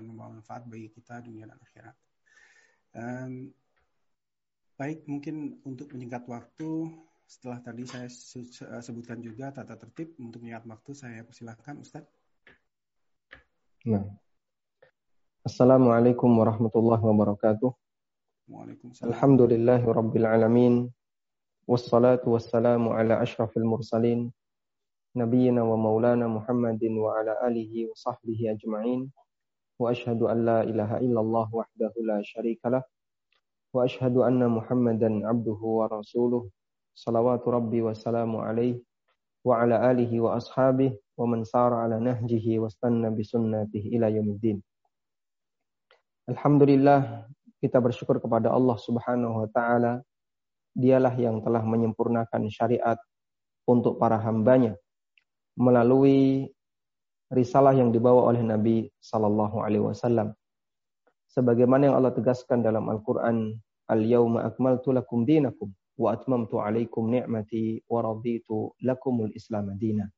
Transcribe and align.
akan 0.00 0.16
membawa 0.16 0.40
manfaat 0.40 0.64
bagi 0.64 0.88
kita 0.88 1.20
dunia 1.20 1.44
dan 1.44 1.60
akhirat. 1.60 1.96
Um, 2.96 3.52
baik, 4.80 5.04
mungkin 5.04 5.60
untuk 5.68 5.92
menyingkat 5.92 6.24
waktu, 6.24 6.88
setelah 7.28 7.60
tadi 7.60 7.84
saya 7.84 8.08
sebutkan 8.80 9.20
juga 9.20 9.52
tata 9.52 9.76
tertib 9.76 10.16
untuk 10.16 10.40
menyingkat 10.40 10.64
waktu, 10.72 10.90
saya 10.96 11.20
persilahkan 11.20 11.84
Ustaz. 11.84 12.08
Nah. 13.84 14.08
Assalamualaikum 15.44 16.32
warahmatullahi 16.32 17.04
wabarakatuh. 17.04 17.68
Waalaikumsalam. 18.48 19.12
Alhamdulillahi 19.12 19.84
rabbil 19.84 20.24
alamin. 20.24 20.88
Wassalatu 21.68 22.40
wassalamu 22.40 22.96
ala 22.96 23.20
ashrafil 23.20 23.68
mursalin. 23.68 24.32
Nabiyyina 25.12 25.60
wa 25.60 25.76
maulana 25.76 26.24
Muhammadin 26.24 26.96
wa 26.96 27.20
ala 27.20 27.36
alihi 27.44 27.84
wa 27.84 27.96
sahbihi 28.00 28.48
ajma'in. 28.56 29.12
Wahdahu 31.48 31.98
la 32.04 32.20
syarikalah. 32.20 32.84
Wa 33.72 33.88
ashhadu 33.88 34.22
anna 34.28 34.52
Muhammadan 34.52 35.24
abduhu 35.24 35.80
wa 35.80 35.88
rasuluh. 35.88 36.52
Salawatu 36.92 37.48
rabbi 37.48 37.80
wa 37.80 37.96
salamu 37.96 38.44
alaihi 38.44 38.84
wa 39.40 39.64
ala 39.64 39.80
alihi 39.88 40.20
wa 40.20 40.36
ashabihi 40.36 41.16
wa 41.16 41.24
man 41.24 41.48
sara 41.48 41.88
ala 41.88 41.96
nahjihi 41.96 42.60
wa 42.60 42.68
stanna 42.68 43.08
bi 43.08 43.24
sunnatihi 43.24 43.96
ila 43.96 44.12
yaumiddin. 44.12 44.60
Alhamdulillah 46.28 47.24
kita 47.60 47.80
bersyukur 47.80 48.20
kepada 48.20 48.52
Allah 48.52 48.76
Subhanahu 48.76 49.44
wa 49.44 49.48
taala 49.48 50.04
dialah 50.76 51.16
yang 51.16 51.40
telah 51.40 51.64
menyempurnakan 51.64 52.48
syariat 52.52 53.00
untuk 53.64 53.96
para 53.96 54.20
hambanya 54.20 54.76
melalui 55.58 56.48
risalah 57.30 57.72
yang 57.72 57.94
dibawa 57.94 58.26
oleh 58.26 58.42
Nabi 58.42 58.90
Sallallahu 58.98 59.62
Alaihi 59.62 59.86
Wasallam. 59.86 60.34
Sebagaimana 61.30 61.90
yang 61.90 61.96
Allah 62.02 62.10
tegaskan 62.10 62.66
dalam 62.66 62.90
Al-Quran, 62.90 63.54
Al-Yawma 63.86 64.50
akmaltu 64.50 64.90
lakum 64.90 65.22
dinakum 65.22 65.70
wa 65.94 66.16
atmamtu 66.16 66.58
alaikum 66.58 67.06
ni'mati 67.06 67.86
wa 67.86 68.02
raditu 68.02 68.74
lakumul 68.82 69.30
Islam 69.36 69.70
madina. 69.70 70.10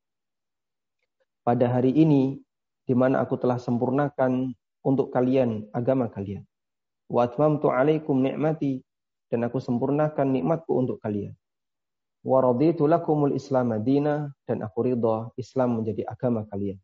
Pada 1.45 1.69
hari 1.69 1.93
ini, 1.93 2.41
di 2.87 2.95
mana 2.97 3.21
aku 3.21 3.37
telah 3.37 3.61
sempurnakan 3.61 4.55
untuk 4.81 5.13
kalian 5.13 5.69
agama 5.75 6.09
kalian. 6.09 6.41
Wa 7.11 7.29
atmamtu 7.29 7.69
alaikum 7.69 8.25
ni'mati 8.25 8.81
dan 9.29 9.45
aku 9.45 9.61
sempurnakan 9.61 10.33
nikmatku 10.33 10.71
untuk 10.71 10.97
kalian. 11.03 11.35
Wa 12.23 12.39
raditu 12.39 12.87
lakumul 12.87 13.35
Islam 13.35 13.75
Madinah 13.75 14.31
dan 14.47 14.63
aku 14.63 14.87
ridha 14.87 15.29
Islam 15.35 15.83
menjadi 15.83 16.07
agama 16.07 16.47
kalian. 16.47 16.79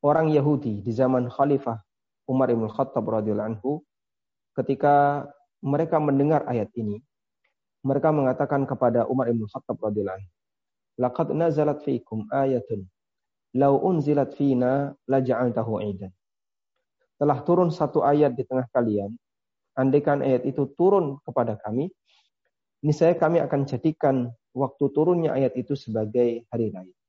Orang 0.00 0.32
Yahudi 0.32 0.80
di 0.80 0.92
zaman 0.96 1.28
Khalifah 1.28 1.76
Umar 2.24 2.48
bin 2.48 2.64
Khattab 2.72 3.04
radhiyallahu 3.04 3.50
anhu 3.52 3.84
ketika 4.56 5.28
mereka 5.60 6.00
mendengar 6.00 6.48
ayat 6.48 6.72
ini, 6.72 7.04
mereka 7.84 8.08
mengatakan 8.08 8.64
kepada 8.64 9.04
Umar 9.04 9.28
bin 9.28 9.44
Khattab 9.44 9.76
radhiyallahu 9.76 10.16
anhu, 10.16 10.30
"Laqad 10.96 11.28
nazalat 11.36 11.84
fiikum 11.84 12.24
ayatun 12.32 12.88
law 13.60 13.76
unzilat 13.76 14.32
fina 14.32 14.96
laja'altahu 15.04 15.84
'idan." 15.84 16.12
Telah 17.20 17.38
turun 17.44 17.68
satu 17.68 18.00
ayat 18.00 18.32
di 18.32 18.48
tengah 18.48 18.64
kalian 18.72 19.12
andaikan 19.76 20.24
ayat 20.24 20.48
itu 20.48 20.64
turun 20.76 21.20
kepada 21.24 21.60
kami, 21.60 21.92
niscaya 22.80 23.12
kami 23.16 23.40
akan 23.44 23.68
jadikan 23.68 24.32
waktu 24.56 24.84
turunnya 24.96 25.36
ayat 25.36 25.52
itu 25.60 25.76
sebagai 25.76 26.48
hari 26.48 26.72
raya. 26.72 26.99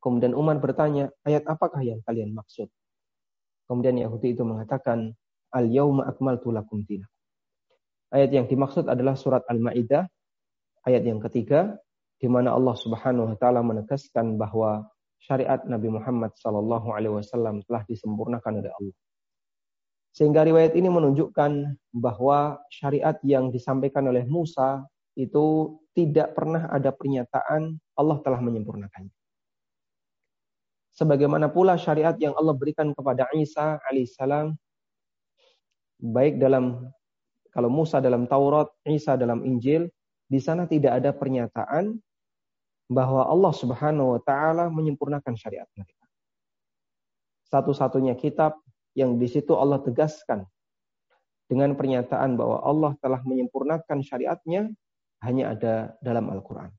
Kemudian 0.00 0.36
Umar 0.36 0.60
bertanya, 0.62 1.10
ayat 1.26 1.44
apakah 1.48 1.82
yang 1.82 2.00
kalian 2.06 2.32
maksud? 2.36 2.68
Kemudian 3.66 3.98
Yahudi 3.98 4.36
itu 4.36 4.46
mengatakan, 4.46 5.16
Al-yawma 5.54 6.06
akmaltu 6.06 6.52
lakum 6.52 6.84
dinakum. 6.84 7.16
Ayat 8.12 8.30
yang 8.30 8.46
dimaksud 8.46 8.86
adalah 8.86 9.18
surat 9.18 9.42
Al-Maidah, 9.50 10.06
ayat 10.86 11.02
yang 11.02 11.18
ketiga, 11.18 11.74
di 12.22 12.28
mana 12.30 12.54
Allah 12.54 12.76
Subhanahu 12.78 13.34
wa 13.34 13.36
taala 13.36 13.60
menegaskan 13.60 14.38
bahwa 14.38 14.86
syariat 15.20 15.60
Nabi 15.66 15.90
Muhammad 15.90 16.32
sallallahu 16.38 16.92
alaihi 16.94 17.18
wasallam 17.18 17.64
telah 17.66 17.82
disempurnakan 17.88 18.62
oleh 18.62 18.72
Allah. 18.72 18.96
Sehingga 20.16 20.48
riwayat 20.48 20.72
ini 20.78 20.88
menunjukkan 20.88 21.76
bahwa 21.92 22.56
syariat 22.72 23.20
yang 23.20 23.52
disampaikan 23.52 24.08
oleh 24.08 24.24
Musa 24.24 24.86
itu 25.12 25.76
tidak 25.92 26.32
pernah 26.36 26.68
ada 26.72 26.88
pernyataan 26.92 27.76
Allah 27.96 28.18
telah 28.24 28.40
menyempurnakannya. 28.40 29.15
Sebagaimana 30.96 31.52
pula 31.52 31.76
syariat 31.76 32.16
yang 32.16 32.32
Allah 32.40 32.56
berikan 32.56 32.96
kepada 32.96 33.28
Isa 33.36 33.76
alaihissalam, 33.84 34.56
baik 36.00 36.40
dalam 36.40 36.88
kalau 37.52 37.68
Musa 37.68 38.00
dalam 38.00 38.24
Taurat, 38.24 38.72
Isa 38.88 39.16
dalam 39.16 39.44
Injil, 39.44 39.92
di 40.24 40.40
sana 40.40 40.64
tidak 40.64 41.04
ada 41.04 41.12
pernyataan 41.12 42.00
bahwa 42.88 43.28
Allah 43.28 43.52
Subhanahu 43.52 44.16
wa 44.16 44.20
taala 44.24 44.72
menyempurnakan 44.72 45.36
syariat 45.36 45.68
mereka. 45.76 46.04
Satu-satunya 47.52 48.16
kitab 48.16 48.56
yang 48.96 49.20
di 49.20 49.28
situ 49.28 49.52
Allah 49.52 49.84
tegaskan 49.84 50.48
dengan 51.46 51.76
pernyataan 51.78 52.34
bahwa 52.40 52.58
Allah 52.64 52.92
telah 53.04 53.20
menyempurnakan 53.22 54.02
syariatnya 54.02 54.72
hanya 55.22 55.52
ada 55.54 55.74
dalam 56.02 56.26
Al-Quran. 56.32 56.72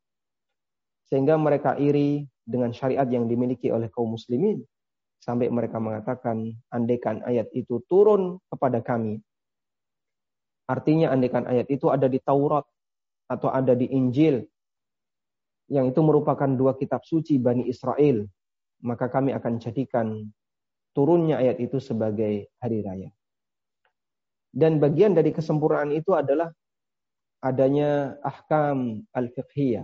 Sehingga 1.08 1.40
mereka 1.40 1.80
iri 1.80 2.28
dengan 2.48 2.72
syariat 2.72 3.06
yang 3.12 3.28
dimiliki 3.28 3.68
oleh 3.68 3.92
kaum 3.92 4.16
muslimin. 4.16 4.64
Sampai 5.20 5.52
mereka 5.52 5.84
mengatakan, 5.84 6.56
andaikan 6.72 7.20
ayat 7.28 7.52
itu 7.52 7.84
turun 7.92 8.40
kepada 8.48 8.80
kami. 8.80 9.20
Artinya 10.72 11.12
andaikan 11.12 11.44
ayat 11.44 11.68
itu 11.68 11.92
ada 11.92 12.08
di 12.08 12.24
Taurat 12.24 12.64
atau 13.28 13.52
ada 13.52 13.76
di 13.76 13.92
Injil. 13.92 14.48
Yang 15.68 15.92
itu 15.92 16.00
merupakan 16.00 16.48
dua 16.48 16.80
kitab 16.80 17.04
suci 17.04 17.36
Bani 17.36 17.68
Israel. 17.68 18.24
Maka 18.88 19.12
kami 19.12 19.36
akan 19.36 19.60
jadikan 19.60 20.32
turunnya 20.96 21.44
ayat 21.44 21.60
itu 21.60 21.84
sebagai 21.84 22.48
hari 22.64 22.80
raya. 22.80 23.10
Dan 24.54 24.80
bagian 24.80 25.12
dari 25.12 25.36
kesempurnaan 25.36 25.92
itu 25.92 26.16
adalah 26.16 26.48
adanya 27.44 28.16
ahkam 28.24 29.04
al-fiqhiyah. 29.12 29.84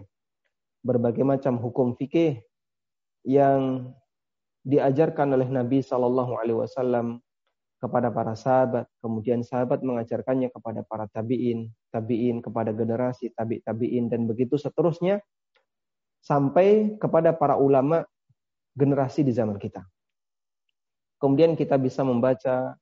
Berbagai 0.84 1.24
macam 1.24 1.60
hukum 1.60 1.96
fikih 1.96 2.44
yang 3.24 3.92
diajarkan 4.64 5.36
oleh 5.36 5.48
Nabi 5.52 5.84
Shallallahu 5.84 6.40
Alaihi 6.40 6.60
Wasallam 6.60 7.20
kepada 7.84 8.16
para 8.16 8.32
sahabat, 8.32 8.88
kemudian 9.04 9.44
sahabat 9.44 9.84
mengajarkannya 9.84 10.48
kepada 10.56 10.88
para 10.88 11.04
tabiin, 11.12 11.68
tabiin 11.92 12.40
kepada 12.40 12.72
generasi 12.72 13.36
tabi 13.36 13.60
tabiin 13.60 14.08
dan 14.08 14.24
begitu 14.24 14.56
seterusnya 14.56 15.20
sampai 16.24 16.96
kepada 16.96 17.36
para 17.36 17.60
ulama 17.60 18.08
generasi 18.72 19.28
di 19.28 19.36
zaman 19.36 19.60
kita. 19.60 19.84
Kemudian 21.20 21.60
kita 21.60 21.76
bisa 21.76 22.08
membaca 22.08 22.80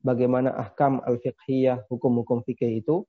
bagaimana 0.00 0.56
ahkam 0.56 1.04
al-fiqhiyah, 1.04 1.84
hukum-hukum 1.92 2.40
fikih 2.40 2.80
itu 2.80 3.04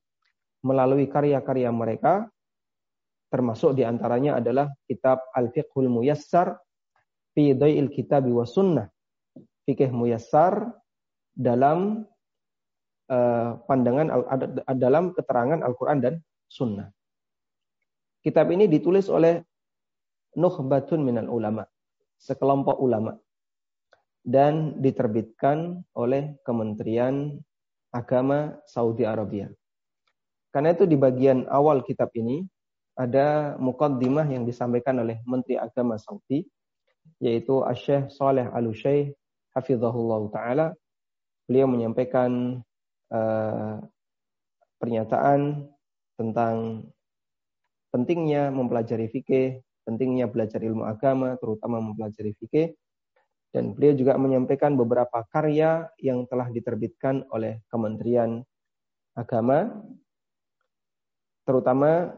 melalui 0.60 1.08
karya-karya 1.08 1.72
mereka 1.72 2.28
termasuk 3.32 3.72
di 3.72 3.82
antaranya 3.88 4.36
adalah 4.38 4.68
kitab 4.84 5.24
Al-Fiqhul 5.32 5.88
Muyassar 5.88 6.52
fi 7.32 7.52
Dai'il 7.56 7.92
Kitab 7.92 8.28
wa 8.28 8.44
Sunnah. 8.46 8.88
Fikih 9.62 9.94
Muyassar 9.94 10.74
dalam 11.32 12.04
uh, 13.08 13.50
pandangan 13.64 14.10
dalam 14.74 15.14
keterangan 15.14 15.62
Al-Qur'an 15.62 16.02
dan 16.02 16.14
Sunnah. 16.50 16.90
Kitab 18.22 18.50
ini 18.54 18.70
ditulis 18.70 19.10
oleh 19.10 19.42
Nukhbatun 20.32 21.04
minal 21.04 21.28
ulama, 21.28 21.68
sekelompok 22.16 22.80
ulama 22.80 23.20
dan 24.24 24.78
diterbitkan 24.80 25.82
oleh 25.92 26.38
Kementerian 26.46 27.36
Agama 27.92 28.56
Saudi 28.64 29.04
Arabia. 29.04 29.50
Karena 30.48 30.72
itu 30.72 30.88
di 30.88 30.96
bagian 30.96 31.44
awal 31.52 31.84
kitab 31.84 32.12
ini 32.16 32.44
ada 32.96 33.56
mukaddimah 33.60 34.24
yang 34.28 34.44
disampaikan 34.44 35.00
oleh 35.00 35.20
Menteri 35.24 35.56
Agama 35.60 36.00
Saudi 36.00 36.44
yaitu 37.22 37.62
Syekh 37.78 38.10
Saleh 38.10 38.50
Al-Syekh 38.50 39.14
hafizahullah 39.54 40.20
taala. 40.34 40.66
Beliau 41.46 41.70
menyampaikan 41.70 42.58
uh, 43.14 43.78
pernyataan 44.82 45.70
tentang 46.18 46.86
pentingnya 47.94 48.50
mempelajari 48.50 49.06
fikih, 49.06 49.62
pentingnya 49.86 50.26
belajar 50.26 50.58
ilmu 50.58 50.82
agama, 50.82 51.38
terutama 51.38 51.78
mempelajari 51.78 52.34
fikih 52.42 52.74
dan 53.52 53.76
beliau 53.76 53.92
juga 53.92 54.16
menyampaikan 54.16 54.72
beberapa 54.72 55.28
karya 55.28 55.92
yang 56.00 56.24
telah 56.24 56.48
diterbitkan 56.48 57.28
oleh 57.28 57.60
Kementerian 57.68 58.40
Agama, 59.12 59.68
terutama 61.44 62.16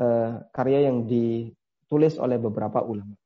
eh, 0.00 0.32
karya 0.48 0.88
yang 0.88 1.04
ditulis 1.04 2.16
oleh 2.16 2.40
beberapa 2.40 2.80
ulama. 2.80 3.19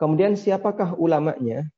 Kemudian 0.00 0.32
siapakah 0.32 0.96
ulamanya? 0.96 1.68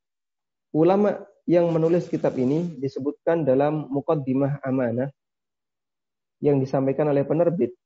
ulama 0.73 1.21
yang 1.45 1.69
menulis 1.69 2.09
kitab 2.09 2.35
ini 2.41 2.73
disebutkan 2.81 3.45
dalam 3.45 3.93
Muqaddimah 3.93 4.65
Amanah 4.65 5.13
yang 6.41 6.59
disampaikan 6.59 7.07
oleh 7.13 7.23
penerbit. 7.23 7.77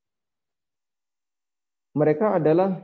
Mereka 1.93 2.39
adalah 2.41 2.79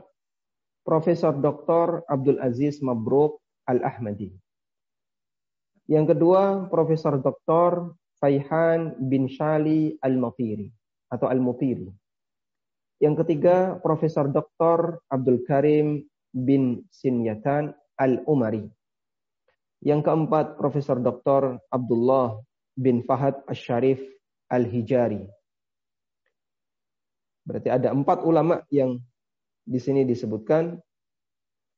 Profesor 0.84 1.32
Dr. 1.32 2.04
Abdul 2.04 2.38
Aziz 2.38 2.84
Mabruk 2.84 3.40
Al-Ahmadi. 3.64 4.36
Yang 5.88 6.16
kedua, 6.16 6.68
Profesor 6.68 7.16
Dr. 7.16 7.96
Faihan 8.20 8.92
bin 9.00 9.30
Shali 9.30 9.96
Al-Mutiri 10.04 10.68
atau 11.08 11.30
Al-Mutiri. 11.30 11.88
Yang 13.00 13.24
ketiga, 13.24 13.78
Profesor 13.80 14.28
Dr. 14.28 15.00
Abdul 15.08 15.44
Karim 15.46 16.04
bin 16.34 16.82
Sinyatan 16.90 17.70
Al-Umari. 17.94 18.66
Yang 19.86 20.00
keempat, 20.02 20.58
Profesor 20.58 20.98
Dr. 20.98 21.62
Abdullah 21.70 22.42
bin 22.74 23.06
Fahad 23.06 23.38
Asy-Syarif 23.46 24.02
Al-Hijari. 24.50 25.22
Berarti 27.46 27.68
ada 27.70 27.94
empat 27.94 28.26
ulama 28.26 28.66
yang 28.72 28.98
di 29.62 29.78
sini 29.78 30.02
disebutkan 30.02 30.74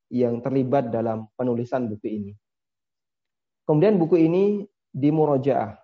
yang 0.09 0.39
terlibat 0.41 0.89
dalam 0.89 1.27
penulisan 1.35 1.91
buku 1.91 2.07
ini. 2.07 2.33
Kemudian 3.67 3.99
buku 3.99 4.17
ini 4.23 4.63
dimurojaah 4.95 5.75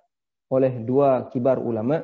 oleh 0.55 0.73
dua 0.87 1.27
kibar 1.29 1.59
ulama. 1.59 1.99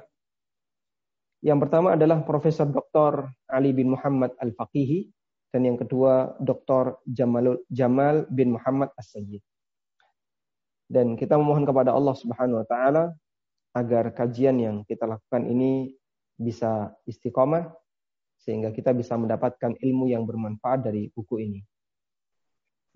Yang 1.38 1.58
pertama 1.62 1.94
adalah 1.94 2.18
Profesor 2.26 2.66
Dr. 2.66 3.30
Ali 3.46 3.70
bin 3.70 3.94
Muhammad 3.94 4.34
Al-Faqihi 4.42 5.06
dan 5.48 5.64
yang 5.64 5.80
kedua 5.80 6.36
Dr. 6.40 7.00
Jamalul, 7.08 7.64
Jamal 7.72 8.28
bin 8.28 8.56
Muhammad 8.56 8.92
As-Sayyid. 9.00 9.40
Dan 10.88 11.16
kita 11.16 11.36
memohon 11.36 11.68
kepada 11.68 11.92
Allah 11.92 12.16
Subhanahu 12.16 12.64
wa 12.64 12.66
taala 12.68 13.04
agar 13.76 14.12
kajian 14.12 14.56
yang 14.60 14.76
kita 14.84 15.04
lakukan 15.04 15.44
ini 15.44 15.92
bisa 16.36 16.92
istiqomah 17.04 17.68
sehingga 18.40 18.72
kita 18.72 18.96
bisa 18.96 19.18
mendapatkan 19.18 19.76
ilmu 19.76 20.08
yang 20.08 20.24
bermanfaat 20.24 20.88
dari 20.88 21.12
buku 21.12 21.44
ini. 21.44 21.60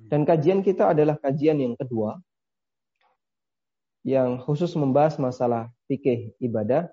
Dan 0.03 0.25
kajian 0.25 0.65
kita 0.65 0.97
adalah 0.97 1.21
kajian 1.21 1.61
yang 1.61 1.77
kedua 1.77 2.17
yang 4.03 4.35
khusus 4.43 4.75
membahas 4.75 5.15
masalah 5.23 5.71
fikih 5.87 6.35
ibadah 6.43 6.91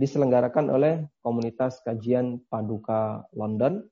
diselenggarakan 0.00 0.72
oleh 0.72 1.04
komunitas 1.20 1.84
kajian 1.84 2.40
Paduka 2.48 3.28
London 3.36 3.84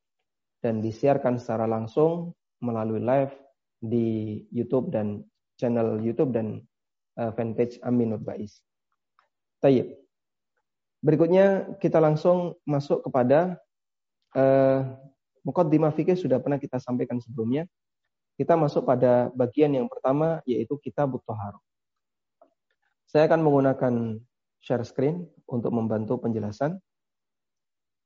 dan 0.67 0.83
disiarkan 0.83 1.39
secara 1.39 1.71
langsung 1.71 2.35
melalui 2.59 2.99
live 2.99 3.31
di 3.79 4.43
YouTube 4.51 4.91
dan 4.91 5.23
channel 5.55 6.03
YouTube 6.03 6.35
dan 6.35 6.67
uh, 7.23 7.31
fanpage 7.39 7.79
Aminur. 7.87 8.19
Tayyip. 9.63 9.95
Berikutnya 11.07 11.79
kita 11.79 12.03
langsung 12.03 12.59
masuk 12.67 13.07
kepada 13.07 13.63
uh, 14.35 14.83
Mukaddimah 15.47 15.95
fikih 15.95 16.19
sudah 16.19 16.43
pernah 16.43 16.59
kita 16.59 16.83
sampaikan 16.83 17.23
sebelumnya. 17.23 17.71
Kita 18.35 18.59
masuk 18.59 18.83
pada 18.83 19.31
bagian 19.39 19.71
yang 19.71 19.87
pertama 19.87 20.43
yaitu 20.43 20.75
kita 20.83 21.07
butuh 21.07 21.39
harum. 21.39 21.63
Saya 23.07 23.31
akan 23.31 23.47
menggunakan 23.47 23.95
share 24.59 24.83
screen 24.83 25.31
untuk 25.47 25.71
membantu 25.71 26.19
penjelasan. 26.19 26.83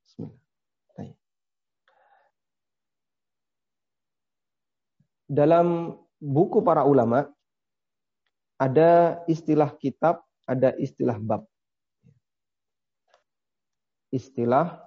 Bismillah. 0.04 0.49
Dalam 5.30 5.94
buku 6.18 6.58
para 6.58 6.82
ulama 6.82 7.30
ada 8.58 9.22
istilah 9.30 9.72
kitab, 9.78 10.26
ada 10.42 10.74
istilah 10.76 11.16
bab. 11.16 11.46
Istilah 14.10 14.82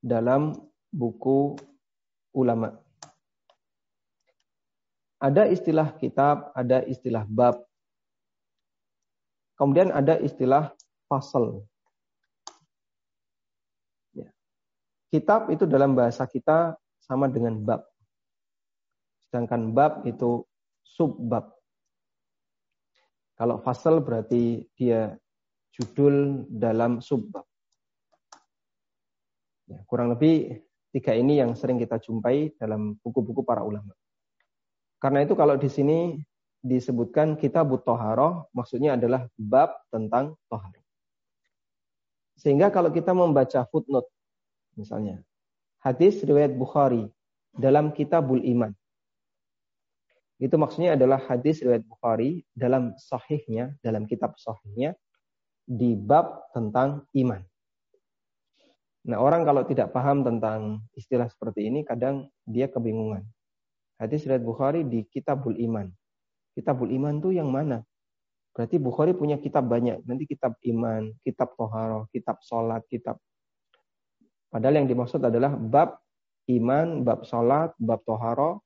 dalam 0.00 0.56
buku 0.88 1.54
ulama. 2.34 2.74
Ada 5.22 5.48
istilah 5.52 5.94
kitab, 6.00 6.50
ada 6.56 6.82
istilah 6.88 7.28
bab. 7.28 7.62
Kemudian 9.56 9.88
ada 9.94 10.20
istilah 10.20 10.72
fasal. 11.08 11.64
Ya. 14.12 14.28
Kitab 15.08 15.48
itu 15.48 15.64
dalam 15.64 15.96
bahasa 15.96 16.28
kita 16.28 16.76
sama 17.00 17.30
dengan 17.30 17.56
bab. 17.60 17.86
Sedangkan 19.36 19.76
bab 19.76 20.00
itu 20.08 20.48
subbab. 20.80 21.52
Kalau 23.36 23.60
fasal 23.60 24.00
berarti 24.00 24.64
dia 24.72 25.12
judul 25.76 26.48
dalam 26.48 27.04
subbab. 27.04 27.44
Ya, 29.68 29.84
kurang 29.84 30.16
lebih 30.16 30.64
tiga 30.88 31.12
ini 31.12 31.36
yang 31.36 31.52
sering 31.52 31.76
kita 31.76 32.00
jumpai 32.00 32.56
dalam 32.56 32.96
buku-buku 33.04 33.44
para 33.44 33.60
ulama. 33.60 33.92
Karena 34.96 35.20
itu 35.20 35.36
kalau 35.36 35.60
di 35.60 35.68
sini 35.68 36.16
disebutkan 36.64 37.36
kitab 37.36 37.68
toharoh, 37.84 38.48
maksudnya 38.56 38.96
adalah 38.96 39.28
bab 39.36 39.84
tentang 39.92 40.32
toharoh. 40.48 40.80
Sehingga 42.40 42.72
kalau 42.72 42.88
kita 42.88 43.12
membaca 43.12 43.68
footnote, 43.68 44.08
misalnya, 44.80 45.20
hadis 45.84 46.24
riwayat 46.24 46.56
Bukhari 46.56 47.04
dalam 47.52 47.92
kitabul 47.92 48.40
iman, 48.40 48.72
itu 50.36 50.52
maksudnya 50.60 51.00
adalah 51.00 51.16
hadis 51.16 51.64
riwayat 51.64 51.84
Bukhari 51.88 52.44
dalam 52.52 52.92
sahihnya, 53.00 53.72
dalam 53.80 54.04
kitab 54.04 54.36
sahihnya 54.36 54.92
di 55.64 55.96
bab 55.96 56.52
tentang 56.52 57.08
iman. 57.16 57.40
Nah, 59.06 59.22
orang 59.22 59.46
kalau 59.48 59.62
tidak 59.64 59.94
paham 59.96 60.26
tentang 60.26 60.84
istilah 60.92 61.30
seperti 61.30 61.70
ini 61.70 61.86
kadang 61.86 62.28
dia 62.44 62.68
kebingungan. 62.68 63.24
Hadis 63.96 64.28
riwayat 64.28 64.44
Bukhari 64.44 64.84
di 64.84 65.08
Kitabul 65.08 65.56
Iman. 65.56 65.88
Kitabul 66.52 66.92
Iman 66.92 67.16
tuh 67.22 67.32
yang 67.32 67.48
mana? 67.48 67.80
Berarti 68.52 68.76
Bukhari 68.76 69.16
punya 69.16 69.40
kitab 69.40 69.68
banyak. 69.68 70.04
Nanti 70.04 70.24
kitab 70.24 70.56
iman, 70.64 71.12
kitab 71.20 71.52
toharoh, 71.60 72.08
kitab 72.08 72.40
sholat, 72.40 72.84
kitab. 72.88 73.20
Padahal 74.48 74.80
yang 74.80 74.88
dimaksud 74.88 75.20
adalah 75.20 75.52
bab 75.52 76.00
iman, 76.48 77.04
bab 77.04 77.24
sholat, 77.28 77.76
bab 77.76 78.00
toharoh, 78.08 78.64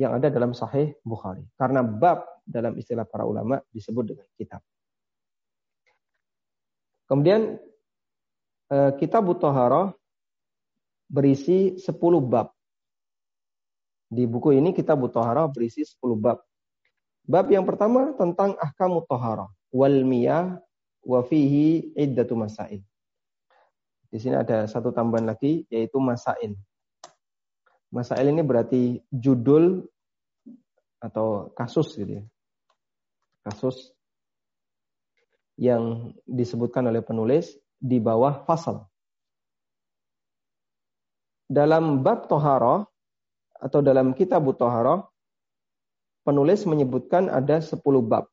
yang 0.00 0.16
ada 0.16 0.32
dalam 0.32 0.56
Sahih 0.56 0.96
Bukhari. 1.04 1.44
Karena 1.60 1.84
bab 1.84 2.24
dalam 2.48 2.72
istilah 2.80 3.04
para 3.04 3.28
ulama 3.28 3.60
disebut 3.68 4.16
dengan 4.16 4.28
kitab. 4.32 4.64
Kemudian 7.04 7.60
eh, 8.72 8.90
kitab 8.96 9.28
Butohara 9.28 9.92
berisi 11.04 11.76
10 11.76 11.84
bab. 12.24 12.48
Di 14.08 14.24
buku 14.24 14.56
ini 14.56 14.72
kitab 14.72 15.04
Butohara 15.04 15.44
berisi 15.52 15.84
10 15.84 16.00
bab. 16.16 16.40
Bab 17.28 17.46
yang 17.52 17.68
pertama 17.68 18.16
tentang 18.16 18.56
ahkamu 18.56 19.04
tohara 19.04 19.46
wal 19.70 20.02
miyah 20.02 20.58
wa 21.04 21.20
fihi 21.20 21.92
iddatu 21.92 22.34
masail. 22.34 22.80
Di 24.10 24.18
sini 24.18 24.34
ada 24.34 24.66
satu 24.66 24.90
tambahan 24.90 25.28
lagi 25.28 25.68
yaitu 25.70 26.00
masail. 26.02 26.56
Masail 27.90 28.30
ini 28.30 28.42
berarti 28.46 29.02
judul 29.10 29.82
atau 31.02 31.50
kasus 31.58 31.98
gitu 31.98 32.22
ya. 32.22 32.24
Kasus 33.42 33.90
yang 35.58 36.14
disebutkan 36.24 36.86
oleh 36.86 37.02
penulis 37.02 37.58
di 37.76 37.98
bawah 37.98 38.46
fasal. 38.46 38.86
Dalam 41.50 42.06
bab 42.06 42.30
toharo 42.30 42.86
atau 43.58 43.82
dalam 43.82 44.14
kitab 44.14 44.46
toharo, 44.54 45.10
penulis 46.22 46.62
menyebutkan 46.62 47.26
ada 47.26 47.58
10 47.58 47.82
bab. 48.06 48.30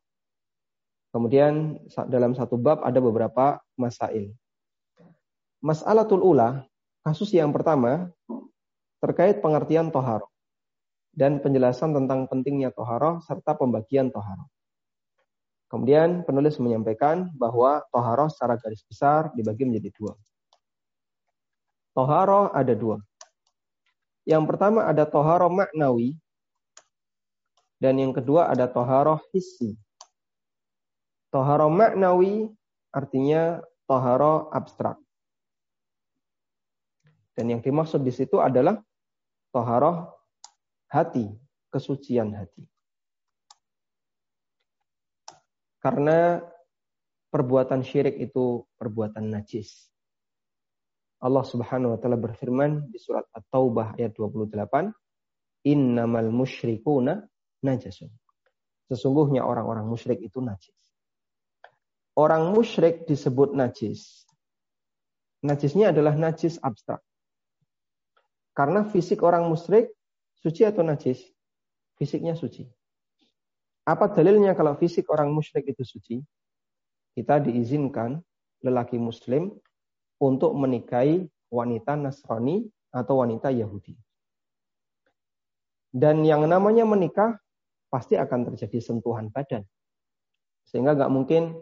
Kemudian 1.10 1.82
dalam 2.08 2.38
satu 2.38 2.62
bab 2.62 2.86
ada 2.86 3.02
beberapa 3.02 3.58
masail. 3.74 4.38
Mas'alatul 5.66 6.22
ula, 6.22 6.62
kasus 7.02 7.34
yang 7.34 7.50
pertama 7.50 8.14
terkait 8.98 9.39
pengertian 9.44 9.94
toharo 9.94 10.27
dan 11.18 11.42
penjelasan 11.42 11.98
tentang 11.98 12.30
pentingnya 12.30 12.70
toharo 12.70 13.22
serta 13.25 13.58
pembagian 13.58 14.13
toharo. 14.13 14.46
Kemudian 15.68 16.24
penulis 16.24 16.56
menyampaikan 16.63 17.27
bahwa 17.36 17.84
toharo 17.92 18.32
secara 18.32 18.56
garis 18.56 18.86
besar 18.88 19.36
dibagi 19.36 19.68
menjadi 19.68 19.92
dua. 20.00 20.13
Toharo 21.92 22.54
ada 22.56 22.72
dua. 22.72 23.01
Yang 24.24 24.44
pertama 24.48 24.88
ada 24.88 25.04
toharo 25.04 25.51
maknawi 25.51 26.16
dan 27.84 28.00
yang 28.00 28.16
kedua 28.16 28.48
ada 28.48 28.70
toharo 28.70 29.20
hissi. 29.36 29.75
Toharo 31.34 31.68
maknawi 31.68 32.48
artinya 32.96 33.60
toharo 33.89 34.48
abstrak. 34.56 34.96
Dan 37.36 37.54
yang 37.54 37.62
dimaksud 37.62 38.01
di 38.01 38.10
situ 38.10 38.39
adalah 38.39 38.82
toharoh 39.58 40.14
hati, 40.94 41.26
kesucian 41.74 42.38
hati. 42.38 42.62
Karena 45.82 46.38
perbuatan 47.34 47.82
syirik 47.82 48.22
itu 48.22 48.62
perbuatan 48.78 49.34
najis. 49.34 49.90
Allah 51.18 51.42
Subhanahu 51.42 51.98
wa 51.98 52.00
taala 52.00 52.22
berfirman 52.22 52.94
di 52.94 53.02
surat 53.02 53.26
At-Taubah 53.34 53.98
ayat 53.98 54.14
28, 54.14 54.94
"Innamal 55.66 56.30
musyrikuna 56.30 57.26
najasun." 57.66 58.14
Sesungguhnya 58.86 59.42
orang-orang 59.42 59.90
musyrik 59.90 60.22
itu 60.22 60.38
najis. 60.38 60.78
Orang 62.14 62.54
musyrik 62.54 63.10
disebut 63.10 63.58
najis. 63.58 64.30
Najisnya 65.42 65.90
adalah 65.90 66.14
najis 66.14 66.62
abstrak. 66.62 67.02
Karena 68.58 68.82
fisik 68.90 69.22
orang 69.22 69.46
musyrik 69.46 69.94
suci 70.42 70.66
atau 70.66 70.82
najis? 70.82 71.22
Fisiknya 71.94 72.34
suci. 72.34 72.66
Apa 73.86 74.10
dalilnya 74.10 74.58
kalau 74.58 74.74
fisik 74.74 75.14
orang 75.14 75.30
musyrik 75.30 75.70
itu 75.70 75.86
suci? 75.86 76.18
Kita 77.14 77.38
diizinkan 77.38 78.18
lelaki 78.66 78.98
muslim 78.98 79.54
untuk 80.18 80.58
menikahi 80.58 81.30
wanita 81.54 82.02
Nasrani 82.02 82.66
atau 82.90 83.22
wanita 83.22 83.54
Yahudi. 83.54 83.94
Dan 85.94 86.26
yang 86.26 86.42
namanya 86.50 86.82
menikah 86.82 87.38
pasti 87.94 88.18
akan 88.18 88.50
terjadi 88.50 88.82
sentuhan 88.82 89.30
badan. 89.30 89.70
Sehingga 90.66 90.98
nggak 90.98 91.14
mungkin 91.14 91.62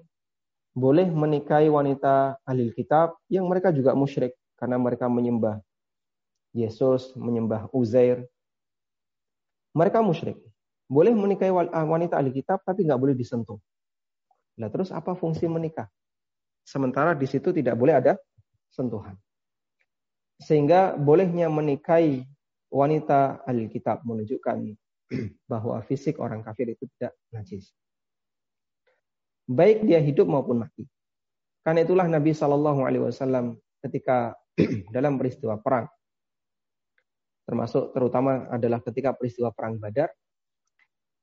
boleh 0.71 1.11
menikahi 1.11 1.67
wanita 1.67 2.39
ahli 2.47 2.71
kitab 2.71 3.19
yang 3.27 3.51
mereka 3.51 3.75
juga 3.75 3.91
musyrik 3.91 4.31
karena 4.55 4.79
mereka 4.79 5.11
menyembah 5.11 5.59
Yesus, 6.55 7.11
menyembah 7.19 7.67
Uzair. 7.75 8.23
Mereka 9.75 9.99
musyrik. 9.99 10.39
Boleh 10.87 11.11
menikahi 11.11 11.51
wanita 11.51 12.15
ahli 12.15 12.31
kitab 12.31 12.63
tapi 12.63 12.87
nggak 12.87 12.95
boleh 12.95 13.11
disentuh. 13.11 13.59
Nah 14.55 14.71
terus 14.71 14.95
apa 14.95 15.11
fungsi 15.19 15.51
menikah? 15.51 15.91
Sementara 16.63 17.11
di 17.11 17.27
situ 17.27 17.51
tidak 17.51 17.75
boleh 17.75 17.99
ada 17.99 18.15
sentuhan. 18.71 19.19
Sehingga 20.39 20.95
bolehnya 20.95 21.51
menikahi 21.51 22.23
wanita 22.71 23.43
ahli 23.43 23.67
kitab 23.67 24.03
menunjukkan 24.07 24.75
bahwa 25.51 25.83
fisik 25.83 26.17
orang 26.23 26.39
kafir 26.39 26.71
itu 26.71 26.87
tidak 26.95 27.13
najis. 27.35 27.75
Baik 29.45 29.83
dia 29.85 29.99
hidup 30.01 30.25
maupun 30.25 30.63
mati. 30.65 30.87
Karena 31.65 31.81
itulah 31.81 32.05
Nabi 32.05 32.33
Shallallahu 32.33 32.81
Alaihi 32.85 33.03
Wasallam 33.09 33.57
ketika 33.81 34.33
dalam 34.95 35.17
peristiwa 35.17 35.57
perang, 35.61 35.89
termasuk 37.45 37.93
terutama 37.93 38.49
adalah 38.49 38.81
ketika 38.81 39.13
peristiwa 39.13 39.53
perang 39.53 39.77
Badar, 39.77 40.09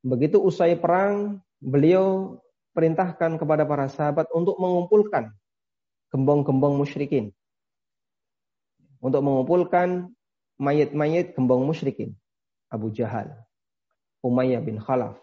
begitu 0.03 0.39
usai 0.39 0.75
perang 0.79 1.39
beliau 1.59 2.39
perintahkan 2.73 3.37
kepada 3.37 3.63
para 3.63 3.87
sahabat 3.87 4.27
untuk 4.33 4.57
mengumpulkan 4.59 5.31
gembong-gembong 6.09 6.75
musyrikin 6.75 7.31
untuk 9.03 9.19
mengumpulkan 9.19 10.07
mayat-mayat 10.55 11.35
gembong 11.35 11.67
musyrikin. 11.67 12.15
Abu 12.71 12.89
Jahal, 12.89 13.29
Umayyah 14.23 14.63
bin 14.63 14.79
Khalaf, 14.79 15.19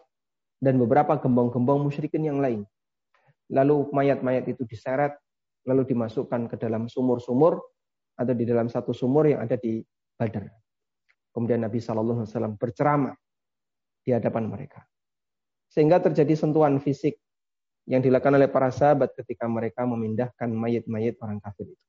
dan 0.61 0.77
beberapa 0.77 1.17
gembong-gembong 1.17 1.83
musyrikin 1.83 2.29
yang 2.29 2.39
lain. 2.39 2.63
Lalu 3.51 3.91
mayat-mayat 3.91 4.47
itu 4.47 4.63
diseret, 4.69 5.17
lalu 5.67 5.89
dimasukkan 5.89 6.47
ke 6.47 6.61
dalam 6.61 6.87
sumur-sumur 6.87 7.59
atau 8.15 8.35
di 8.37 8.45
dalam 8.47 8.71
satu 8.71 8.95
sumur 8.95 9.27
yang 9.27 9.43
ada 9.43 9.59
di 9.59 9.83
Badar. 10.15 10.47
Kemudian 11.31 11.63
Nabi 11.63 11.79
Shallallahu 11.79 12.27
Alaihi 12.27 12.33
Wasallam 12.35 12.55
berceramah 12.59 13.15
di 14.03 14.11
hadapan 14.11 14.51
mereka, 14.51 14.83
sehingga 15.71 16.03
terjadi 16.03 16.35
sentuhan 16.35 16.83
fisik 16.83 17.21
yang 17.87 18.03
dilakukan 18.03 18.35
oleh 18.35 18.51
para 18.51 18.71
sahabat 18.75 19.15
ketika 19.15 19.47
mereka 19.47 19.87
memindahkan 19.87 20.51
mayat-mayat 20.51 21.19
orang 21.23 21.39
kafir 21.39 21.71
itu. 21.71 21.87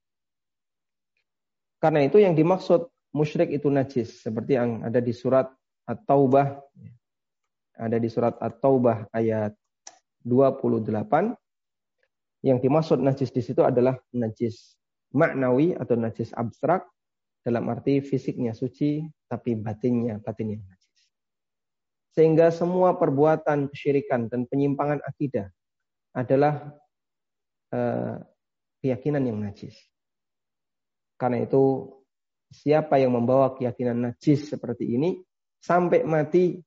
Karena 1.81 2.05
itu 2.05 2.21
yang 2.21 2.37
dimaksud 2.37 2.85
musyrik 3.15 3.49
itu 3.49 3.67
najis 3.73 4.21
seperti 4.21 4.55
yang 4.59 4.85
ada 4.85 5.01
di 5.01 5.11
surat 5.11 5.49
At-Taubah 5.89 6.61
ada 7.81 7.97
di 7.97 8.07
surat 8.11 8.37
At-Taubah 8.37 9.09
ayat 9.09 9.57
28 10.21 11.33
yang 12.45 12.57
dimaksud 12.61 13.01
najis 13.01 13.33
di 13.33 13.41
situ 13.41 13.65
adalah 13.65 13.97
najis 14.13 14.77
maknawi 15.13 15.73
atau 15.73 15.97
najis 15.97 16.29
abstrak 16.37 16.85
dalam 17.41 17.65
arti 17.73 18.01
fisiknya 18.05 18.53
suci 18.53 19.01
tapi 19.25 19.57
batinnya 19.57 20.21
batinnya 20.21 20.61
najis. 20.61 20.99
Sehingga 22.13 22.51
semua 22.53 22.99
perbuatan 22.99 23.71
kesyirikan 23.71 24.27
dan 24.27 24.45
penyimpangan 24.45 25.01
akidah 25.01 25.49
adalah 26.11 26.75
uh, 27.71 28.19
keyakinan 28.83 29.23
yang 29.25 29.39
najis. 29.39 29.73
Karena 31.15 31.41
itu 31.41 31.87
siapa 32.51 32.99
yang 32.99 33.15
membawa 33.15 33.55
keyakinan 33.55 34.11
najis 34.11 34.51
seperti 34.51 34.91
ini 34.91 35.23
sampai 35.63 36.03
mati 36.03 36.59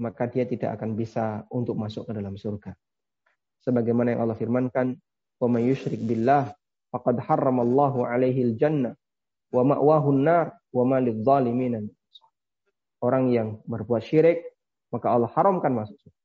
maka 0.00 0.28
dia 0.28 0.44
tidak 0.48 0.80
akan 0.80 0.96
bisa 0.96 1.44
untuk 1.52 1.76
masuk 1.76 2.08
ke 2.08 2.12
dalam 2.16 2.36
surga. 2.36 2.72
Sebagaimana 3.60 4.16
yang 4.16 4.24
Allah 4.24 4.36
firmankan, 4.36 4.96
"Wa 5.36 5.48
may 5.48 5.68
yusyrik 5.68 6.00
billah 6.00 6.48
faqad 6.88 7.20
harramallahu 7.20 8.08
'alaihi 8.08 8.52
al-jannah 8.52 8.96
wa 9.50 9.62
ma'wahu 9.66 10.08
an-nar 10.14 10.54
wa 10.70 10.84
ma 10.86 10.98
Orang 13.00 13.32
yang 13.32 13.64
berbuat 13.64 14.04
syirik 14.04 14.44
maka 14.90 15.06
Allah 15.14 15.30
haramkan 15.30 15.72
masuk 15.72 15.96
surga. 16.02 16.20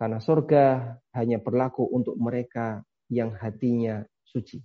Karena 0.00 0.18
surga 0.20 0.64
hanya 1.12 1.36
berlaku 1.40 1.84
untuk 1.84 2.16
mereka 2.16 2.80
yang 3.12 3.36
hatinya 3.36 4.00
suci. 4.24 4.60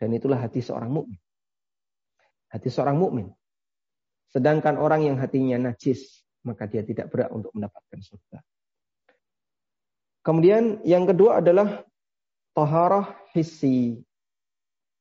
Dan 0.00 0.16
itulah 0.16 0.40
hati 0.40 0.64
seorang 0.64 0.88
mukmin. 0.88 1.20
Hati 2.48 2.68
seorang 2.72 2.96
mukmin. 2.96 3.28
Sedangkan 4.32 4.80
orang 4.80 5.04
yang 5.04 5.16
hatinya 5.20 5.70
najis, 5.70 6.24
maka 6.44 6.64
dia 6.64 6.80
tidak 6.84 7.12
berhak 7.12 7.32
untuk 7.32 7.52
mendapatkan 7.52 8.00
surga. 8.00 8.38
Kemudian 10.24 10.80
yang 10.88 11.04
kedua 11.04 11.44
adalah 11.44 11.84
toharoh 12.56 13.12
hissi. 13.36 14.00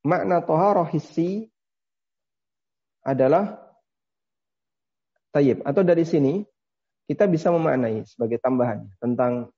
Makna 0.04 0.44
toharoh 0.44 0.88
hissi 0.92 1.48
adalah 3.08 3.56
tayyib. 5.32 5.64
Atau 5.64 5.84
dari 5.84 6.04
sini 6.04 6.44
kita 7.08 7.28
bisa 7.28 7.52
memaknai 7.52 8.04
sebagai 8.08 8.40
tambahan 8.40 8.88
tentang 9.00 9.52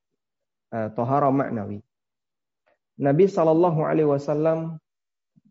uh, 0.74 0.90
toharoh 0.94 1.34
maknawi. 1.34 1.82
Nabi 2.96 3.26
Shallallahu 3.28 3.84
Alaihi 3.84 4.08
Wasallam 4.08 4.80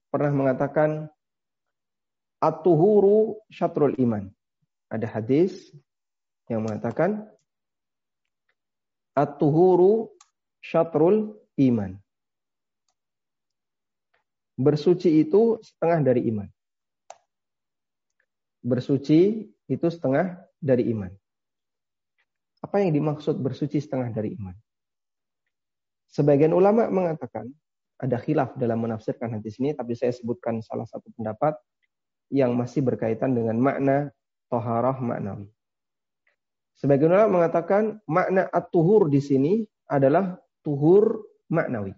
pernah 0.08 0.32
mengatakan 0.32 1.10
at-tuhuru 2.40 3.38
syatrul 3.52 3.98
iman. 4.00 4.30
Ada 4.88 5.10
hadis 5.10 5.74
yang 6.46 6.64
mengatakan 6.64 7.26
at-tuhuru 9.16 10.12
syatrul 10.62 11.36
iman. 11.60 12.03
Bersuci 14.54 15.22
itu 15.22 15.58
setengah 15.58 16.00
dari 16.14 16.30
iman. 16.30 16.48
Bersuci 18.64 19.50
itu 19.66 19.86
setengah 19.90 20.38
dari 20.62 20.88
iman. 20.94 21.10
Apa 22.64 22.80
yang 22.80 22.96
dimaksud 22.96 23.36
bersuci 23.42 23.82
setengah 23.82 24.08
dari 24.14 24.32
iman? 24.40 24.56
Sebagian 26.08 26.54
ulama 26.54 26.88
mengatakan 26.88 27.50
ada 27.98 28.16
khilaf 28.16 28.54
dalam 28.54 28.80
menafsirkan 28.86 29.36
hadis 29.36 29.58
ini, 29.58 29.74
tapi 29.74 29.98
saya 29.98 30.14
sebutkan 30.14 30.62
salah 30.62 30.86
satu 30.86 31.10
pendapat 31.12 31.58
yang 32.30 32.54
masih 32.54 32.80
berkaitan 32.80 33.34
dengan 33.34 33.58
makna 33.58 34.14
toharah 34.48 34.96
maknawi. 35.02 35.50
Sebagian 36.78 37.10
ulama 37.10 37.42
mengatakan 37.42 38.02
makna 38.06 38.50
at-tuhur 38.50 39.10
di 39.10 39.20
sini 39.22 39.52
adalah 39.86 40.38
tuhur 40.64 41.22
maknawi. 41.50 41.94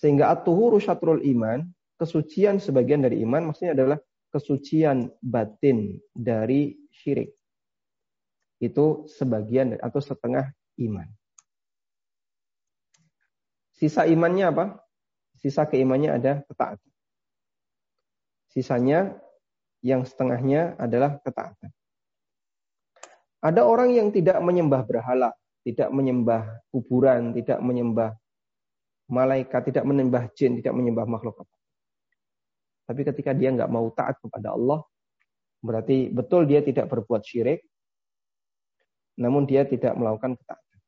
Sehingga 0.00 0.32
at-tuhuru 0.32 0.80
syatrul 0.80 1.20
iman, 1.20 1.68
kesucian 2.00 2.56
sebagian 2.56 3.04
dari 3.04 3.20
iman 3.20 3.52
maksudnya 3.52 3.76
adalah 3.76 4.00
kesucian 4.32 5.12
batin 5.20 6.00
dari 6.16 6.72
syirik. 6.88 7.36
Itu 8.56 9.04
sebagian 9.12 9.76
atau 9.76 10.00
setengah 10.00 10.56
iman. 10.80 11.04
Sisa 13.76 14.08
imannya 14.08 14.44
apa? 14.48 14.64
Sisa 15.40 15.68
keimannya 15.68 16.16
ada 16.16 16.32
ketaatan. 16.48 16.92
Sisanya 18.52 19.16
yang 19.80 20.04
setengahnya 20.04 20.76
adalah 20.76 21.16
ketaatan. 21.24 21.72
Ada 23.40 23.64
orang 23.64 23.96
yang 23.96 24.12
tidak 24.12 24.36
menyembah 24.44 24.84
berhala, 24.84 25.32
tidak 25.64 25.88
menyembah 25.88 26.60
kuburan, 26.68 27.32
tidak 27.32 27.56
menyembah 27.64 28.19
malaikat, 29.10 29.74
tidak 29.74 29.84
menyembah 29.84 30.30
jin, 30.32 30.62
tidak 30.62 30.72
menyembah 30.72 31.04
makhluk 31.04 31.42
apa. 31.42 31.56
Tapi 32.86 33.00
ketika 33.06 33.34
dia 33.34 33.50
nggak 33.50 33.70
mau 33.70 33.90
taat 33.90 34.18
kepada 34.22 34.54
Allah, 34.54 34.86
berarti 35.60 36.10
betul 36.10 36.46
dia 36.46 36.62
tidak 36.62 36.86
berbuat 36.90 37.22
syirik, 37.26 37.66
namun 39.18 39.44
dia 39.44 39.66
tidak 39.66 39.94
melakukan 39.98 40.38
ketaatan. 40.38 40.78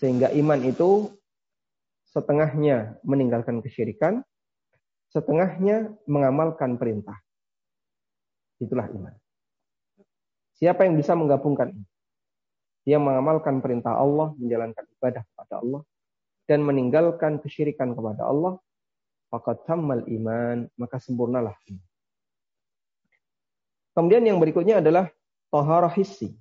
Sehingga 0.00 0.28
iman 0.32 0.60
itu 0.64 1.12
setengahnya 2.10 2.98
meninggalkan 3.04 3.60
kesyirikan, 3.60 4.24
setengahnya 5.12 5.94
mengamalkan 6.08 6.80
perintah. 6.80 7.18
Itulah 8.58 8.88
iman. 8.90 9.14
Siapa 10.58 10.84
yang 10.84 10.96
bisa 10.98 11.14
menggabungkan 11.16 11.72
ini? 11.72 11.86
Dia 12.84 12.96
mengamalkan 12.96 13.60
perintah 13.60 13.96
Allah, 13.96 14.32
menjalankan 14.36 14.84
ibadah 14.98 15.22
kepada 15.22 15.54
Allah, 15.60 15.82
dan 16.50 16.66
meninggalkan 16.66 17.38
kesyirikan 17.38 17.94
kepada 17.94 18.26
Allah, 18.26 18.58
fakat 19.30 19.62
tammal 19.70 20.02
iman, 20.10 20.66
maka 20.74 20.98
sempurnalah. 20.98 21.54
Kemudian 23.94 24.26
yang 24.26 24.42
berikutnya 24.42 24.82
adalah 24.82 25.06
toharah 25.54 25.94
hissi. 25.94 26.34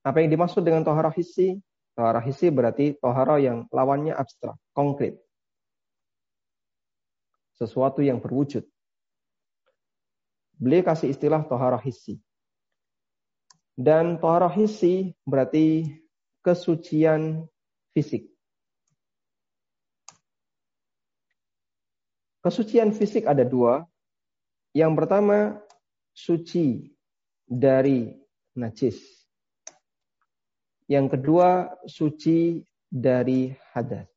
Apa 0.00 0.24
yang 0.24 0.32
dimaksud 0.32 0.64
dengan 0.64 0.80
toharah 0.80 1.12
hissi? 1.12 1.60
Toharah 1.92 2.24
hissi 2.24 2.48
berarti 2.48 2.96
toharah 2.96 3.36
yang 3.36 3.68
lawannya 3.68 4.16
abstrak, 4.16 4.56
konkret. 4.72 5.20
Sesuatu 7.60 8.00
yang 8.00 8.24
berwujud. 8.24 8.64
Beliau 10.56 10.88
kasih 10.88 11.12
istilah 11.12 11.44
toharah 11.44 11.84
hissi. 11.84 12.16
Dan 13.76 14.16
toharah 14.16 14.50
hissi 14.56 15.12
berarti 15.28 15.84
kesucian 16.40 17.44
fisik. 17.92 18.33
Kesucian 22.44 22.92
fisik 22.92 23.24
ada 23.24 23.40
dua. 23.40 23.88
Yang 24.76 24.92
pertama, 25.00 25.56
suci 26.12 26.92
dari 27.48 28.12
najis. 28.52 29.00
Yang 30.84 31.16
kedua, 31.16 31.72
suci 31.88 32.60
dari 32.84 33.48
hadas. 33.72 34.12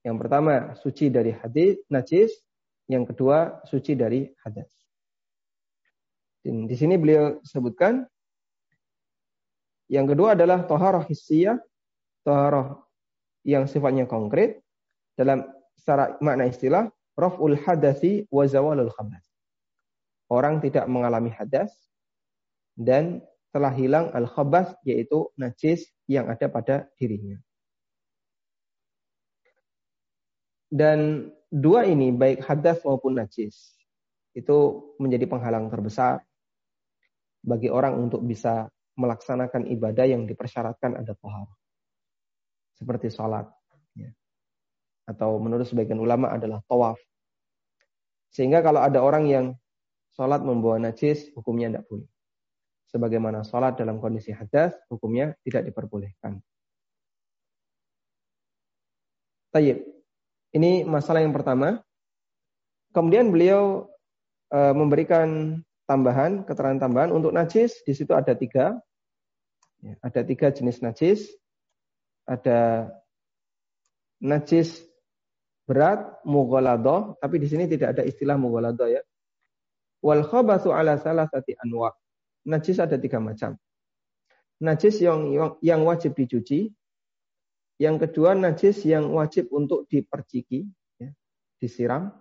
Yang 0.00 0.16
pertama, 0.16 0.72
suci 0.80 1.12
dari 1.12 1.36
hadis, 1.36 1.84
najis. 1.92 2.40
Yang 2.88 3.12
kedua, 3.12 3.60
suci 3.68 3.92
dari 3.92 4.24
hadas. 4.40 4.72
Dan 6.40 6.64
di 6.64 6.74
sini 6.74 6.96
beliau 6.96 7.36
sebutkan 7.44 8.02
yang 9.92 10.08
kedua 10.08 10.32
adalah 10.32 10.64
toharoh 10.64 11.04
hissiyah, 11.04 11.60
toharoh 12.24 12.80
yang 13.44 13.68
sifatnya 13.68 14.08
konkret 14.08 14.64
dalam 15.14 15.44
secara 15.76 16.16
makna 16.22 16.48
istilah 16.48 16.88
raf'ul 17.18 17.56
hadasi 17.56 18.26
wa 18.32 18.44
zawalul 18.48 18.90
khabas. 18.92 19.24
Orang 20.32 20.64
tidak 20.64 20.88
mengalami 20.88 21.28
hadas 21.28 21.72
dan 22.72 23.20
telah 23.52 23.72
hilang 23.76 24.08
al-khabas 24.16 24.72
yaitu 24.88 25.28
najis 25.36 25.92
yang 26.08 26.32
ada 26.32 26.48
pada 26.48 26.88
dirinya. 26.96 27.36
Dan 30.72 31.28
dua 31.52 31.84
ini 31.84 32.08
baik 32.16 32.48
hadas 32.48 32.80
maupun 32.80 33.20
najis 33.20 33.76
itu 34.32 34.88
menjadi 34.96 35.28
penghalang 35.28 35.68
terbesar 35.68 36.24
bagi 37.44 37.68
orang 37.68 38.00
untuk 38.00 38.24
bisa 38.24 38.72
melaksanakan 38.96 39.68
ibadah 39.68 40.08
yang 40.08 40.24
dipersyaratkan 40.24 40.96
ada 40.96 41.12
tohar. 41.12 41.48
Seperti 42.72 43.12
sholat. 43.12 43.44
Atau 45.06 45.38
menurut 45.42 45.66
sebagian 45.66 45.98
ulama 45.98 46.30
adalah 46.30 46.62
tawaf. 46.66 46.98
Sehingga 48.32 48.64
kalau 48.64 48.80
ada 48.80 49.02
orang 49.02 49.24
yang 49.28 49.46
sholat 50.14 50.40
membawa 50.40 50.78
najis, 50.80 51.28
hukumnya 51.36 51.68
tidak 51.68 51.84
boleh 51.90 52.12
sebagaimana 52.92 53.40
sholat 53.42 53.80
dalam 53.80 53.96
kondisi 53.96 54.30
hadas, 54.36 54.76
hukumnya 54.92 55.32
tidak 55.42 55.64
diperbolehkan. 55.72 56.44
Tayyib. 59.48 59.80
Ini 60.52 60.84
masalah 60.84 61.24
yang 61.24 61.32
pertama. 61.32 61.80
Kemudian 62.92 63.32
beliau 63.32 63.88
e, 64.52 64.60
memberikan 64.76 65.60
tambahan, 65.88 66.44
keterangan 66.44 66.84
tambahan 66.84 67.08
untuk 67.12 67.32
najis. 67.32 67.80
Di 67.88 67.96
situ 67.96 68.12
ada 68.12 68.36
tiga. 68.36 68.76
Ya, 69.80 69.96
ada 70.04 70.20
tiga 70.28 70.52
jenis 70.52 70.84
najis. 70.84 71.24
Ada 72.28 72.92
najis 74.20 74.84
berat, 75.64 76.22
mughaladah. 76.26 77.18
Tapi 77.18 77.36
di 77.42 77.46
sini 77.48 77.64
tidak 77.70 77.98
ada 77.98 78.02
istilah 78.02 78.36
mughaladah 78.38 78.88
ya. 78.90 79.02
Wal 80.02 80.26
khabathu 80.26 80.74
ala 80.74 80.98
salasati 80.98 81.54
anwa' 81.62 81.94
najis 82.46 82.82
ada 82.82 82.98
tiga 82.98 83.22
macam. 83.22 83.54
Najis 84.62 85.02
yang 85.02 85.34
yang 85.58 85.82
wajib 85.82 86.14
dicuci, 86.14 86.70
yang 87.82 87.98
kedua 87.98 88.38
najis 88.38 88.86
yang 88.86 89.10
wajib 89.10 89.50
untuk 89.50 89.90
diperciki, 89.90 90.66
ya, 91.02 91.10
disiram, 91.58 92.14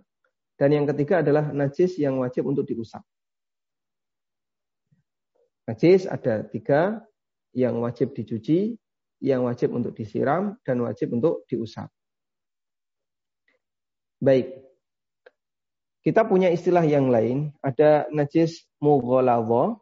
dan 0.58 0.74
yang 0.74 0.86
ketiga 0.90 1.22
adalah 1.22 1.54
najis 1.54 2.02
yang 2.02 2.18
wajib 2.18 2.50
untuk 2.50 2.66
diusap. 2.66 3.06
Najis 5.70 6.10
ada 6.10 6.42
tiga, 6.50 7.06
yang 7.54 7.78
wajib 7.78 8.18
dicuci, 8.18 8.74
yang 9.22 9.46
wajib 9.46 9.70
untuk 9.78 9.94
disiram, 9.94 10.58
dan 10.66 10.82
wajib 10.82 11.14
untuk 11.14 11.46
diusap. 11.46 11.94
Baik. 14.22 14.54
Kita 16.06 16.26
punya 16.26 16.54
istilah 16.54 16.86
yang 16.86 17.10
lain, 17.10 17.54
ada 17.62 18.06
najis 18.14 18.66
mughaladha, 18.78 19.78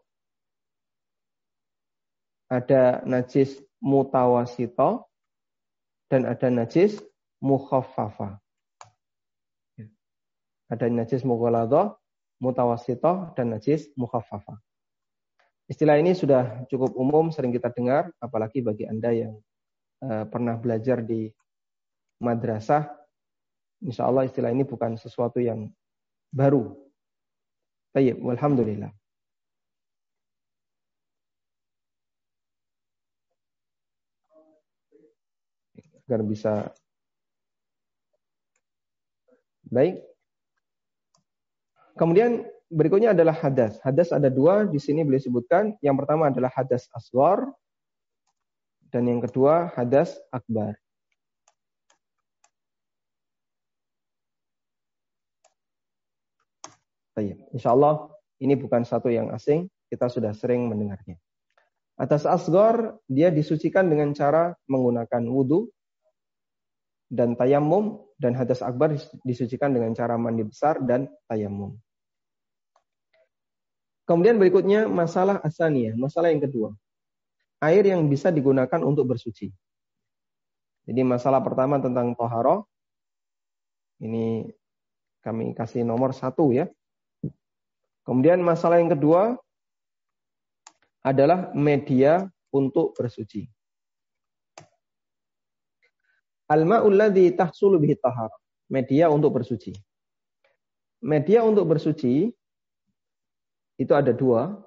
ada 2.52 3.04
najis 3.08 3.60
mutawasito 3.80 5.08
dan 6.12 6.28
ada 6.28 6.48
najis 6.52 7.00
mukhaffafa. 7.40 8.40
Ya. 9.80 9.88
Ada 10.68 10.92
najis 10.92 11.24
mughaladhah, 11.24 11.96
mutawasito 12.44 13.32
dan 13.36 13.56
najis 13.56 13.88
mukhaffafa. 13.96 14.60
Istilah 15.70 16.02
ini 16.02 16.18
sudah 16.18 16.66
cukup 16.66 16.98
umum, 16.98 17.30
sering 17.30 17.54
kita 17.54 17.70
dengar, 17.70 18.10
apalagi 18.18 18.60
bagi 18.66 18.90
Anda 18.90 19.14
yang 19.14 19.38
uh, 20.02 20.26
pernah 20.26 20.58
belajar 20.58 21.06
di 21.06 21.30
madrasah. 22.20 22.99
Insya 23.80 24.08
Allah 24.08 24.28
istilah 24.28 24.52
ini 24.52 24.68
bukan 24.68 25.00
sesuatu 25.00 25.40
yang 25.40 25.72
baru. 26.36 26.76
Baik, 27.96 28.20
alhamdulillah. 28.22 28.92
agar 36.10 36.26
bisa 36.26 36.54
baik. 39.70 40.02
Kemudian 41.94 42.50
berikutnya 42.74 43.14
adalah 43.14 43.38
hadas. 43.38 43.78
Hadas 43.86 44.10
ada 44.10 44.26
dua 44.34 44.66
di 44.66 44.82
sini 44.82 45.06
beliau 45.06 45.22
sebutkan. 45.22 45.78
Yang 45.86 46.02
pertama 46.02 46.34
adalah 46.34 46.50
hadas 46.50 46.90
aswar 46.98 47.54
dan 48.90 49.06
yang 49.06 49.22
kedua 49.22 49.70
hadas 49.78 50.18
akbar. 50.34 50.74
Insya 57.22 57.76
Allah 57.76 58.08
ini 58.40 58.56
bukan 58.56 58.88
satu 58.88 59.12
yang 59.12 59.30
asing, 59.36 59.68
kita 59.92 60.08
sudah 60.08 60.32
sering 60.32 60.72
mendengarnya. 60.72 61.20
Atas 62.00 62.24
asgor, 62.24 63.04
dia 63.12 63.28
disucikan 63.28 63.92
dengan 63.92 64.16
cara 64.16 64.56
menggunakan 64.72 65.20
wudhu 65.28 65.68
dan 67.12 67.36
tayamum 67.36 68.00
dan 68.16 68.38
hadas 68.40 68.64
akbar 68.64 68.96
disucikan 69.28 69.76
dengan 69.76 69.92
cara 69.92 70.16
mandi 70.16 70.48
besar 70.48 70.80
dan 70.80 71.12
tayamum. 71.28 71.76
Kemudian 74.08 74.40
berikutnya 74.40 74.88
masalah 74.88 75.44
asaniyah, 75.44 75.94
masalah 76.00 76.32
yang 76.32 76.42
kedua. 76.42 76.74
Air 77.60 77.92
yang 77.92 78.08
bisa 78.08 78.32
digunakan 78.32 78.80
untuk 78.82 79.06
bersuci. 79.12 79.52
Jadi 80.88 81.02
masalah 81.04 81.44
pertama 81.44 81.78
tentang 81.78 82.16
toharo. 82.16 82.66
Ini 84.00 84.48
kami 85.20 85.52
kasih 85.52 85.84
nomor 85.84 86.16
satu 86.16 86.56
ya. 86.56 86.72
Kemudian 88.04 88.42
masalah 88.42 88.82
yang 88.82 88.90
kedua 88.92 89.38
adalah 91.04 91.52
media 91.56 92.28
untuk 92.52 92.98
bersuci. 92.98 93.48
Al-ma'ul 96.50 96.98
ladzi 96.98 97.30
tahsulu 97.38 97.78
bihi 97.78 97.94
tahar. 98.02 98.34
Media 98.70 99.10
untuk 99.10 99.38
bersuci. 99.38 99.74
Media 101.06 101.46
untuk 101.46 101.70
bersuci 101.70 102.34
itu 103.78 103.94
ada 103.94 104.10
dua. 104.10 104.58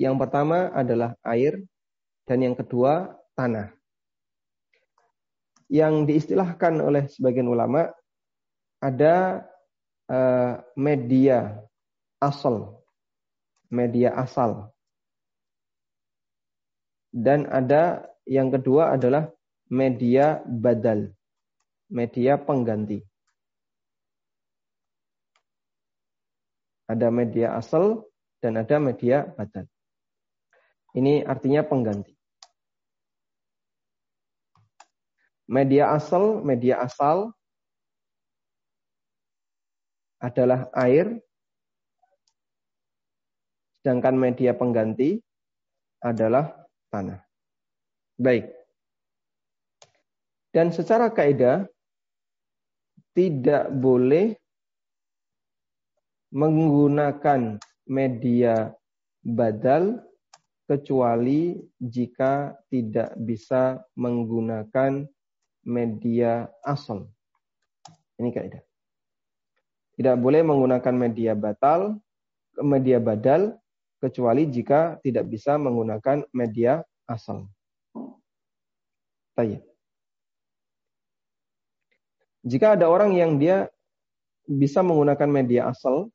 Yang 0.00 0.16
pertama 0.16 0.72
adalah 0.72 1.12
air 1.28 1.60
dan 2.24 2.40
yang 2.40 2.56
kedua 2.56 3.12
tanah. 3.36 3.76
Yang 5.68 5.94
diistilahkan 6.08 6.80
oleh 6.80 7.06
sebagian 7.12 7.46
ulama 7.46 7.92
ada 8.80 9.44
uh, 10.08 10.64
media 10.74 11.60
asal. 12.20 12.84
Media 13.70 14.12
asal. 14.14 14.70
dan 17.10 17.46
ada 17.50 18.06
yang 18.26 18.54
kedua 18.54 18.94
adalah 18.94 19.26
media 19.66 20.38
badal, 20.46 21.10
media 21.90 22.38
pengganti. 22.38 23.02
Ada 26.90 27.06
media 27.10 27.54
asal 27.54 28.02
dan 28.42 28.58
ada 28.58 28.82
media 28.82 29.26
badal. 29.38 29.66
Ini 30.90 31.22
artinya 31.22 31.62
pengganti. 31.62 32.14
Media 35.50 35.94
asal, 35.94 36.42
media 36.42 36.82
asal 36.82 37.30
adalah 40.18 40.66
air, 40.74 41.22
sedangkan 43.80 44.16
media 44.16 44.52
pengganti 44.52 45.16
adalah 46.04 46.52
tanah. 46.92 47.20
Baik. 48.20 48.52
Dan 50.52 50.68
secara 50.74 51.08
kaidah 51.08 51.64
tidak 53.16 53.72
boleh 53.72 54.36
menggunakan 56.30 57.56
media 57.88 58.70
badal 59.24 60.00
kecuali 60.66 61.58
jika 61.82 62.54
tidak 62.70 63.16
bisa 63.18 63.82
menggunakan 63.98 65.04
media 65.66 66.46
asal. 66.64 67.10
Ini 68.16 68.30
kaidah. 68.30 68.62
Tidak 70.00 70.16
boleh 70.16 70.40
menggunakan 70.40 70.94
media 70.96 71.32
batal, 71.36 72.00
media 72.64 72.96
badal 72.96 73.59
kecuali 74.00 74.48
jika 74.48 74.96
tidak 75.04 75.28
bisa 75.28 75.60
menggunakan 75.60 76.24
media 76.32 76.80
asal. 77.04 77.46
Tanya. 79.36 79.60
Jika 82.40 82.80
ada 82.80 82.88
orang 82.88 83.12
yang 83.12 83.36
dia 83.36 83.68
bisa 84.48 84.80
menggunakan 84.80 85.28
media 85.28 85.68
asal, 85.68 86.08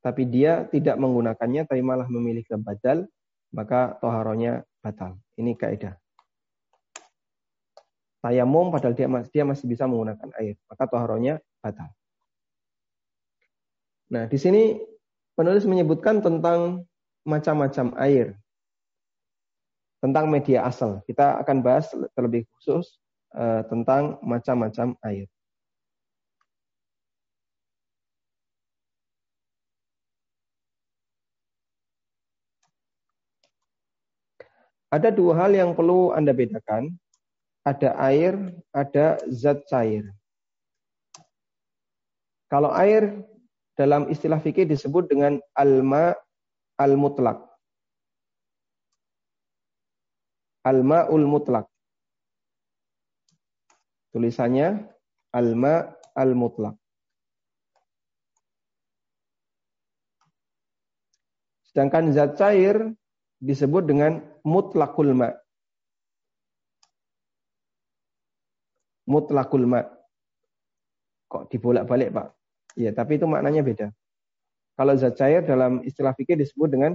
tapi 0.00 0.24
dia 0.24 0.64
tidak 0.72 0.96
menggunakannya, 0.96 1.68
tapi 1.68 1.84
malah 1.84 2.08
memilih 2.08 2.40
ke 2.48 2.56
badal, 2.56 3.04
maka 3.52 4.00
toharonya 4.00 4.64
batal. 4.80 5.20
Ini 5.36 5.52
kaidah. 5.60 5.94
Tayamum 8.20 8.72
padahal 8.72 8.96
dia 8.96 9.08
dia 9.32 9.44
masih 9.44 9.68
bisa 9.68 9.84
menggunakan 9.84 10.28
air, 10.40 10.56
maka 10.68 10.84
toharonya 10.88 11.40
batal. 11.60 11.88
Nah, 14.10 14.26
di 14.26 14.38
sini 14.40 14.76
penulis 15.38 15.64
menyebutkan 15.64 16.20
tentang 16.20 16.84
macam-macam 17.24 17.92
air. 18.00 18.36
Tentang 20.00 20.32
media 20.32 20.64
asal. 20.64 21.04
Kita 21.04 21.36
akan 21.44 21.60
bahas 21.60 21.92
terlebih 22.16 22.48
khusus 22.56 22.96
uh, 23.36 23.60
tentang 23.68 24.16
macam-macam 24.24 24.96
air. 25.04 25.28
Ada 34.90 35.14
dua 35.14 35.38
hal 35.38 35.54
yang 35.54 35.70
perlu 35.78 36.10
Anda 36.10 36.34
bedakan. 36.34 36.98
Ada 37.62 37.94
air, 38.10 38.34
ada 38.74 39.20
zat 39.30 39.62
cair. 39.70 40.10
Kalau 42.50 42.74
air 42.74 43.22
dalam 43.78 44.10
istilah 44.10 44.42
fikih 44.42 44.66
disebut 44.66 45.06
dengan 45.06 45.38
alma 45.54 46.18
al-mutlak. 46.80 47.44
Alma-ul 50.64 51.24
mutlak. 51.28 51.68
Tulisannya 54.12 54.88
alma 55.32 55.92
al-mutlak. 56.16 56.74
Sedangkan 61.70 62.10
zat 62.10 62.34
cair 62.34 62.76
disebut 63.38 63.86
dengan 63.86 64.18
mutlakul 64.42 65.14
ma. 65.14 65.30
Mutlakul 69.06 69.64
ma. 69.70 69.86
Kok 71.30 71.46
dibolak-balik, 71.46 72.10
Pak? 72.10 72.28
Ya, 72.74 72.90
tapi 72.90 73.22
itu 73.22 73.26
maknanya 73.30 73.62
beda. 73.62 73.86
Kalau 74.78 74.94
zat 74.96 75.14
cair 75.18 75.44
dalam 75.44 75.82
istilah 75.84 76.14
fikih 76.16 76.38
disebut 76.38 76.68
dengan 76.72 76.92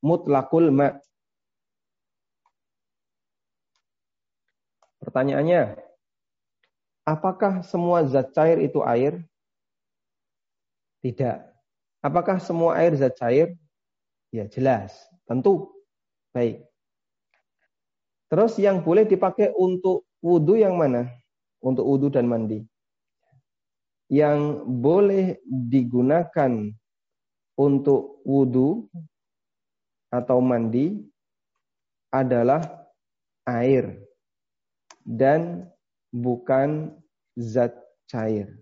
mutlakul 0.00 0.72
ma. 0.72 0.96
Pertanyaannya, 5.02 5.78
apakah 7.06 7.62
semua 7.62 8.02
zat 8.08 8.34
cair 8.34 8.58
itu 8.58 8.82
air? 8.82 9.22
Tidak. 11.04 11.38
Apakah 12.02 12.42
semua 12.42 12.78
air 12.82 12.96
zat 12.98 13.14
cair? 13.14 13.54
Ya 14.34 14.50
jelas, 14.50 14.94
tentu. 15.24 15.70
Baik. 16.34 16.66
Terus 18.26 18.58
yang 18.58 18.82
boleh 18.82 19.06
dipakai 19.06 19.54
untuk 19.54 20.02
wudhu 20.18 20.58
yang 20.58 20.74
mana? 20.74 21.06
Untuk 21.62 21.86
wudhu 21.86 22.10
dan 22.10 22.26
mandi. 22.26 22.66
Yang 24.10 24.66
boleh 24.66 25.38
digunakan 25.46 26.74
untuk 27.56 28.20
wudhu 28.22 28.84
atau 30.12 30.38
mandi 30.44 31.00
adalah 32.12 32.62
air 33.48 33.96
dan 35.02 35.66
bukan 36.12 36.92
zat 37.36 37.72
cair. 38.08 38.56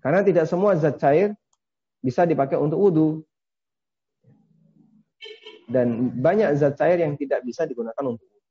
Karena 0.00 0.22
tidak 0.22 0.46
semua 0.46 0.76
zat 0.76 1.00
cair 1.00 1.34
bisa 2.04 2.22
dipakai 2.22 2.56
untuk 2.60 2.78
wudhu. 2.78 3.08
Dan 5.66 6.14
banyak 6.22 6.54
zat 6.54 6.78
cair 6.78 7.02
yang 7.02 7.18
tidak 7.18 7.42
bisa 7.42 7.66
digunakan 7.66 8.04
untuk 8.06 8.22
wudhu. 8.22 8.44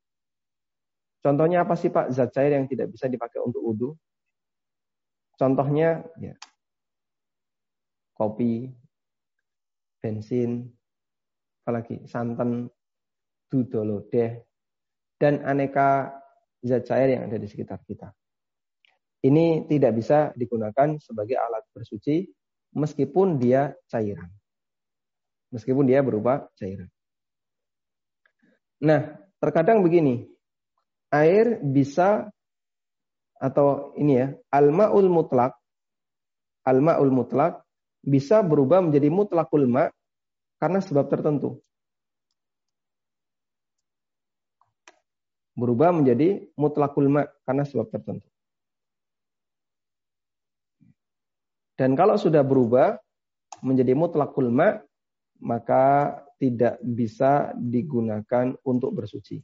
Contohnya 1.24 1.64
apa 1.64 1.74
sih 1.80 1.90
Pak 1.90 2.12
zat 2.12 2.36
cair 2.36 2.54
yang 2.54 2.68
tidak 2.68 2.92
bisa 2.92 3.08
dipakai 3.08 3.40
untuk 3.40 3.64
wudhu? 3.64 3.90
Contohnya 5.40 6.04
ya, 6.20 6.36
kopi, 8.16 8.72
bensin, 10.00 10.64
apalagi 11.62 12.08
santan, 12.08 12.72
dudolodeh, 13.52 14.48
dan 15.20 15.44
aneka 15.44 16.16
zat 16.64 16.88
cair 16.88 17.20
yang 17.20 17.28
ada 17.28 17.36
di 17.36 17.48
sekitar 17.52 17.84
kita. 17.84 18.10
Ini 19.26 19.66
tidak 19.66 19.92
bisa 19.98 20.30
digunakan 20.38 20.96
sebagai 21.02 21.36
alat 21.36 21.66
bersuci 21.74 22.30
meskipun 22.78 23.42
dia 23.42 23.74
cairan. 23.90 24.30
Meskipun 25.50 25.90
dia 25.90 26.06
berupa 26.06 26.46
cairan. 26.54 26.90
Nah, 28.86 29.18
terkadang 29.42 29.82
begini, 29.82 30.30
air 31.10 31.58
bisa 31.64 32.30
atau 33.42 33.98
ini 33.98 34.14
ya, 34.22 34.28
almaul 34.54 35.10
mutlak, 35.10 35.58
almaul 36.62 37.10
mutlak 37.10 37.65
bisa 38.06 38.46
berubah 38.46 38.86
menjadi 38.86 39.10
mutlakul 39.10 39.66
ma 39.66 39.90
karena 40.62 40.80
sebab 40.80 41.10
tertentu. 41.10 41.58
Berubah 45.58 45.90
menjadi 45.90 46.46
mutlakul 46.54 47.10
ma 47.10 47.26
karena 47.44 47.66
sebab 47.66 47.90
tertentu. 47.90 48.30
Dan 51.76 51.98
kalau 51.98 52.16
sudah 52.16 52.46
berubah 52.46 52.96
menjadi 53.60 53.92
mutlakul 53.98 54.48
ma, 54.48 54.80
maka 55.44 56.16
tidak 56.40 56.80
bisa 56.84 57.52
digunakan 57.58 58.56
untuk 58.64 58.96
bersuci. 58.96 59.44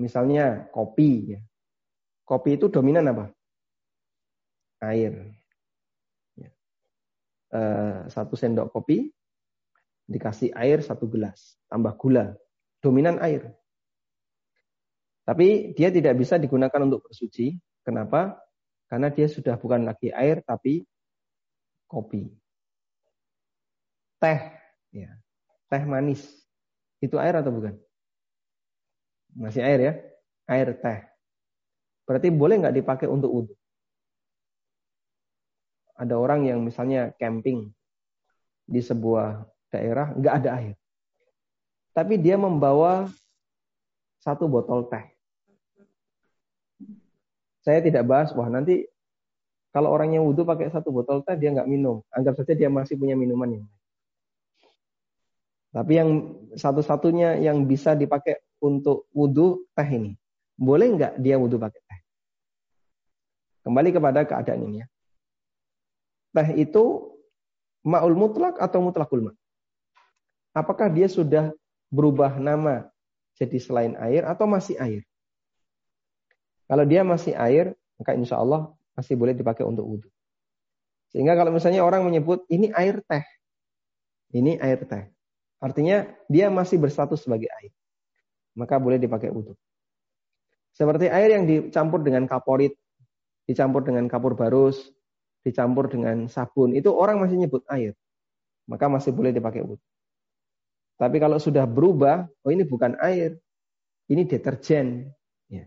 Misalnya 0.00 0.64
kopi. 0.72 1.36
Ya. 1.36 1.40
Kopi 2.24 2.56
itu 2.56 2.72
dominan 2.72 3.10
apa? 3.12 3.28
Air. 4.80 5.36
Ya. 6.36 6.50
Eh, 7.52 7.98
satu 8.08 8.34
sendok 8.34 8.72
kopi 8.72 9.12
dikasih 10.10 10.50
air 10.56 10.82
satu 10.82 11.06
gelas, 11.06 11.60
tambah 11.70 11.94
gula. 12.00 12.34
Dominan 12.80 13.20
air. 13.20 13.54
Tapi 15.28 15.76
dia 15.76 15.92
tidak 15.92 16.18
bisa 16.18 16.40
digunakan 16.40 16.80
untuk 16.82 17.06
bersuci. 17.06 17.54
Kenapa? 17.86 18.40
Karena 18.90 19.12
dia 19.12 19.30
sudah 19.30 19.54
bukan 19.60 19.86
lagi 19.86 20.10
air 20.10 20.42
tapi 20.42 20.82
kopi 21.86 22.40
teh, 24.20 24.40
ya, 24.92 25.10
teh 25.72 25.82
manis, 25.88 26.28
itu 27.00 27.16
air 27.16 27.40
atau 27.40 27.50
bukan? 27.50 27.74
Masih 29.32 29.64
air 29.64 29.80
ya, 29.80 29.92
air 30.44 30.76
teh. 30.76 31.00
Berarti 32.04 32.28
boleh 32.28 32.60
nggak 32.60 32.76
dipakai 32.76 33.08
untuk 33.08 33.32
wudhu? 33.32 33.54
Ada 36.00 36.16
orang 36.16 36.48
yang 36.48 36.64
misalnya 36.64 37.12
camping 37.20 37.68
di 38.64 38.80
sebuah 38.80 39.44
daerah 39.68 40.16
nggak 40.16 40.34
ada 40.40 40.50
air, 40.56 40.74
tapi 41.92 42.16
dia 42.16 42.40
membawa 42.40 43.12
satu 44.24 44.48
botol 44.48 44.88
teh. 44.88 45.04
Saya 47.60 47.84
tidak 47.84 48.08
bahas, 48.08 48.32
wah 48.32 48.48
nanti 48.48 48.88
kalau 49.70 49.92
orangnya 49.92 50.24
wudhu 50.24 50.48
pakai 50.48 50.72
satu 50.72 50.88
botol 50.88 51.20
teh 51.20 51.36
dia 51.36 51.52
nggak 51.52 51.68
minum. 51.68 52.00
Anggap 52.08 52.40
saja 52.40 52.56
dia 52.56 52.72
masih 52.72 52.96
punya 52.96 53.14
minuman 53.14 53.60
yang 53.60 53.64
Tapi 55.70 55.92
yang 55.94 56.10
satu-satunya 56.58 57.38
yang 57.44 57.62
bisa 57.68 57.94
dipakai 57.94 58.42
untuk 58.58 59.06
wudhu 59.14 59.68
teh 59.76 59.86
ini. 59.86 60.16
Boleh 60.58 60.88
nggak 60.96 61.12
dia 61.22 61.36
wudhu 61.38 61.60
pakai 61.60 61.80
teh? 61.84 62.00
Kembali 63.62 63.92
kepada 63.92 64.24
keadaan 64.24 64.66
ini 64.66 64.82
ya. 64.82 64.86
Teh 66.30 66.48
itu 66.54 67.10
ma'ul 67.82 68.14
mutlak 68.14 68.58
atau 68.62 68.78
mutlakul 68.78 69.30
ma'? 69.30 69.36
Apakah 70.54 70.90
dia 70.90 71.06
sudah 71.06 71.54
berubah 71.90 72.38
nama 72.38 72.86
jadi 73.38 73.58
selain 73.58 73.94
air 73.98 74.26
atau 74.26 74.46
masih 74.46 74.78
air? 74.78 75.02
Kalau 76.70 76.86
dia 76.86 77.02
masih 77.02 77.34
air, 77.34 77.74
maka 77.98 78.14
insya 78.14 78.38
Allah 78.38 78.70
masih 78.94 79.18
boleh 79.18 79.34
dipakai 79.34 79.66
untuk 79.66 79.86
wudhu. 79.86 80.08
Sehingga 81.10 81.34
kalau 81.34 81.50
misalnya 81.50 81.82
orang 81.82 82.06
menyebut 82.06 82.46
ini 82.46 82.70
air 82.70 83.02
teh, 83.02 83.26
ini 84.30 84.54
air 84.62 84.86
teh, 84.86 85.10
artinya 85.58 86.06
dia 86.30 86.46
masih 86.46 86.78
berstatus 86.78 87.26
sebagai 87.26 87.50
air, 87.58 87.74
maka 88.54 88.78
boleh 88.78 89.02
dipakai 89.02 89.34
wudhu. 89.34 89.58
Seperti 90.70 91.10
air 91.10 91.34
yang 91.34 91.44
dicampur 91.50 92.06
dengan 92.06 92.30
kaporit, 92.30 92.78
dicampur 93.50 93.82
dengan 93.82 94.06
kapur 94.06 94.38
barus, 94.38 94.78
dicampur 95.40 95.88
dengan 95.88 96.28
sabun, 96.28 96.76
itu 96.76 96.92
orang 96.92 97.20
masih 97.20 97.40
nyebut 97.40 97.64
air, 97.72 97.96
maka 98.68 98.86
masih 98.86 99.12
boleh 99.12 99.32
dipakai 99.32 99.64
wudhu. 99.64 99.80
Tapi 101.00 101.16
kalau 101.16 101.40
sudah 101.40 101.64
berubah, 101.64 102.28
oh 102.44 102.52
ini 102.52 102.68
bukan 102.68 102.92
air, 103.00 103.40
ini 104.12 104.28
deterjen, 104.28 105.08
ya. 105.48 105.64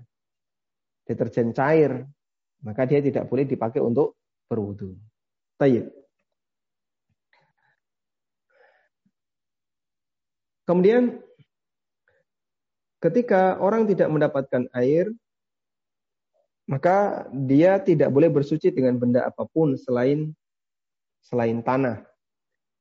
deterjen 1.10 1.50
cair, 1.58 2.06
maka 2.62 2.86
dia 2.86 3.02
tidak 3.02 3.26
boleh 3.26 3.50
dipakai 3.50 3.82
untuk 3.82 4.14
berwudu. 4.46 4.94
Tayyib. 5.58 5.90
Kemudian 10.64 11.20
ketika 13.04 13.60
orang 13.60 13.84
tidak 13.90 14.08
mendapatkan 14.08 14.70
air, 14.72 15.12
maka 16.68 17.28
dia 17.32 17.80
tidak 17.84 18.10
boleh 18.12 18.32
bersuci 18.32 18.72
dengan 18.72 18.96
benda 18.96 19.28
apa 19.28 19.44
pun 19.48 19.76
selain 19.76 20.32
selain 21.24 21.60
tanah. 21.64 22.04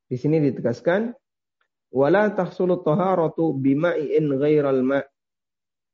Di 0.07 0.19
sini 0.19 0.39
ditegaskan 0.43 1.15
wala 1.93 2.31
tahsulu 2.33 2.81
taharatu 2.85 3.57
bima'in 3.57 4.29
ghairal 4.39 4.83
ma' 4.85 5.05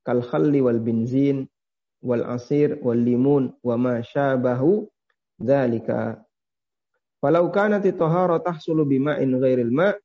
kal 0.03 0.23
khalli 0.23 0.63
wal 0.63 0.79
benzin 0.79 1.47
wal 1.99 2.23
asir 2.31 2.79
wal 2.79 2.97
limun 2.97 3.51
wa 3.59 3.75
ma 3.75 3.93
syabahu 3.99 4.87
dzalika 5.35 6.23
falau 7.19 7.51
kanat 7.51 7.83
tahara 7.95 8.39
tahsulu 8.39 8.87
bima'in 8.87 9.35
ghairil 9.39 9.71
ma' 9.71 9.95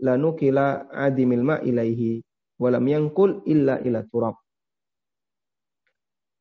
lanukila 0.00 0.88
adimil 0.92 1.44
ma' 1.44 1.60
ilaihi 1.60 2.24
walam 2.56 2.84
yangkul 2.88 3.44
illa 3.44 3.80
ila 3.84 4.00
turab 4.08 4.36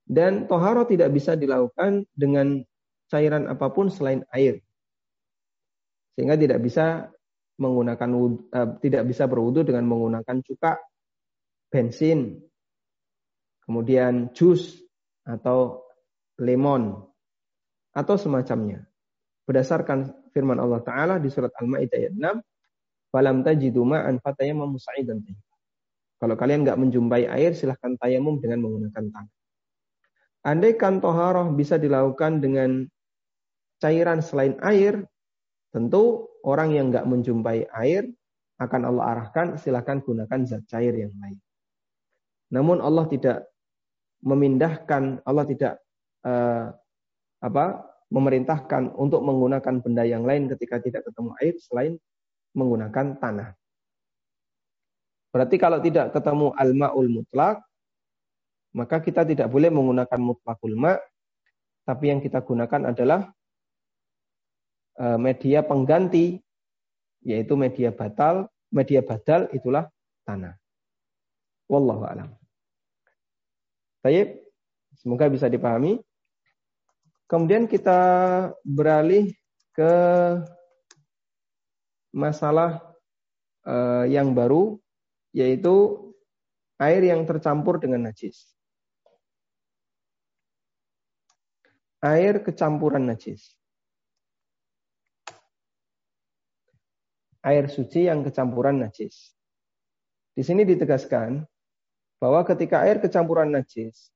dan 0.03 0.45
toharo 0.45 0.83
tidak 0.87 1.11
bisa 1.15 1.39
dilakukan 1.39 2.03
dengan 2.11 2.61
cairan 3.07 3.47
apa 3.47 3.71
pun 3.71 3.87
selain 3.87 4.23
air 4.35 4.59
sehingga 6.13 6.37
tidak 6.37 6.59
bisa 6.61 7.09
menggunakan 7.57 8.09
uh, 8.53 8.69
tidak 8.81 9.03
bisa 9.07 9.29
berwudu 9.29 9.63
dengan 9.63 9.87
menggunakan 9.87 10.41
cuka 10.43 10.81
bensin 11.69 12.41
kemudian 13.63 14.33
jus 14.35 14.83
atau 15.23 15.83
lemon 16.39 16.99
atau 17.93 18.15
semacamnya. 18.17 18.83
Berdasarkan 19.45 20.31
firman 20.33 20.57
Allah 20.57 20.81
Ta'ala 20.81 21.15
di 21.19 21.29
surat 21.29 21.51
Al-Ma'idah 21.53 21.97
ayat 21.99 22.13
6, 22.15 23.13
Falam 23.13 23.45
tajidu 23.45 23.85
ma'an 23.85 24.17
fatayamam 24.17 24.73
musa'idan 24.73 25.21
Kalau 26.17 26.33
kalian 26.33 26.65
nggak 26.65 26.79
menjumpai 26.81 27.29
air, 27.29 27.53
silahkan 27.53 27.93
tayamum 28.01 28.41
dengan 28.41 28.65
menggunakan 28.65 29.03
tangan. 29.13 29.42
Andaikan 30.43 30.99
toharoh 30.99 31.55
bisa 31.55 31.79
dilakukan 31.79 32.43
dengan 32.43 32.83
cairan 33.79 34.19
selain 34.19 34.59
air, 34.59 35.07
tentu 35.71 36.27
orang 36.43 36.75
yang 36.75 36.91
nggak 36.91 37.07
menjumpai 37.07 37.71
air 37.71 38.11
akan 38.59 38.81
Allah 38.91 39.03
arahkan 39.15 39.55
silahkan 39.55 40.03
gunakan 40.03 40.43
zat 40.43 40.63
cair 40.67 40.91
yang 40.91 41.15
lain. 41.19 41.39
Namun 42.51 42.83
Allah 42.83 43.07
tidak 43.07 43.47
memindahkan 44.23 45.23
Allah 45.23 45.45
tidak 45.47 45.73
uh, 46.23 46.71
apa 47.43 47.65
memerintahkan 48.13 48.93
untuk 48.95 49.25
menggunakan 49.25 49.81
benda 49.83 50.03
yang 50.05 50.23
lain 50.23 50.47
ketika 50.53 50.79
tidak 50.79 51.01
ketemu 51.07 51.31
air 51.41 51.55
selain 51.59 51.93
menggunakan 52.53 53.17
tanah. 53.17 53.49
Berarti 55.33 55.57
kalau 55.57 55.81
tidak 55.81 56.13
ketemu 56.13 56.53
al-ma'ul 56.53 57.09
mutlak, 57.09 57.65
maka 58.73 58.99
kita 58.99 59.21
tidak 59.21 59.47
boleh 59.53 59.69
menggunakan 59.69 60.19
mutlakul 60.19 60.73
ma, 60.73 60.97
tapi 61.85 62.09
yang 62.09 62.19
kita 62.19 62.41
gunakan 62.41 62.89
adalah 62.89 63.29
uh, 64.97 65.17
media 65.21 65.61
pengganti, 65.61 66.41
yaitu 67.21 67.53
media 67.53 67.93
batal, 67.93 68.49
media 68.73 69.05
badal 69.05 69.45
itulah 69.53 69.87
tanah. 70.25 70.57
Wallahu 71.69 72.03
a'lam. 72.03 72.29
Baik, 74.03 74.41
semoga 74.99 75.29
bisa 75.31 75.47
dipahami. 75.47 76.01
Kemudian 77.29 77.69
kita 77.69 77.99
beralih 78.67 79.31
ke 79.71 79.93
masalah 82.13 82.93
uh, 83.65 84.05
yang 84.05 84.37
baru, 84.37 84.77
yaitu 85.33 85.97
air 86.77 87.01
yang 87.01 87.25
tercampur 87.25 87.81
dengan 87.81 88.11
najis. 88.11 88.52
Air 92.03 92.43
kecampuran 92.43 93.07
najis. 93.07 93.55
Air 97.39 97.71
suci 97.71 98.11
yang 98.11 98.27
kecampuran 98.27 98.83
najis. 98.83 99.31
Di 100.35 100.43
sini 100.43 100.67
ditegaskan 100.67 101.47
bahwa 102.19 102.43
ketika 102.43 102.83
air 102.83 102.99
kecampuran 102.99 103.55
najis 103.55 104.11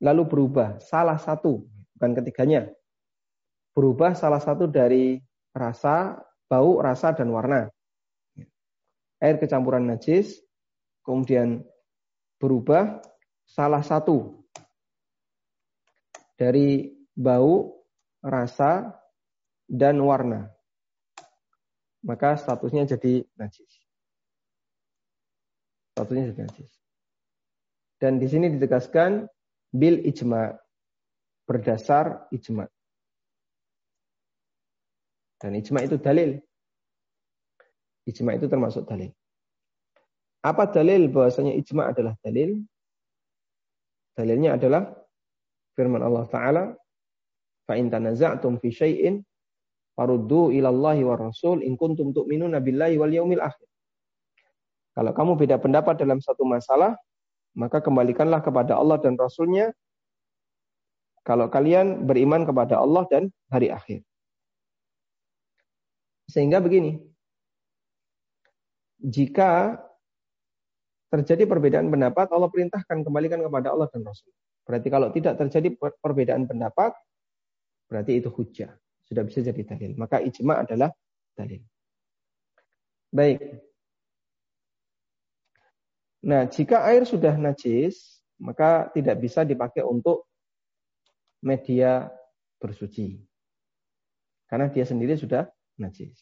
lalu 0.00 0.24
berubah 0.24 0.80
salah 0.80 1.20
satu, 1.20 1.68
bukan 1.96 2.12
ketiganya, 2.16 2.72
berubah 3.76 4.16
salah 4.16 4.40
satu 4.40 4.64
dari 4.64 5.20
rasa, 5.52 6.16
bau, 6.48 6.80
rasa, 6.80 7.12
dan 7.12 7.28
warna. 7.28 7.68
Air 9.20 9.36
kecampuran 9.36 9.84
najis 9.84 10.40
kemudian 11.04 11.60
berubah 12.40 13.04
salah 13.44 13.84
satu 13.84 14.44
dari 16.38 16.97
bau, 17.18 17.74
rasa, 18.22 18.94
dan 19.66 19.98
warna. 19.98 20.54
Maka 22.06 22.38
statusnya 22.38 22.86
jadi 22.86 23.26
najis. 23.34 23.72
Statusnya 25.92 26.30
jadi 26.30 26.40
najis. 26.46 26.70
Dan 27.98 28.22
di 28.22 28.30
sini 28.30 28.54
ditegaskan 28.54 29.26
bil 29.74 29.98
ijma 30.06 30.54
berdasar 31.42 32.30
ijma. 32.30 32.70
Dan 35.42 35.58
ijma 35.58 35.82
itu 35.82 35.98
dalil. 35.98 36.38
Ijma 38.06 38.38
itu 38.38 38.46
termasuk 38.46 38.86
dalil. 38.86 39.10
Apa 40.46 40.70
dalil 40.70 41.10
bahwasanya 41.10 41.58
ijma 41.58 41.90
adalah 41.90 42.14
dalil? 42.22 42.62
Dalilnya 44.14 44.54
adalah 44.54 44.86
firman 45.74 46.02
Allah 46.02 46.26
Ta'ala, 46.30 46.64
Fa 47.68 47.76
in 47.76 47.92
tanaza'tum 47.92 48.56
fi 48.64 48.72
syai'in 48.72 49.20
faruddu 49.92 50.56
ilallahi 50.56 51.04
wa 51.04 51.20
rasul 51.20 51.60
in 51.60 51.76
kuntum 51.76 52.16
tu'minuna 52.16 52.64
billahi 52.64 52.96
wal 52.96 53.12
yaumil 53.12 53.44
akhir. 53.44 53.68
Kalau 54.96 55.12
kamu 55.12 55.36
beda 55.36 55.60
pendapat 55.60 56.00
dalam 56.00 56.18
satu 56.18 56.48
masalah, 56.48 56.96
maka 57.54 57.84
kembalikanlah 57.84 58.40
kepada 58.40 58.74
Allah 58.74 58.98
dan 58.98 59.14
Rasulnya 59.14 59.70
kalau 61.22 61.52
kalian 61.52 62.08
beriman 62.08 62.48
kepada 62.48 62.80
Allah 62.80 63.04
dan 63.06 63.28
hari 63.52 63.68
akhir. 63.68 64.00
Sehingga 66.26 66.58
begini, 66.58 66.98
jika 68.98 69.78
terjadi 71.14 71.44
perbedaan 71.46 71.92
pendapat, 71.92 72.32
Allah 72.32 72.50
perintahkan 72.50 73.04
kembalikan 73.04 73.38
kepada 73.44 73.70
Allah 73.70 73.86
dan 73.92 74.02
Rasul. 74.02 74.32
Berarti 74.66 74.88
kalau 74.90 75.08
tidak 75.14 75.40
terjadi 75.40 75.72
perbedaan 75.78 76.44
pendapat, 76.44 76.92
berarti 77.88 78.20
itu 78.20 78.28
hujah. 78.28 78.76
Sudah 79.08 79.24
bisa 79.24 79.40
jadi 79.40 79.62
dalil. 79.64 79.96
Maka 79.96 80.20
ijma 80.20 80.62
adalah 80.62 80.92
dalil. 81.32 81.64
Baik. 83.08 83.40
Nah, 86.28 86.44
jika 86.44 86.84
air 86.84 87.08
sudah 87.08 87.32
najis, 87.40 88.20
maka 88.36 88.92
tidak 88.92 89.16
bisa 89.16 89.48
dipakai 89.48 89.80
untuk 89.80 90.28
media 91.40 92.12
bersuci. 92.60 93.22
Karena 94.44 94.68
dia 94.68 94.84
sendiri 94.84 95.16
sudah 95.16 95.48
najis. 95.80 96.20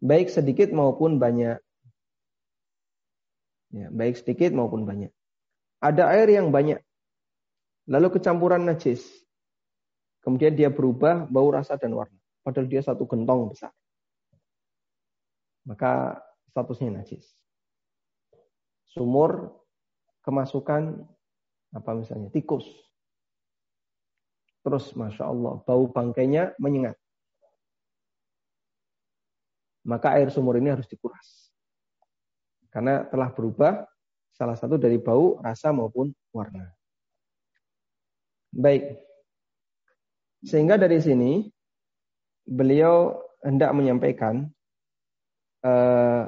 Baik 0.00 0.32
sedikit 0.32 0.72
maupun 0.72 1.20
banyak. 1.20 1.60
Ya, 3.70 3.86
baik 3.92 4.18
sedikit 4.18 4.50
maupun 4.50 4.88
banyak. 4.88 5.12
Ada 5.78 6.10
air 6.10 6.40
yang 6.40 6.50
banyak. 6.50 6.80
Lalu 7.86 8.18
kecampuran 8.18 8.66
najis. 8.66 9.19
Kemudian 10.20 10.52
dia 10.52 10.68
berubah 10.68 11.24
bau, 11.28 11.48
rasa, 11.48 11.80
dan 11.80 11.96
warna. 11.96 12.16
Padahal 12.44 12.68
dia 12.68 12.84
satu 12.84 13.08
gentong 13.08 13.52
besar. 13.52 13.72
Maka 15.64 16.20
statusnya 16.52 17.00
najis. 17.00 17.24
Sumur 18.90 19.54
kemasukan 20.24 21.04
apa 21.70 21.90
misalnya 21.94 22.28
tikus. 22.32 22.66
Terus 24.60 24.92
masya 24.92 25.24
Allah 25.24 25.62
bau 25.64 25.88
bangkainya 25.88 26.52
menyengat. 26.60 26.98
Maka 29.88 30.20
air 30.20 30.28
sumur 30.28 30.60
ini 30.60 30.68
harus 30.68 30.84
dikuras. 30.84 31.48
Karena 32.68 33.08
telah 33.08 33.32
berubah 33.32 33.88
salah 34.30 34.56
satu 34.56 34.76
dari 34.76 35.00
bau, 35.00 35.40
rasa 35.40 35.72
maupun 35.72 36.12
warna. 36.30 36.68
Baik. 38.52 39.09
Sehingga 40.40 40.80
dari 40.80 40.96
sini 41.00 41.44
beliau 42.48 43.12
hendak 43.44 43.72
menyampaikan 43.76 44.48
Eh, 45.60 46.24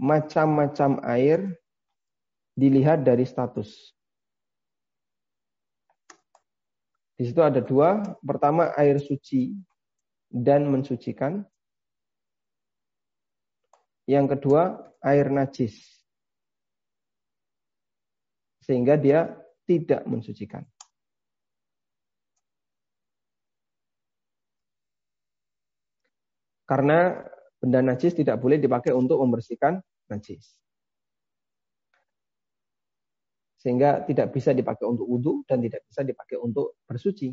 macam-macam 0.00 1.04
air 1.04 1.52
dilihat 2.56 3.04
dari 3.04 3.28
status. 3.28 3.92
Di 7.12 7.28
situ 7.28 7.44
ada 7.44 7.60
dua. 7.60 8.00
Pertama 8.24 8.72
air 8.80 8.96
suci 8.96 9.52
dan 10.32 10.64
mensucikan. 10.72 11.44
Yang 14.08 14.40
kedua 14.40 14.80
air 15.04 15.28
najis. 15.28 15.76
Sehingga 18.64 18.96
dia 18.96 19.28
tidak 19.68 20.08
mensucikan. 20.08 20.64
Karena 26.72 27.20
Benda 27.62 27.78
najis 27.78 28.18
tidak 28.18 28.42
boleh 28.42 28.58
dipakai 28.58 28.90
untuk 28.90 29.22
membersihkan 29.22 29.78
najis. 30.10 30.58
Sehingga 33.62 34.02
tidak 34.02 34.34
bisa 34.34 34.50
dipakai 34.50 34.82
untuk 34.90 35.06
wudhu 35.06 35.46
dan 35.46 35.62
tidak 35.62 35.86
bisa 35.86 36.02
dipakai 36.02 36.42
untuk 36.42 36.82
bersuci. 36.90 37.30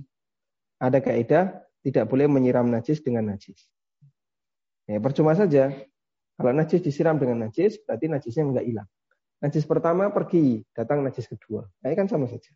Ada 0.78 1.02
kaidah 1.02 1.66
tidak 1.82 2.06
boleh 2.06 2.30
menyiram 2.30 2.70
najis 2.70 3.02
dengan 3.02 3.34
najis. 3.34 3.58
Ya, 4.86 5.02
percuma 5.02 5.34
saja. 5.34 5.74
Kalau 6.38 6.54
najis 6.54 6.86
disiram 6.86 7.18
dengan 7.18 7.50
najis, 7.50 7.82
berarti 7.82 8.06
najisnya 8.06 8.46
enggak 8.46 8.66
hilang. 8.70 8.90
Najis 9.42 9.66
pertama 9.66 10.14
pergi, 10.14 10.62
datang 10.78 11.02
najis 11.02 11.26
kedua. 11.26 11.66
Nah, 11.82 11.90
kan 11.98 12.06
sama 12.06 12.30
saja. 12.30 12.54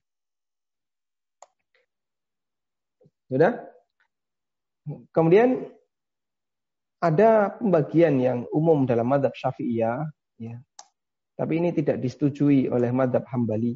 Sudah? 3.34 3.66
Kemudian 5.10 5.74
ada 7.04 7.52
pembagian 7.60 8.16
yang 8.16 8.40
umum 8.56 8.88
dalam 8.88 9.12
madhab 9.12 9.36
syafi'iyah, 9.36 10.08
ya. 10.40 10.56
tapi 11.36 11.60
ini 11.60 11.76
tidak 11.76 12.00
disetujui 12.00 12.72
oleh 12.72 12.96
madhab 12.96 13.28
hambali. 13.28 13.76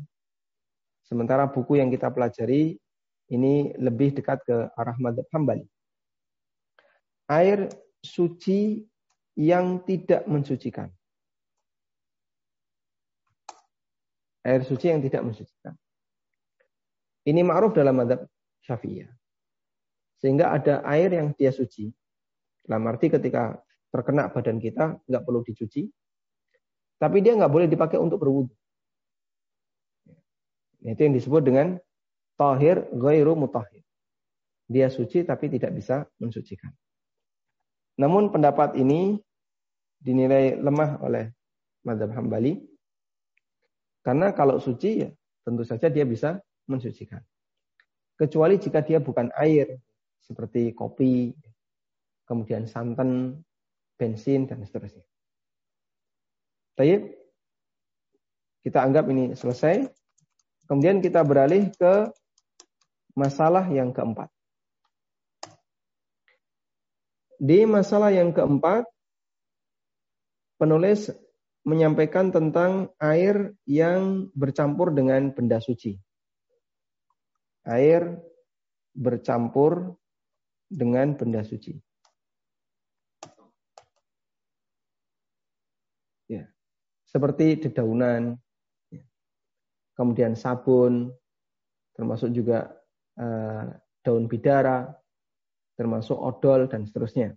Sementara 1.03 1.43
buku 1.51 1.75
yang 1.75 1.91
kita 1.91 2.07
pelajari 2.07 2.79
ini 3.27 3.75
lebih 3.75 4.15
dekat 4.15 4.39
ke 4.47 4.71
arah 4.79 4.95
madhab 5.03 5.27
hambali. 5.35 5.67
Air 7.27 7.67
suci 7.99 8.87
yang 9.35 9.83
tidak 9.83 10.23
mensucikan. 10.23 10.87
Air 14.47 14.63
suci 14.63 14.87
yang 14.87 15.03
tidak 15.03 15.27
mensucikan. 15.27 15.75
Ini 17.27 17.43
ma'ruf 17.43 17.75
dalam 17.75 17.99
madhab 17.99 18.23
syafi'iyah. 18.63 19.11
Sehingga 20.23 20.55
ada 20.55 20.79
air 20.87 21.11
yang 21.11 21.35
dia 21.35 21.51
suci, 21.51 21.91
dalam 22.67 22.83
arti 22.91 23.07
ketika 23.07 23.55
terkena 23.87 24.27
badan 24.27 24.59
kita 24.59 24.99
nggak 25.07 25.23
perlu 25.23 25.41
dicuci, 25.47 25.87
tapi 26.99 27.23
dia 27.23 27.33
nggak 27.39 27.49
boleh 27.49 27.67
dipakai 27.71 27.95
untuk 27.95 28.19
berwudu. 28.19 28.51
Itu 30.83 31.01
yang 31.03 31.15
disebut 31.15 31.41
dengan 31.41 31.79
tahir 32.35 32.85
ghairu 32.91 33.33
mutahhir. 33.33 33.83
Dia 34.67 34.91
suci 34.91 35.23
tapi 35.23 35.47
tidak 35.47 35.73
bisa 35.79 36.03
mensucikan. 36.19 36.69
Namun 37.97 38.29
pendapat 38.29 38.75
ini 38.77 39.17
dinilai 39.97 40.59
lemah 40.59 41.01
oleh 41.01 41.33
mazhab 41.81 42.13
Hambali. 42.13 42.61
Karena 44.05 44.31
kalau 44.31 44.61
suci 44.61 45.07
ya 45.07 45.09
tentu 45.43 45.63
saja 45.63 45.87
dia 45.87 46.03
bisa 46.03 46.39
mensucikan. 46.67 47.23
Kecuali 48.19 48.59
jika 48.59 48.83
dia 48.83 48.99
bukan 48.99 49.31
air 49.39 49.79
seperti 50.19 50.75
kopi, 50.75 51.31
kemudian 52.27 52.67
santan, 52.67 53.41
bensin, 53.95 54.45
dan 54.45 54.61
seterusnya. 54.61 55.07
Baik, 56.77 57.17
kita 58.61 58.83
anggap 58.83 59.07
ini 59.09 59.33
selesai. 59.33 59.87
Kemudian 60.67 60.99
kita 60.99 61.23
beralih 61.23 61.71
ke 61.73 62.11
masalah 63.15 63.65
yang 63.71 63.95
keempat. 63.95 64.27
Di 67.39 67.63
masalah 67.63 68.11
yang 68.11 68.35
keempat, 68.35 68.83
penulis 70.59 71.09
menyampaikan 71.63 72.29
tentang 72.29 72.91
air 72.99 73.55
yang 73.63 74.27
bercampur 74.35 74.91
dengan 74.91 75.31
benda 75.31 75.63
suci. 75.63 75.95
Air 77.63 78.19
bercampur 78.97 79.95
dengan 80.67 81.15
benda 81.15 81.45
suci. 81.45 81.86
Seperti 87.17 87.57
dedaunan, 87.57 88.37
ya. 88.93 89.01
kemudian 89.97 90.37
sabun, 90.37 91.09
termasuk 91.97 92.29
juga 92.29 92.69
uh, 93.17 93.73
daun 94.05 94.29
bidara, 94.29 94.93
termasuk 95.73 96.13
odol 96.13 96.69
dan 96.69 96.85
seterusnya. 96.85 97.33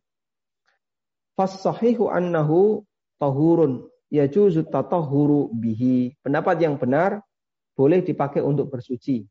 Fasahihu 1.32 2.12
annahu 2.12 2.84
tahurun 3.16 3.88
yajuzu 4.12 4.68
tatahuru 4.68 5.48
bihi. 5.56 6.12
Pendapat 6.20 6.60
yang 6.60 6.76
benar 6.76 7.24
boleh 7.72 8.04
dipakai 8.04 8.44
untuk 8.44 8.68
bersuci. 8.68 9.24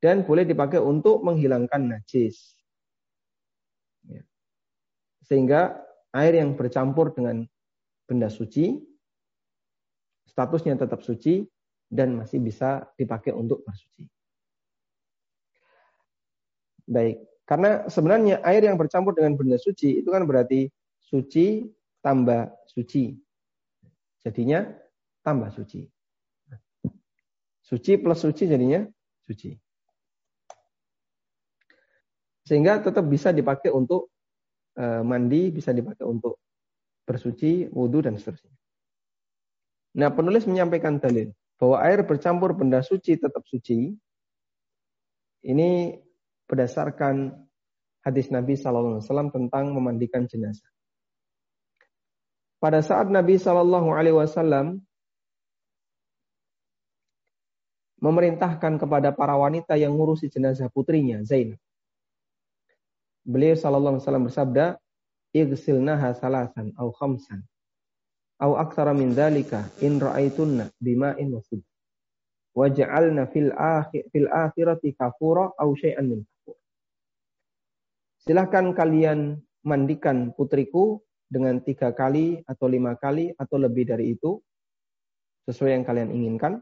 Dan 0.00 0.24
boleh 0.24 0.48
dipakai 0.48 0.80
untuk 0.80 1.20
menghilangkan 1.20 1.92
najis. 1.92 2.56
Ya. 4.08 4.24
Sehingga 5.28 5.84
air 6.16 6.40
yang 6.40 6.56
bercampur 6.56 7.12
dengan 7.12 7.44
benda 8.08 8.32
suci, 8.32 8.80
statusnya 10.32 10.80
tetap 10.80 11.04
suci, 11.04 11.44
dan 11.92 12.16
masih 12.16 12.40
bisa 12.40 12.88
dipakai 12.96 13.36
untuk 13.36 13.60
bersuci. 13.68 14.08
Baik, 16.88 17.20
karena 17.44 17.84
sebenarnya 17.92 18.40
air 18.48 18.64
yang 18.64 18.80
bercampur 18.80 19.12
dengan 19.12 19.36
benda 19.36 19.60
suci 19.60 20.00
itu 20.00 20.08
kan 20.08 20.24
berarti 20.24 20.72
suci 21.04 21.68
tambah 22.00 22.48
suci. 22.64 23.12
Jadinya 24.24 24.64
tambah 25.20 25.52
suci. 25.52 25.84
Suci 27.60 28.00
plus 28.00 28.20
suci 28.24 28.48
jadinya 28.48 28.80
suci. 29.28 29.52
Sehingga 32.48 32.80
tetap 32.80 33.04
bisa 33.04 33.28
dipakai 33.28 33.68
untuk 33.68 34.08
eh, 34.80 35.04
mandi, 35.04 35.52
bisa 35.52 35.76
dipakai 35.76 36.08
untuk 36.08 36.40
bersuci, 37.08 37.72
wudhu, 37.72 38.04
dan 38.04 38.20
seterusnya. 38.20 38.52
Nah, 39.96 40.12
penulis 40.12 40.44
menyampaikan 40.44 41.00
dalil 41.00 41.32
bahwa 41.56 41.80
air 41.80 42.04
bercampur 42.04 42.52
benda 42.52 42.84
suci 42.84 43.16
tetap 43.16 43.42
suci. 43.48 43.96
Ini 45.48 45.96
berdasarkan 46.44 47.32
hadis 48.04 48.28
Nabi 48.28 48.54
Shallallahu 48.60 49.00
Alaihi 49.00 49.06
Wasallam 49.08 49.30
tentang 49.32 49.72
memandikan 49.72 50.28
jenazah. 50.28 50.68
Pada 52.60 52.84
saat 52.84 53.08
Nabi 53.08 53.40
Shallallahu 53.40 53.88
Alaihi 53.90 54.18
Wasallam 54.18 54.82
memerintahkan 57.98 58.78
kepada 58.78 59.10
para 59.10 59.34
wanita 59.34 59.74
yang 59.74 59.98
ngurusi 59.98 60.30
jenazah 60.30 60.70
putrinya 60.70 61.22
Zainab. 61.26 61.58
Beliau 63.26 63.58
Shallallahu 63.58 63.98
Alaihi 63.98 64.04
Wasallam 64.06 64.26
bersabda, 64.30 64.66
igsilnaha 65.34 66.14
salasan 66.16 66.72
au 66.76 66.92
khamsan. 66.92 67.42
au 68.38 68.54
min 68.94 69.10
in 69.82 69.94
ra'aitunna 69.98 70.70
bima'in 70.78 71.34
waj'alna 72.58 73.30
fil 73.30 73.50
akhir 73.54 74.02
fil 74.10 74.28
akhirati 74.30 74.94
kafura 74.98 75.54
au 75.58 75.74
syai'an. 75.78 76.22
Silahkan 78.22 78.74
kalian 78.74 79.38
mandikan 79.62 80.34
putriku 80.34 81.02
dengan 81.30 81.60
tiga 81.62 81.94
kali 81.94 82.40
atau 82.48 82.66
lima 82.66 82.96
kali 82.98 83.30
atau 83.36 83.56
lebih 83.60 83.84
dari 83.86 84.16
itu 84.16 84.40
sesuai 85.46 85.80
yang 85.80 85.84
kalian 85.86 86.10
inginkan 86.12 86.60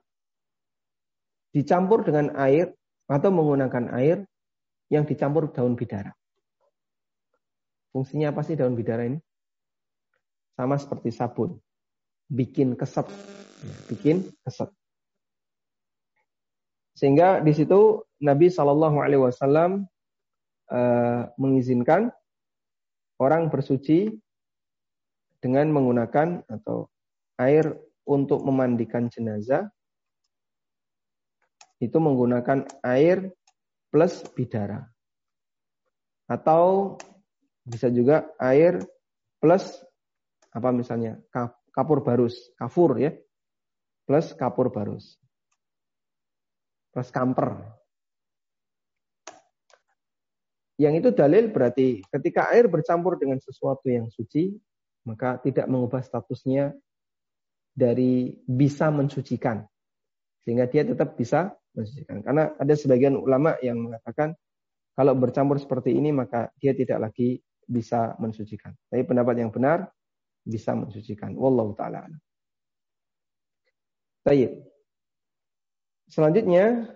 dicampur 1.55 2.05
dengan 2.05 2.35
air 2.37 2.75
atau 3.09 3.31
menggunakan 3.33 3.89
air 3.97 4.27
yang 4.93 5.09
dicampur 5.09 5.51
daun 5.51 5.75
bidara. 5.75 6.13
Fungsinya 7.97 8.29
apa 8.29 8.45
sih 8.45 8.61
daun 8.61 8.77
bidara 8.77 9.09
ini? 9.09 9.17
Sama 10.53 10.77
seperti 10.77 11.09
sabun 11.17 11.57
bikin 12.29 12.77
keset, 12.77 13.09
bikin 13.89 14.29
keset. 14.45 14.69
Sehingga 16.93 17.41
di 17.41 17.57
situ 17.57 18.05
Nabi 18.21 18.53
Shallallahu 18.53 19.01
Alaihi 19.01 19.25
Wasallam 19.25 19.89
uh, 20.69 21.23
mengizinkan 21.41 22.13
orang 23.17 23.49
bersuci 23.49 24.13
dengan 25.41 25.73
menggunakan 25.73 26.45
atau 26.53 26.93
air 27.41 27.81
untuk 28.05 28.45
memandikan 28.45 29.09
jenazah 29.09 29.73
itu 31.81 31.97
menggunakan 31.97 32.69
air 32.85 33.33
plus 33.89 34.21
bidara 34.37 34.85
atau 36.29 36.97
bisa 37.67 37.91
juga 37.91 38.31
air 38.39 38.79
plus 39.43 39.67
apa 40.55 40.71
misalnya 40.73 41.19
kapur 41.77 42.01
barus, 42.01 42.39
kafur 42.57 42.97
ya. 42.97 43.13
Plus 44.07 44.33
kapur 44.39 44.73
barus. 44.73 45.19
Plus 46.95 47.09
kamper. 47.13 47.59
Yang 50.81 50.95
itu 51.05 51.09
dalil 51.13 51.45
berarti 51.53 52.01
ketika 52.09 52.49
air 52.55 52.71
bercampur 52.71 53.21
dengan 53.21 53.43
sesuatu 53.43 53.91
yang 53.91 54.09
suci, 54.09 54.57
maka 55.05 55.37
tidak 55.43 55.67
mengubah 55.69 56.01
statusnya 56.01 56.73
dari 57.77 58.41
bisa 58.49 58.89
mensucikan. 58.89 59.67
Sehingga 60.47 60.71
dia 60.71 60.87
tetap 60.87 61.19
bisa 61.19 61.53
mensucikan. 61.77 62.25
Karena 62.25 62.57
ada 62.57 62.75
sebagian 62.77 63.19
ulama 63.19 63.59
yang 63.61 63.77
mengatakan 63.83 64.33
kalau 64.97 65.13
bercampur 65.13 65.61
seperti 65.61 65.93
ini 65.93 66.09
maka 66.09 66.49
dia 66.57 66.73
tidak 66.73 67.11
lagi 67.11 67.37
bisa 67.67 68.15
mensucikan. 68.23 68.73
Tapi 68.89 69.03
pendapat 69.03 69.43
yang 69.43 69.51
benar 69.51 69.91
bisa 70.47 70.73
mensucikan. 70.73 71.35
Wallahu 71.35 71.75
taala. 71.75 72.07
Baik. 74.23 74.63
Selanjutnya 76.07 76.95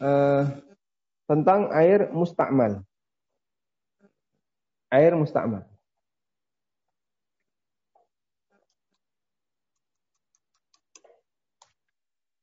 uh, 0.00 0.44
tentang 1.24 1.72
air 1.72 2.12
mustakmal. 2.12 2.84
Air 4.88 5.16
mustakmal. 5.16 5.64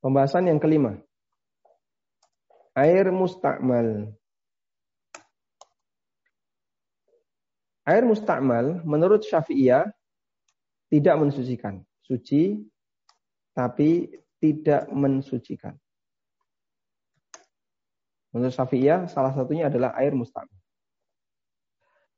Pembahasan 0.01 0.45
yang 0.45 0.61
kelima. 0.61 1.01
Air 2.77 3.09
mustakmal. 3.09 4.13
Air 7.85 8.01
mustakmal 8.01 8.81
menurut 8.81 9.21
Syafi'iyah 9.21 9.85
tidak 10.89 11.15
mensucikan. 11.21 11.85
Suci 12.01 12.65
tapi 13.53 14.09
tidak 14.41 14.89
mensucikan. 14.89 15.77
Menurut 18.33 18.51
Syafi'iyah 18.51 19.07
salah 19.07 19.31
satunya 19.31 19.69
adalah 19.69 19.93
air 19.95 20.11
mustakmal. 20.11 20.59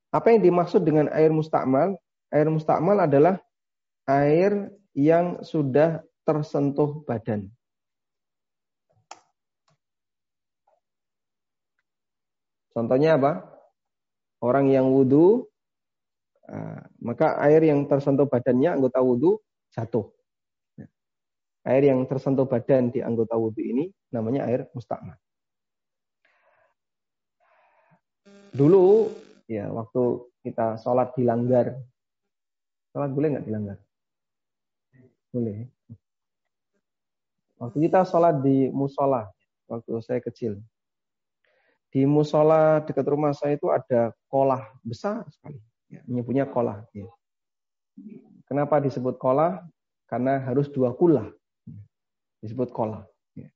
Apa 0.09 0.33
yang 0.33 0.41
dimaksud 0.41 0.81
dengan 0.81 1.11
air 1.11 1.29
mustakmal? 1.29 1.99
Air 2.31 2.47
mustakmal 2.47 2.97
adalah 3.03 3.37
air 4.07 4.71
yang 4.95 5.43
sudah 5.43 6.01
tersentuh 6.23 7.03
badan. 7.05 7.51
Contohnya 12.71 13.19
apa? 13.19 13.45
Orang 14.41 14.69
yang 14.69 14.89
wudhu 14.89 15.49
maka 17.03 17.35
air 17.43 17.59
yang 17.67 17.83
tersentuh 17.91 18.27
badannya 18.27 18.79
anggota 18.79 19.03
wudhu 19.03 19.39
jatuh. 19.75 20.07
Ya. 20.79 20.87
Air 21.67 21.91
yang 21.91 22.07
tersentuh 22.07 22.47
badan 22.47 22.89
di 22.91 23.03
anggota 23.03 23.35
wudhu 23.35 23.59
ini 23.59 23.91
namanya 24.15 24.47
air 24.47 24.71
mustakmal. 24.71 25.19
Dulu 28.55 29.11
ya 29.51 29.67
waktu 29.69 30.31
kita 30.47 30.79
sholat 30.79 31.11
dilanggar, 31.19 31.75
sholat 32.95 33.11
boleh 33.11 33.27
nggak 33.35 33.45
dilanggar? 33.45 33.77
Boleh. 35.35 35.67
Waktu 37.59 37.77
kita 37.89 38.07
sholat 38.07 38.39
di 38.39 38.71
musola, 38.71 39.27
waktu 39.67 39.91
saya 39.99 40.23
kecil, 40.23 40.61
di 41.91 42.07
musola 42.07 42.79
dekat 42.85 43.03
rumah 43.03 43.35
saya 43.35 43.59
itu 43.59 43.67
ada 43.67 44.15
kolah 44.31 44.63
besar 44.85 45.27
sekali 45.27 45.66
menyebutnya 46.07 46.47
kolah. 46.47 46.83
Ya. 46.91 47.07
Kenapa 48.47 48.79
disebut 48.79 49.19
kolah? 49.19 49.63
Karena 50.07 50.39
harus 50.43 50.71
dua 50.71 50.95
kula. 50.95 51.31
Disebut 52.39 52.71
kolah. 52.71 53.03
Ya. 53.35 53.51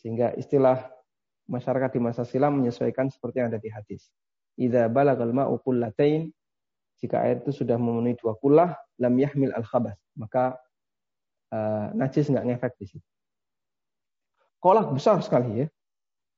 Sehingga 0.00 0.36
istilah 0.36 0.90
masyarakat 1.48 1.90
di 1.96 2.00
masa 2.00 2.22
silam 2.22 2.60
menyesuaikan 2.60 3.08
seperti 3.10 3.42
yang 3.42 3.48
ada 3.50 3.60
di 3.60 3.70
hadis. 3.72 4.08
Idza 4.60 4.86
balagal 4.92 5.32
ma'u 5.32 5.56
kullatain 5.62 6.30
jika 7.00 7.24
air 7.24 7.40
itu 7.40 7.64
sudah 7.64 7.80
memenuhi 7.80 8.14
dua 8.20 8.36
kulah 8.36 8.76
lam 9.00 9.16
yahmil 9.16 9.56
al 9.56 9.64
khabas 9.64 9.96
maka 10.20 10.60
uh, 11.48 11.88
najis 11.96 12.28
nggak 12.28 12.46
ngefek 12.46 12.72
di 12.76 12.86
situ. 12.86 13.08
Kolah 14.60 14.84
besar 14.92 15.16
sekali 15.24 15.64
ya. 15.64 15.66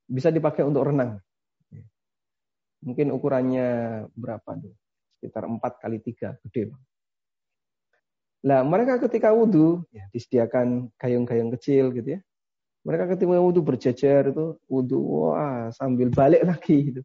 Bisa 0.07 0.31
dipakai 0.31 0.63
untuk 0.63 0.87
renang. 0.87 1.19
Mungkin 2.83 3.15
ukurannya 3.15 3.67
berapa 4.11 4.59
tuh? 4.59 4.75
Sekitar 5.17 5.47
4 5.47 5.79
kali 5.79 5.97
3, 6.03 6.35
gede. 6.47 6.75
Nah, 8.43 8.59
mereka 8.67 8.99
ketika 9.07 9.31
wudhu, 9.31 9.87
ya, 9.95 10.03
disediakan 10.11 10.91
gayung-gayung 10.99 11.55
kecil 11.55 11.95
gitu 11.95 12.19
ya. 12.19 12.21
Mereka 12.83 13.15
ketika 13.15 13.39
wudhu 13.39 13.63
berjejer 13.63 14.35
itu, 14.35 14.59
wudhu, 14.67 14.99
wah 14.99 15.71
sambil 15.71 16.11
balik 16.11 16.43
lagi 16.43 16.91
gitu. 16.91 17.01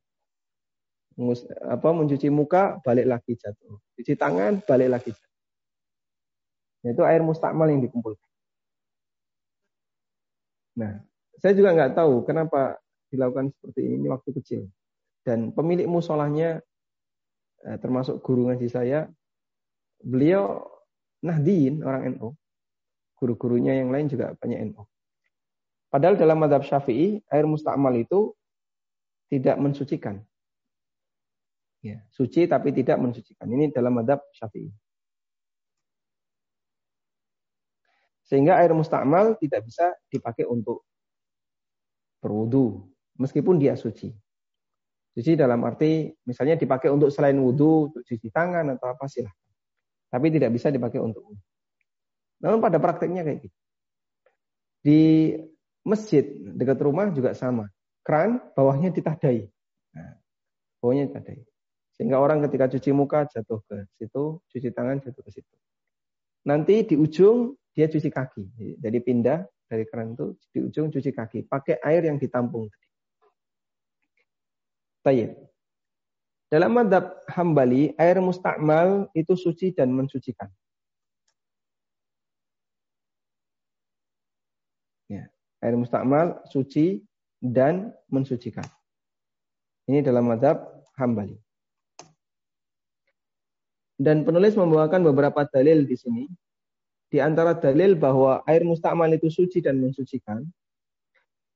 Ngus, 1.14 1.46
apa 1.62 1.94
mencuci 1.94 2.26
muka, 2.26 2.82
balik 2.82 3.06
lagi 3.06 3.38
jatuh. 3.38 3.78
Cuci 3.94 4.18
tangan, 4.18 4.58
balik 4.66 4.90
lagi 4.90 5.10
jatuh. 5.14 5.34
Nah, 6.82 6.90
itu 6.94 7.02
air 7.06 7.22
mustakmal 7.22 7.70
yang 7.70 7.86
dikumpulkan. 7.86 8.26
Nah, 10.78 11.02
saya 11.38 11.54
juga 11.54 11.74
nggak 11.74 11.94
tahu 11.94 12.26
kenapa 12.26 12.78
dilakukan 13.10 13.50
seperti 13.54 13.98
ini 13.98 14.06
waktu 14.10 14.30
kecil. 14.42 14.62
Dan 15.22 15.52
pemilik 15.52 15.86
musolahnya 15.88 16.60
eh, 17.64 17.78
termasuk 17.80 18.22
guru 18.22 18.48
ngaji 18.48 18.68
saya, 18.70 19.08
beliau 20.02 20.62
Nahdien 21.22 21.82
orang 21.82 22.14
NU. 22.14 22.30
Guru-gurunya 23.18 23.74
yang 23.74 23.90
lain 23.90 24.06
juga 24.06 24.38
banyak 24.38 24.70
NU. 24.70 24.86
Padahal 25.90 26.14
dalam 26.14 26.38
madhab 26.38 26.62
syafi'i, 26.62 27.18
air 27.32 27.46
mustakmal 27.48 27.90
itu 27.96 28.36
tidak 29.26 29.58
mensucikan. 29.58 30.22
Ya, 31.82 32.04
suci 32.14 32.46
tapi 32.46 32.70
tidak 32.70 32.98
mensucikan. 33.02 33.48
Ini 33.50 33.74
dalam 33.74 33.98
madhab 33.98 34.22
syafi'i. 34.36 34.70
Sehingga 38.28 38.60
air 38.60 38.76
mustakmal 38.76 39.40
tidak 39.40 39.64
bisa 39.64 39.96
dipakai 40.12 40.44
untuk 40.44 40.84
berwudu. 42.20 42.84
Meskipun 43.16 43.56
dia 43.56 43.74
suci. 43.74 44.12
Cuci 45.18 45.34
dalam 45.34 45.66
arti 45.66 46.14
misalnya 46.30 46.54
dipakai 46.54 46.94
untuk 46.94 47.10
selain 47.10 47.34
wudhu, 47.42 47.90
untuk 47.90 48.06
cuci 48.06 48.30
tangan 48.30 48.78
atau 48.78 48.86
apa 48.94 49.10
sih 49.10 49.26
lah. 49.26 49.34
Tapi 50.14 50.30
tidak 50.30 50.54
bisa 50.54 50.70
dipakai 50.70 51.02
untuk 51.02 51.26
wudhu. 51.26 51.42
Namun 52.38 52.62
pada 52.62 52.78
prakteknya 52.78 53.26
kayak 53.26 53.50
gitu. 53.50 53.58
Di 54.78 55.02
masjid 55.82 56.22
dekat 56.54 56.78
rumah 56.78 57.10
juga 57.10 57.34
sama. 57.34 57.66
Kran 58.06 58.38
bawahnya 58.54 58.94
ditadai. 58.94 59.42
Nah, 59.98 60.22
bawahnya 60.78 61.10
ditadai. 61.10 61.42
Sehingga 61.98 62.22
orang 62.22 62.38
ketika 62.46 62.70
cuci 62.70 62.94
muka 62.94 63.26
jatuh 63.26 63.58
ke 63.66 63.90
situ, 63.98 64.38
cuci 64.38 64.70
tangan 64.70 65.02
jatuh 65.02 65.18
ke 65.18 65.34
situ. 65.34 65.54
Nanti 66.46 66.86
di 66.86 66.94
ujung 66.94 67.58
dia 67.74 67.90
cuci 67.90 68.06
kaki. 68.06 68.44
Jadi 68.78 68.98
pindah 69.02 69.42
dari 69.66 69.82
keran 69.82 70.14
itu 70.14 70.38
di 70.54 70.62
ujung 70.62 70.94
cuci 70.94 71.10
kaki. 71.10 71.50
Pakai 71.50 71.82
air 71.82 72.06
yang 72.06 72.22
ditampung 72.22 72.70
tadi. 72.70 72.87
Tayyib. 75.08 75.32
Dalam 76.52 76.76
madhab 76.76 77.16
hambali, 77.32 77.96
air 77.96 78.20
mustakmal 78.20 79.08
itu 79.16 79.32
suci 79.40 79.72
dan 79.72 79.88
mensucikan. 79.88 80.52
Ya. 85.08 85.32
Air 85.64 85.80
mustakmal 85.80 86.44
suci 86.52 87.00
dan 87.40 87.96
mensucikan. 88.12 88.68
Ini 89.88 90.04
dalam 90.04 90.28
madhab 90.28 90.84
hambali. 91.00 91.40
Dan 93.96 94.28
penulis 94.28 94.52
membawakan 94.60 95.08
beberapa 95.08 95.48
dalil 95.48 95.88
di 95.88 95.96
sini. 95.96 96.28
Di 97.08 97.16
antara 97.24 97.56
dalil 97.56 97.96
bahwa 97.96 98.44
air 98.44 98.60
mustakmal 98.60 99.08
itu 99.08 99.32
suci 99.32 99.64
dan 99.64 99.80
mensucikan. 99.80 100.44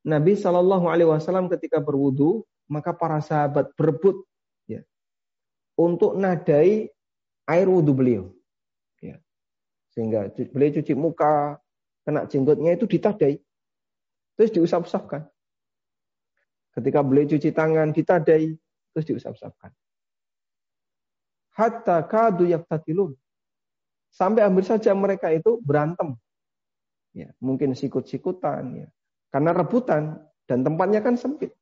Nabi 0.09 0.41
Shallallahu 0.41 0.89
Alaihi 0.89 1.13
Wasallam 1.13 1.53
ketika 1.53 1.85
berwudu 1.85 2.49
maka 2.73 2.97
para 2.97 3.21
sahabat 3.21 3.69
berebut 3.77 4.25
ya, 4.65 4.81
untuk 5.77 6.17
nadai 6.17 6.89
air 7.45 7.69
wudhu 7.69 7.93
beliau. 7.93 8.25
Ya. 9.05 9.21
Sehingga 9.93 10.33
beliau 10.33 10.81
cuci 10.81 10.97
muka, 10.97 11.61
kena 12.09 12.25
jenggotnya 12.25 12.73
itu 12.73 12.89
ditadai. 12.89 13.37
Terus 14.41 14.51
diusap-usapkan. 14.57 15.29
Ketika 16.73 17.05
beliau 17.05 17.29
cuci 17.29 17.53
tangan, 17.53 17.93
ditadai, 17.93 18.57
terus 18.97 19.05
diusap-usapkan. 19.05 19.77
Hatta 21.53 22.01
kadu 22.09 22.49
yaktatilun. 22.49 23.13
Sampai 24.09 24.49
hampir 24.49 24.65
saja 24.65 24.97
mereka 24.97 25.29
itu 25.29 25.61
berantem. 25.61 26.17
Ya, 27.13 27.29
mungkin 27.45 27.77
sikut-sikutan. 27.77 28.85
Ya. 28.85 28.89
Karena 29.29 29.53
rebutan. 29.53 30.17
Dan 30.49 30.65
tempatnya 30.65 31.05
kan 31.05 31.21
sempit. 31.21 31.53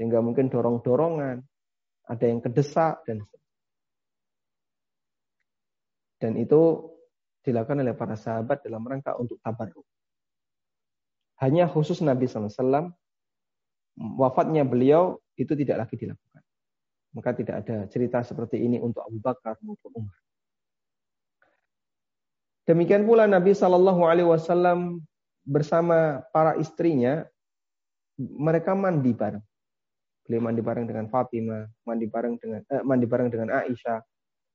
Sehingga 0.00 0.24
mungkin 0.24 0.48
dorong-dorongan. 0.48 1.44
Ada 2.08 2.24
yang 2.24 2.40
kedesak. 2.40 3.04
Dan 3.04 3.20
dan 6.20 6.36
itu 6.36 6.88
dilakukan 7.40 7.80
oleh 7.80 7.96
para 7.96 8.12
sahabat 8.16 8.60
dalam 8.60 8.84
rangka 8.84 9.16
untuk 9.16 9.40
tabarruk. 9.40 9.88
Hanya 11.40 11.64
khusus 11.64 12.04
Nabi 12.04 12.28
SAW, 12.28 12.92
wafatnya 13.96 14.68
beliau 14.68 15.16
itu 15.40 15.56
tidak 15.56 15.88
lagi 15.88 15.96
dilakukan. 15.96 16.44
Maka 17.16 17.30
tidak 17.32 17.64
ada 17.64 17.88
cerita 17.88 18.20
seperti 18.20 18.60
ini 18.60 18.76
untuk 18.76 19.00
Abu 19.00 19.16
Bakar 19.18 19.56
maupun 19.64 20.04
Umar. 20.04 20.18
Demikian 22.68 23.08
pula 23.08 23.24
Nabi 23.24 23.56
Shallallahu 23.56 24.04
Alaihi 24.04 24.28
Wasallam 24.28 25.00
bersama 25.42 26.22
para 26.30 26.60
istrinya, 26.60 27.24
mereka 28.20 28.76
mandi 28.76 29.10
bareng. 29.16 29.42
Beliau 30.24 30.42
mandi 30.44 30.62
bareng 30.62 30.86
dengan 30.86 31.06
Fatimah, 31.10 31.64
mandi 31.84 32.06
bareng 32.06 32.34
dengan 32.38 32.60
eh, 32.62 32.82
mandi 32.84 33.06
bareng 33.08 33.28
dengan 33.32 33.48
Aisyah, 33.50 33.98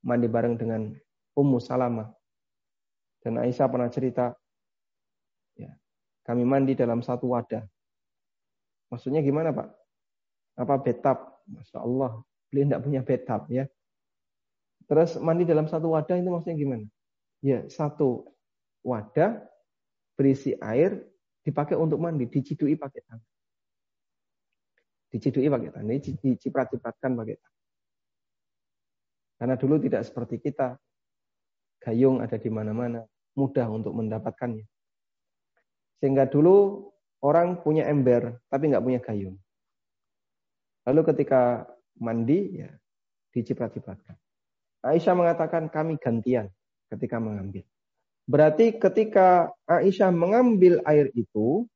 mandi 0.06 0.28
bareng 0.30 0.54
dengan 0.56 0.88
Ummu 1.36 1.58
Salamah. 1.60 2.08
Dan 3.20 3.42
Aisyah 3.42 3.66
pernah 3.66 3.90
cerita, 3.90 4.32
ya, 5.58 5.74
kami 6.22 6.46
mandi 6.46 6.78
dalam 6.78 7.02
satu 7.02 7.34
wadah. 7.34 7.66
Maksudnya 8.88 9.20
gimana 9.20 9.50
Pak? 9.50 9.68
Apa 10.56 10.78
betap? 10.78 11.42
Masya 11.46 11.78
Allah, 11.78 12.22
beliau 12.50 12.66
tidak 12.66 12.82
punya 12.82 13.00
betap 13.06 13.46
ya. 13.46 13.70
Terus 14.86 15.18
mandi 15.18 15.42
dalam 15.46 15.66
satu 15.66 15.94
wadah 15.94 16.14
itu 16.18 16.30
maksudnya 16.30 16.58
gimana? 16.58 16.86
Ya, 17.42 17.66
satu 17.70 18.26
wadah 18.86 19.42
berisi 20.14 20.54
air 20.62 21.02
dipakai 21.46 21.78
untuk 21.78 21.98
mandi, 22.02 22.26
dicidui 22.26 22.74
pakai 22.74 23.02
tangan. 23.06 23.35
Dicidui 25.16 25.48
pakai 25.48 25.72
tangan, 25.72 25.96
diciprat-cipratkan 25.96 27.16
pakai 27.16 27.36
tangan. 27.40 27.62
Karena 29.40 29.54
dulu 29.56 29.80
tidak 29.80 30.04
seperti 30.04 30.36
kita, 30.44 30.76
gayung 31.80 32.20
ada 32.20 32.36
di 32.36 32.52
mana-mana, 32.52 33.00
mudah 33.36 33.68
untuk 33.72 33.96
mendapatkannya. 33.96 34.64
Sehingga 35.96 36.28
dulu 36.28 36.88
orang 37.24 37.64
punya 37.64 37.88
ember 37.88 38.36
tapi 38.52 38.68
nggak 38.68 38.84
punya 38.84 39.00
gayung. 39.00 39.36
Lalu 40.84 41.00
ketika 41.12 41.64
mandi 41.96 42.60
ya 42.60 42.70
diciprat-cipratkan. 43.32 44.16
Aisyah 44.86 45.14
mengatakan 45.16 45.66
kami 45.72 45.98
gantian 45.98 46.46
ketika 46.92 47.18
mengambil. 47.18 47.64
Berarti 48.26 48.78
ketika 48.78 49.50
Aisyah 49.66 50.14
mengambil 50.14 50.82
air 50.86 51.10
itu, 51.14 51.66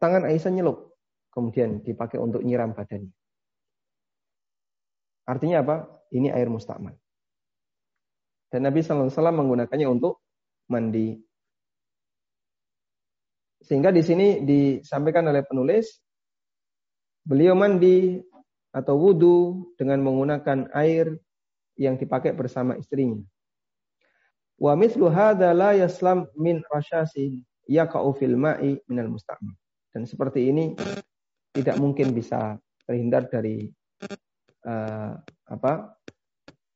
tangan 0.00 0.24
Aisyah 0.24 0.52
nyelup. 0.52 0.95
Kemudian 1.36 1.84
dipakai 1.84 2.16
untuk 2.16 2.40
nyiram 2.40 2.72
badannya. 2.72 3.12
Artinya 5.28 5.60
apa? 5.60 5.76
Ini 6.16 6.32
air 6.32 6.48
mustakmal. 6.48 6.96
Dan 8.48 8.64
Nabi 8.64 8.80
SAW 8.80 9.12
menggunakannya 9.12 9.84
untuk 9.84 10.24
mandi. 10.72 11.18
Sehingga 13.60 13.92
di 13.92 14.00
sini 14.00 14.46
disampaikan 14.46 15.28
oleh 15.28 15.44
penulis, 15.44 15.98
beliau 17.26 17.52
mandi 17.52 18.16
atau 18.72 18.96
wudhu 18.96 19.74
dengan 19.76 20.00
menggunakan 20.06 20.72
air 20.72 21.20
yang 21.76 22.00
dipakai 22.00 22.32
bersama 22.32 22.78
istrinya. 22.80 23.20
Wa 24.56 24.72
mislu 24.72 25.12
hadza 25.12 25.52
la 25.52 25.76
yaslam 25.76 26.30
min 26.38 26.64
rasyasi 26.64 27.44
yaqa'u 27.68 28.14
fil 28.16 28.40
ma'i 28.40 28.80
minal 28.88 29.12
musta'mal. 29.12 29.52
Dan 29.92 30.06
seperti 30.08 30.48
ini 30.48 30.72
tidak 31.56 31.80
mungkin 31.80 32.12
bisa 32.12 32.60
terhindar 32.84 33.32
dari 33.32 33.64
uh, 34.68 35.16
apa 35.48 35.96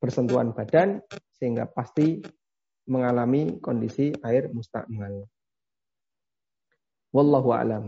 bersentuhan 0.01 0.57
badan 0.57 1.05
sehingga 1.37 1.68
pasti 1.68 2.24
mengalami 2.89 3.61
kondisi 3.61 4.11
air 4.24 4.49
mustakmal. 4.49 5.28
Wallahu 7.12 7.51
alam. 7.53 7.85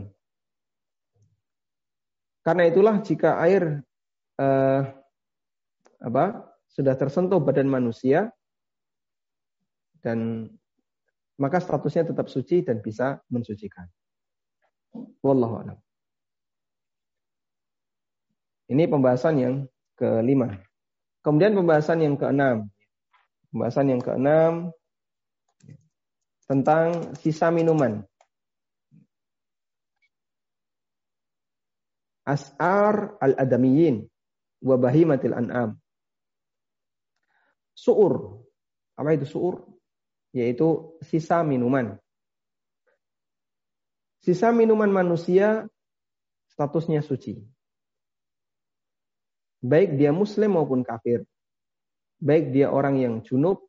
Karena 2.45 2.69
itulah 2.69 3.01
jika 3.01 3.41
air 3.41 3.81
uh, 4.37 4.83
apa 6.03 6.25
sudah 6.69 6.99
tersentuh 6.99 7.39
badan 7.39 7.71
manusia, 7.71 8.29
dan 10.03 10.51
maka 11.39 11.63
statusnya 11.63 12.11
tetap 12.11 12.27
suci 12.27 12.67
dan 12.67 12.83
bisa 12.83 13.23
mensucikan. 13.31 13.87
Wallahu 15.23 15.55
a'lam. 15.63 15.79
Ini 18.73 18.89
pembahasan 18.89 19.37
yang 19.37 19.55
kelima. 20.01 20.57
Kemudian 21.21 21.53
pembahasan 21.53 22.01
yang 22.01 22.17
keenam. 22.17 22.73
Pembahasan 23.53 23.93
yang 23.93 24.01
keenam 24.01 24.73
tentang 26.49 27.13
sisa 27.21 27.53
minuman. 27.53 28.01
As'ar 32.25 33.21
al-adamiyin 33.21 34.09
wa 34.65 34.81
bahimatil 34.81 35.37
an'am. 35.37 35.77
Su'ur. 37.77 38.41
Apa 38.97 39.21
itu 39.21 39.29
su'ur? 39.29 39.69
yaitu 40.33 40.97
sisa 41.05 41.45
minuman. 41.45 42.01
Sisa 44.25 44.49
minuman 44.49 44.89
manusia 44.89 45.69
statusnya 46.57 47.05
suci. 47.05 47.37
Baik 49.63 49.95
dia 49.95 50.11
muslim 50.11 50.59
maupun 50.59 50.83
kafir. 50.83 51.23
Baik 52.19 52.51
dia 52.51 52.71
orang 52.71 52.99
yang 52.99 53.15
junub 53.23 53.63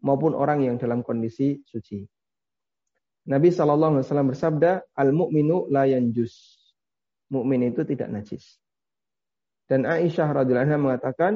maupun 0.00 0.32
orang 0.32 0.64
yang 0.64 0.78
dalam 0.78 1.02
kondisi 1.02 1.60
suci. 1.66 2.06
Nabi 3.28 3.52
Shallallahu 3.52 4.00
Alaihi 4.00 4.06
Wasallam 4.08 4.30
bersabda, 4.32 4.70
al 4.96 5.10
mukminu 5.12 5.68
la 5.68 5.84
yanjus. 5.84 6.56
Mukmin 7.30 7.68
itu 7.70 7.84
tidak 7.86 8.10
najis. 8.10 8.58
Dan 9.70 9.86
Aisyah 9.86 10.26
radhiyallahu 10.34 10.66
anha 10.66 10.78
mengatakan, 10.80 11.32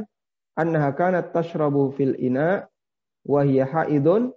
annaha 0.58 0.90
kanat 0.94 1.30
tashrabu 1.30 1.94
fil 1.94 2.18
ina 2.18 2.66
wahiyya 3.22 3.66
haidun 3.70 4.34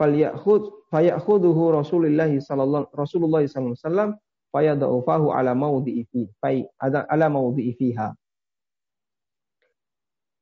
falyakhud 0.00 0.88
fayakhudhu 0.88 1.76
Rasulullah 1.76 2.28
sallallahu 2.28 2.88
alaihi 2.92 3.76
wasallam 3.76 4.16
fayadaufahu 4.52 5.32
ala 5.32 5.56
maudhi'i 5.56 6.04
fi 6.06 6.28
ala 6.84 7.26
maudhi'i 7.32 7.72
fiha 7.74 8.12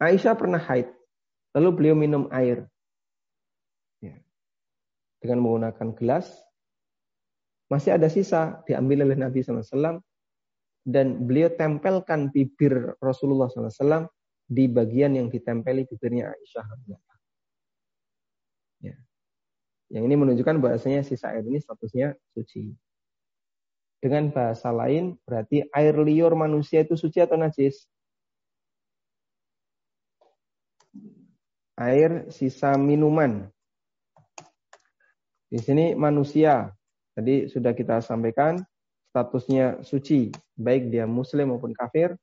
Aisyah 0.00 0.34
pernah 0.34 0.58
haid 0.58 0.90
lalu 1.54 1.68
beliau 1.76 1.96
minum 1.96 2.26
air 2.34 2.66
ya. 4.02 4.16
dengan 5.22 5.46
menggunakan 5.46 5.94
gelas 5.94 6.26
masih 7.70 7.94
ada 7.94 8.10
sisa 8.10 8.66
diambil 8.66 9.06
oleh 9.06 9.14
Nabi 9.14 9.46
SAW 9.46 10.02
dan 10.82 11.22
beliau 11.28 11.52
tempelkan 11.54 12.34
bibir 12.34 12.98
Rasulullah 12.98 13.46
SAW 13.46 14.10
di 14.50 14.66
bagian 14.66 15.14
yang 15.14 15.30
ditempeli 15.30 15.86
bibirnya 15.86 16.34
Aisyah. 16.34 16.66
Ya. 18.82 18.98
Yang 19.92 20.02
ini 20.10 20.16
menunjukkan 20.18 20.56
bahasanya 20.58 21.06
sisa 21.06 21.30
air 21.30 21.46
ini 21.46 21.62
statusnya 21.62 22.18
suci. 22.34 22.74
Dengan 24.00 24.32
bahasa 24.32 24.72
lain, 24.72 25.20
berarti 25.28 25.68
air 25.76 25.92
liur 25.92 26.32
manusia 26.32 26.80
itu 26.80 26.96
suci 26.96 27.20
atau 27.20 27.36
najis? 27.36 27.84
Air 31.76 32.32
sisa 32.32 32.80
minuman. 32.80 33.52
Di 35.52 35.60
sini 35.60 35.92
manusia. 35.92 36.72
Tadi 37.12 37.52
sudah 37.52 37.76
kita 37.76 38.00
sampaikan 38.00 38.64
statusnya 39.12 39.84
suci, 39.84 40.32
baik 40.56 40.88
dia 40.88 41.04
muslim 41.04 41.52
maupun 41.52 41.74
kafir, 41.76 42.16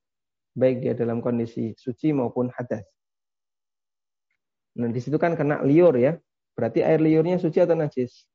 baik 0.56 0.82
dia 0.82 0.96
dalam 0.98 1.22
kondisi 1.22 1.76
suci 1.78 2.10
maupun 2.10 2.50
hadas. 2.50 2.82
Nah, 4.78 4.90
di 4.90 4.98
situ 4.98 5.14
kan 5.20 5.38
kena 5.38 5.62
liur 5.62 5.94
ya. 5.94 6.18
Berarti 6.58 6.82
air 6.82 6.98
liurnya 6.98 7.38
suci 7.38 7.62
atau 7.62 7.78
najis? 7.78 8.26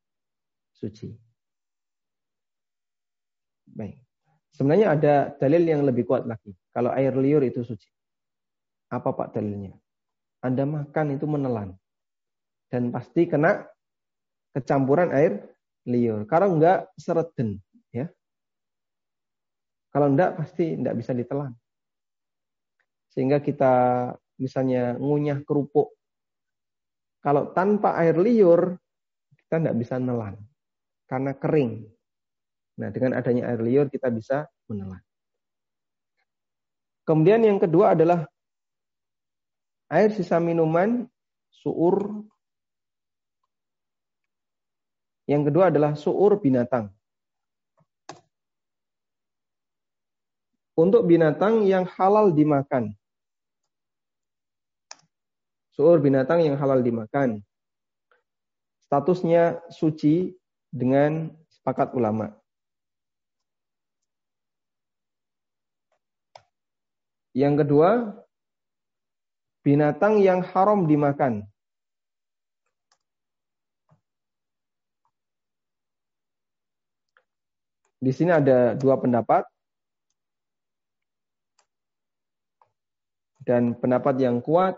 Suci. 0.71 1.32
Baik. 3.73 3.97
Sebenarnya 4.53 4.93
ada 4.93 5.13
dalil 5.41 5.65
yang 5.65 5.81
lebih 5.81 6.05
kuat 6.05 6.29
lagi. 6.29 6.53
Kalau 6.69 6.93
air 6.93 7.13
liur 7.17 7.41
itu 7.41 7.65
suci. 7.65 7.89
Apa 8.93 9.09
Pak 9.17 9.33
dalilnya? 9.33 9.73
Anda 10.45 10.69
makan 10.69 11.17
itu 11.17 11.25
menelan. 11.25 11.73
Dan 12.69 12.93
pasti 12.93 13.25
kena 13.25 13.65
kecampuran 14.53 15.09
air 15.09 15.41
liur. 15.89 16.29
Kalau 16.29 16.53
enggak 16.53 16.93
sereden, 17.01 17.57
ya. 17.89 18.05
Kalau 19.89 20.13
enggak 20.13 20.37
pasti 20.37 20.77
enggak 20.77 20.97
bisa 21.01 21.17
ditelan. 21.17 21.53
Sehingga 23.13 23.41
kita 23.41 23.73
misalnya 24.37 24.97
ngunyah 24.97 25.41
kerupuk. 25.45 25.93
Kalau 27.21 27.53
tanpa 27.57 27.97
air 27.97 28.17
liur, 28.17 28.77
kita 29.45 29.61
enggak 29.61 29.77
bisa 29.81 29.97
nelan. 29.97 30.37
Karena 31.09 31.33
kering. 31.33 31.89
Nah, 32.73 32.89
dengan 32.89 33.13
adanya 33.13 33.53
air 33.53 33.61
liur 33.61 33.87
kita 33.89 34.09
bisa 34.09 34.49
menelan. 34.65 35.01
Kemudian 37.03 37.43
yang 37.43 37.59
kedua 37.59 37.93
adalah 37.93 38.25
air 39.91 40.09
sisa 40.15 40.39
minuman 40.39 41.05
suur. 41.51 42.25
Yang 45.29 45.51
kedua 45.51 45.69
adalah 45.69 45.93
suur 45.93 46.39
binatang. 46.41 46.89
Untuk 50.73 51.05
binatang 51.05 51.69
yang 51.69 51.85
halal 51.85 52.33
dimakan. 52.33 52.97
Suur 55.77 56.01
binatang 56.01 56.41
yang 56.41 56.57
halal 56.57 56.81
dimakan. 56.81 57.45
Statusnya 58.89 59.61
suci 59.69 60.33
dengan 60.73 61.29
sepakat 61.49 61.93
ulama. 61.93 62.42
Yang 67.33 67.65
kedua, 67.65 67.89
binatang 69.65 70.21
yang 70.21 70.45
haram 70.45 70.85
dimakan. 70.85 71.49
Di 78.03 78.11
sini 78.13 78.29
ada 78.29 78.77
dua 78.77 79.01
pendapat. 79.01 79.47
Dan 83.43 83.75
pendapat 83.75 84.15
yang 84.23 84.39
kuat, 84.39 84.77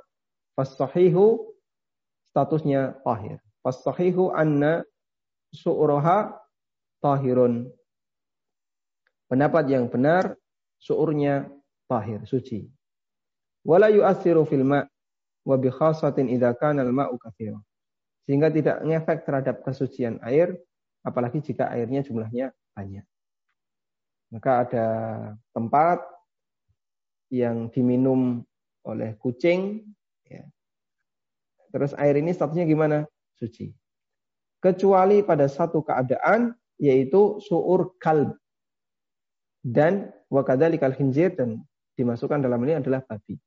fasahihu 0.58 1.53
statusnya 2.30 2.97
tahir. 3.06 3.38
Fasahihu 3.62 4.34
anna 4.34 4.82
su'uraha 5.53 6.34
tahirun. 7.01 7.70
Pendapat 9.26 9.70
yang 9.70 9.89
benar, 9.89 10.38
su'urnya 10.78 11.49
tahir, 11.86 12.21
suci. 12.25 12.65
Wala 13.65 13.89
yu'assiru 13.89 14.45
fil 14.45 14.65
ma' 14.65 14.86
wa 15.45 15.55
bi 15.57 15.69
khasatin 15.69 16.29
idza 16.29 16.53
kana 16.57 16.86
al-ma'u 16.86 17.17
katsira. 17.17 17.57
Sehingga 18.25 18.49
tidak 18.49 18.81
ngefek 18.81 19.25
terhadap 19.25 19.61
kesucian 19.61 20.17
air 20.25 20.57
apalagi 21.05 21.41
jika 21.45 21.69
airnya 21.69 22.01
jumlahnya 22.01 22.49
banyak. 22.73 23.05
Maka 24.33 24.51
ada 24.65 24.88
tempat 25.53 26.01
yang 27.29 27.69
diminum 27.69 28.41
oleh 28.86 29.13
kucing 29.21 29.86
ya. 30.25 30.45
Terus 31.69 31.93
air 32.01 32.17
ini 32.17 32.33
statusnya 32.33 32.65
gimana? 32.65 33.05
Suci. 33.38 33.69
Kecuali 34.57 35.21
pada 35.21 35.45
satu 35.45 35.86
keadaan 35.86 36.57
yaitu 36.81 37.38
suur 37.45 37.93
kalb 38.01 38.33
dan 39.61 40.09
wakadalikal 40.29 40.93
khinzir 40.93 41.33
dan 41.38 41.61
dimasukkan 41.95 42.43
dalam 42.43 42.59
ini 42.67 42.79
adalah 42.79 43.01
babi. 43.03 43.39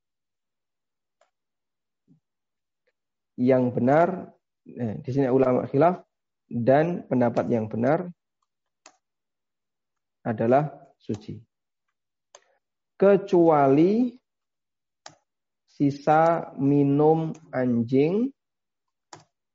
Yang 3.38 3.64
benar, 3.76 4.08
eh, 4.66 4.98
di 5.04 5.10
sini 5.14 5.30
ulama 5.30 5.68
khilaf 5.70 6.02
dan 6.50 7.06
pendapat 7.06 7.46
yang 7.52 7.70
benar 7.70 8.08
adalah 10.26 10.74
suci. 10.98 11.38
Kecuali 12.98 14.10
sisa 15.70 16.50
minum 16.58 17.30
anjing 17.54 18.26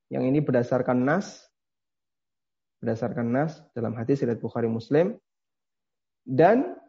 yang 0.07 0.23
ini 0.23 0.39
berdasarkan 0.39 1.03
nas 1.03 1.43
berdasarkan 2.79 3.27
nas 3.27 3.59
dalam 3.75 3.91
hadis 3.99 4.23
riwayat 4.23 4.39
Bukhari 4.39 4.71
Muslim 4.71 5.19
dan 6.23 6.79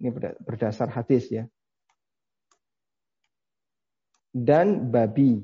ini 0.00 0.10
berdasar 0.42 0.88
hadis 0.92 1.28
ya. 1.32 1.44
Dan 4.36 4.92
babi. 4.92 5.40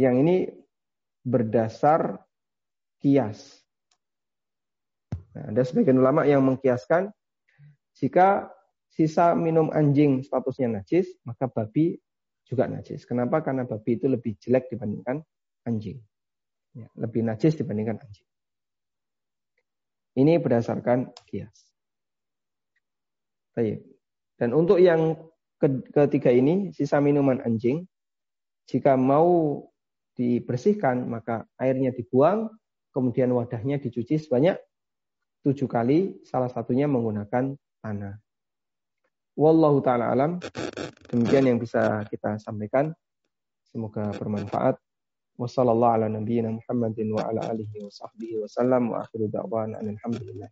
Yang 0.00 0.14
ini 0.24 0.36
berdasar 1.22 2.24
kias. 2.98 3.62
Nah, 5.32 5.52
ada 5.52 5.62
sebagian 5.64 6.00
ulama 6.00 6.24
yang 6.24 6.44
mengkiaskan 6.44 7.12
jika 7.96 8.50
sisa 8.92 9.32
minum 9.36 9.72
anjing 9.72 10.20
statusnya 10.24 10.80
najis, 10.80 11.08
maka 11.24 11.48
babi 11.48 11.96
juga 12.44 12.68
najis. 12.68 13.04
Kenapa? 13.08 13.40
Karena 13.40 13.64
babi 13.64 13.96
itu 13.96 14.08
lebih 14.08 14.36
jelek 14.36 14.72
dibandingkan 14.72 15.24
anjing. 15.64 16.00
Ya, 16.72 16.88
lebih 16.96 17.24
najis 17.24 17.56
dibandingkan 17.56 18.00
anjing. 18.00 18.31
Ini 20.12 20.36
berdasarkan 20.42 21.08
kias. 21.24 21.72
Baik. 23.56 23.84
Dan 24.36 24.52
untuk 24.52 24.80
yang 24.80 25.16
ketiga 25.92 26.32
ini, 26.34 26.74
sisa 26.74 26.98
minuman 26.98 27.40
anjing, 27.44 27.86
jika 28.68 28.98
mau 28.98 29.60
dibersihkan, 30.18 31.08
maka 31.08 31.46
airnya 31.56 31.94
dibuang, 31.94 32.50
kemudian 32.92 33.32
wadahnya 33.32 33.80
dicuci 33.80 34.20
sebanyak 34.20 34.58
tujuh 35.46 35.70
kali, 35.70 36.20
salah 36.26 36.50
satunya 36.50 36.90
menggunakan 36.90 37.54
tanah. 37.80 38.14
Wallahu 39.38 39.80
ta'ala 39.80 40.12
alam. 40.12 40.42
Demikian 41.08 41.48
yang 41.48 41.58
bisa 41.62 42.04
kita 42.10 42.36
sampaikan. 42.36 42.92
Semoga 43.64 44.12
bermanfaat. 44.12 44.81
Sahbihi 47.88 48.44
wa 48.44 48.48
sallam 48.48 48.92
wa 48.92 49.00
akhiru 49.00 49.26
da'wana 49.32 49.80
alhamdulillah. 49.80 50.50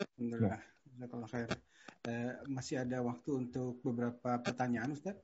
Alhamdulillah. 0.00 0.60
Jazakallah 0.94 1.28
khair. 1.32 1.50
Eh, 2.04 2.32
masih 2.52 2.84
ada 2.84 3.00
waktu 3.00 3.30
untuk 3.32 3.80
beberapa 3.80 4.36
pertanyaan 4.44 4.92
Ustaz? 4.92 5.16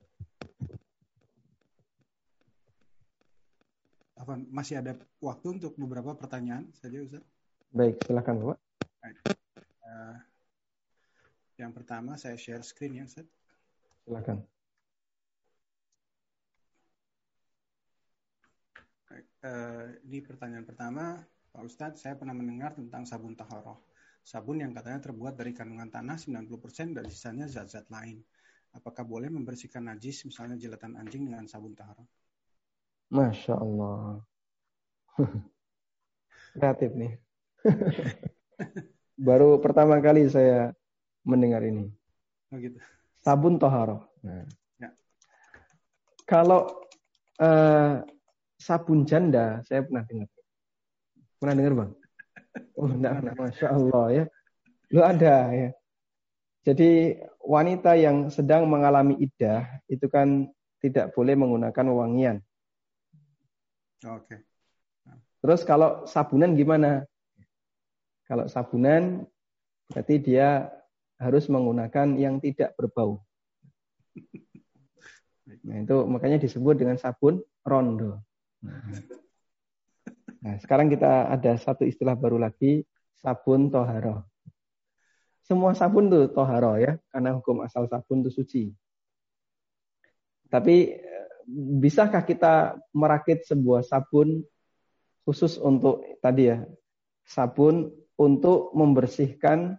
Apa, 4.17 4.37
masih 4.49 4.81
ada 4.81 4.97
waktu 5.21 5.61
untuk 5.61 5.77
beberapa 5.77 6.17
pertanyaan 6.17 6.69
saja 6.73 6.97
Ustaz? 7.05 7.21
Baik, 7.69 8.01
silakan 8.05 8.35
Bapak. 8.41 8.57
Uh, 9.81 10.17
yang 11.61 11.71
pertama 11.73 12.17
saya 12.17 12.33
share 12.37 12.65
screen 12.65 12.97
ya 12.97 13.05
Ustaz. 13.05 13.29
Silakan. 14.05 14.41
Uh, 19.45 19.85
di 20.01 20.19
pertanyaan 20.21 20.65
pertama, 20.65 21.19
Pak 21.51 21.63
Ustadz, 21.65 22.01
saya 22.01 22.15
pernah 22.15 22.33
mendengar 22.33 22.73
tentang 22.73 23.03
sabun 23.03 23.35
taharoh. 23.35 23.81
Sabun 24.21 24.61
yang 24.61 24.71
katanya 24.71 25.01
terbuat 25.01 25.33
dari 25.33 25.51
kandungan 25.51 25.89
tanah 25.89 26.15
90% 26.15 26.97
dan 26.97 27.05
sisanya 27.09 27.45
zat-zat 27.49 27.89
lain. 27.89 28.21
Apakah 28.71 29.03
boleh 29.03 29.27
membersihkan 29.27 29.83
najis, 29.83 30.23
misalnya 30.23 30.55
jilatan 30.55 30.95
anjing 30.95 31.27
dengan 31.27 31.49
sabun 31.49 31.75
taharoh? 31.75 32.07
Masya 33.11 33.59
Allah. 33.59 34.23
Kreatif 36.55 36.95
nih. 36.95 37.13
Baru 39.27 39.59
pertama 39.59 39.99
kali 39.99 40.25
saya 40.31 40.71
mendengar 41.27 41.61
ini. 41.67 41.91
Oh 42.51 42.57
gitu. 42.57 42.79
Sabun 43.21 43.59
toharoh. 43.61 44.01
Nah. 44.25 44.47
Ya. 44.81 44.89
Kalau 46.25 46.87
uh, 47.37 48.01
sabun 48.61 49.09
janda 49.09 49.65
saya 49.65 49.81
pernah 49.81 50.05
dengar. 50.05 50.29
Pernah 51.41 51.55
dengar 51.57 51.73
bang? 51.73 51.91
Oh 52.77 52.85
enggak, 52.85 53.13
enggak. 53.17 53.35
Masya 53.41 53.67
Allah 53.73 54.05
ya. 54.13 54.23
Lu 54.93 55.01
ada 55.01 55.35
ya. 55.49 55.69
Jadi 56.61 57.17
wanita 57.41 57.97
yang 57.97 58.29
sedang 58.29 58.69
mengalami 58.69 59.17
iddah 59.17 59.65
itu 59.89 60.05
kan 60.05 60.45
tidak 60.77 61.09
boleh 61.17 61.33
menggunakan 61.33 61.85
wangian. 61.89 62.37
Oke. 64.05 64.29
Okay. 64.29 64.39
Terus 65.41 65.65
kalau 65.65 66.05
sabunan 66.05 66.53
gimana? 66.53 67.01
Kalau 68.29 68.45
sabunan 68.45 69.25
berarti 69.89 70.21
dia 70.21 70.69
harus 71.17 71.49
menggunakan 71.49 72.13
yang 72.17 72.37
tidak 72.37 72.77
berbau. 72.77 73.25
Nah, 75.61 75.77
itu 75.81 75.97
makanya 76.09 76.41
disebut 76.41 76.77
dengan 76.77 76.97
sabun 76.97 77.41
rondo. 77.65 78.21
Nah, 80.41 80.57
sekarang 80.57 80.89
kita 80.89 81.29
ada 81.29 81.53
satu 81.57 81.85
istilah 81.85 82.17
baru 82.17 82.41
lagi, 82.41 82.81
sabun 83.21 83.69
toharo. 83.69 84.25
Semua 85.45 85.77
sabun 85.77 86.09
itu 86.09 86.33
toharo 86.33 86.77
ya, 86.81 86.97
karena 87.13 87.37
hukum 87.37 87.61
asal 87.61 87.85
sabun 87.85 88.25
itu 88.25 88.31
suci. 88.33 88.63
Tapi 90.49 90.97
bisakah 91.81 92.25
kita 92.25 92.77
merakit 92.93 93.45
sebuah 93.45 93.85
sabun 93.85 94.41
khusus 95.25 95.61
untuk 95.61 96.01
tadi 96.19 96.49
ya, 96.49 96.65
sabun 97.25 97.93
untuk 98.17 98.73
membersihkan 98.73 99.77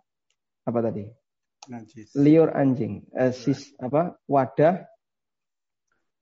apa 0.62 0.78
tadi? 0.78 1.10
Najis. 1.70 2.14
Liur 2.18 2.50
anjing, 2.54 3.06
eh, 3.14 3.30
sis 3.30 3.70
apa? 3.78 4.18
Wadah 4.26 4.86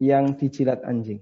yang 0.00 0.36
dijilat 0.36 0.84
anjing. 0.84 1.20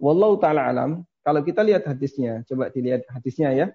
Wallahu 0.00 0.40
taala 0.40 0.64
alam. 0.64 1.04
Kalau 1.20 1.44
kita 1.44 1.60
lihat 1.60 1.84
hadisnya, 1.84 2.40
coba 2.48 2.72
dilihat 2.72 3.04
hadisnya 3.12 3.52
ya. 3.52 3.66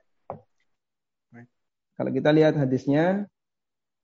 Kalau 1.95 2.11
kita 2.11 2.33
lihat 2.33 2.57
hadisnya 2.57 3.29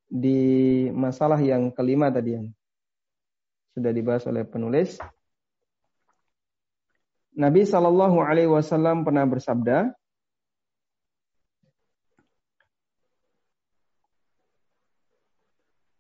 di 0.06 0.88
masalah 0.94 1.42
yang 1.42 1.74
kelima 1.74 2.14
tadi 2.14 2.38
yang 2.38 2.48
sudah 3.74 3.92
dibahas 3.92 4.24
oleh 4.30 4.46
penulis. 4.46 5.02
Nabi 7.34 7.66
Shallallahu 7.66 8.22
Alaihi 8.22 8.52
Wasallam 8.52 9.02
pernah 9.02 9.26
bersabda, 9.26 9.92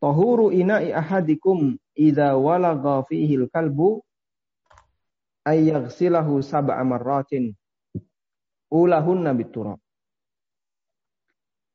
Tahuru 0.02 0.50
ina'i 0.50 0.90
ahadikum 0.90 1.78
idza 1.94 2.34
walagha 2.34 3.06
fihi 3.06 3.38
al-kalbu 3.38 4.02
ayyaghsilahu 5.46 6.42
sab'a 6.44 6.84
marratin 6.86 7.56
ulahunna 8.72 9.34
biturab. 9.36 9.80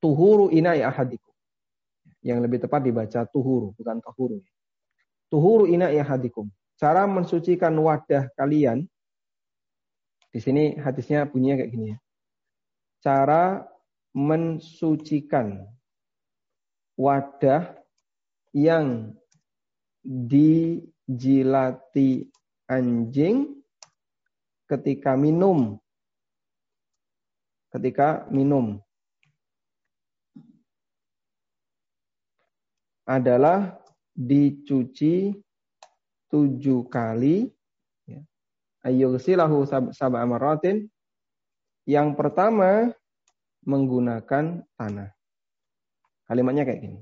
Tuhuru 0.00 0.50
inai 0.52 0.82
ahadikum. 0.84 1.34
Yang 2.22 2.38
lebih 2.42 2.58
tepat 2.66 2.82
dibaca 2.82 3.22
tuhuru, 3.30 3.72
bukan 3.78 4.00
tahuru. 4.02 4.42
Tuhuru 5.30 5.66
inai 5.66 5.98
ahadikum. 5.98 6.50
Cara 6.76 7.06
mensucikan 7.08 7.72
wadah 7.78 8.28
kalian. 8.36 8.84
Di 10.28 10.40
sini 10.42 10.76
hadisnya 10.76 11.24
bunyinya 11.24 11.64
kayak 11.64 11.72
gini 11.72 11.96
ya. 11.96 11.98
Cara 13.00 13.64
mensucikan 14.12 15.64
wadah 16.96 17.76
yang 18.52 19.16
dijilati 20.04 20.72
anjing 22.68 23.55
ketika 24.66 25.14
minum. 25.14 25.78
Ketika 27.70 28.26
minum. 28.30 28.82
Adalah 33.06 33.78
dicuci 34.14 35.38
tujuh 36.26 36.90
kali. 36.90 37.50
Ya. 38.06 38.22
Ayyugsilahu 38.82 39.62
sab'a 39.94 40.22
amaratin. 40.26 40.90
Yang 41.86 42.18
pertama 42.18 42.90
menggunakan 43.62 44.66
tanah. 44.74 45.10
Kalimatnya 46.26 46.66
kayak 46.66 46.82
gini. 46.82 47.00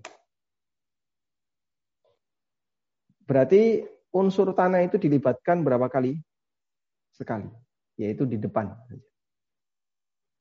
Berarti 3.25 3.89
unsur 4.13 4.53
tanah 4.53 4.85
itu 4.85 5.01
dilibatkan 5.01 5.65
berapa 5.65 5.89
kali? 5.89 6.21
Sekali, 7.15 7.47
yaitu 7.95 8.27
di 8.27 8.37
depan. 8.37 8.75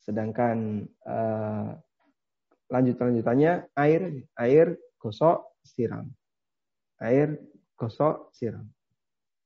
Sedangkan 0.02 0.84
uh, 1.06 1.78
lanjut-lanjutannya 2.68 3.70
air, 3.78 4.02
air 4.36 4.68
gosok 4.98 5.62
siram, 5.62 6.10
air 7.00 7.38
gosok 7.78 8.34
siram. 8.34 8.66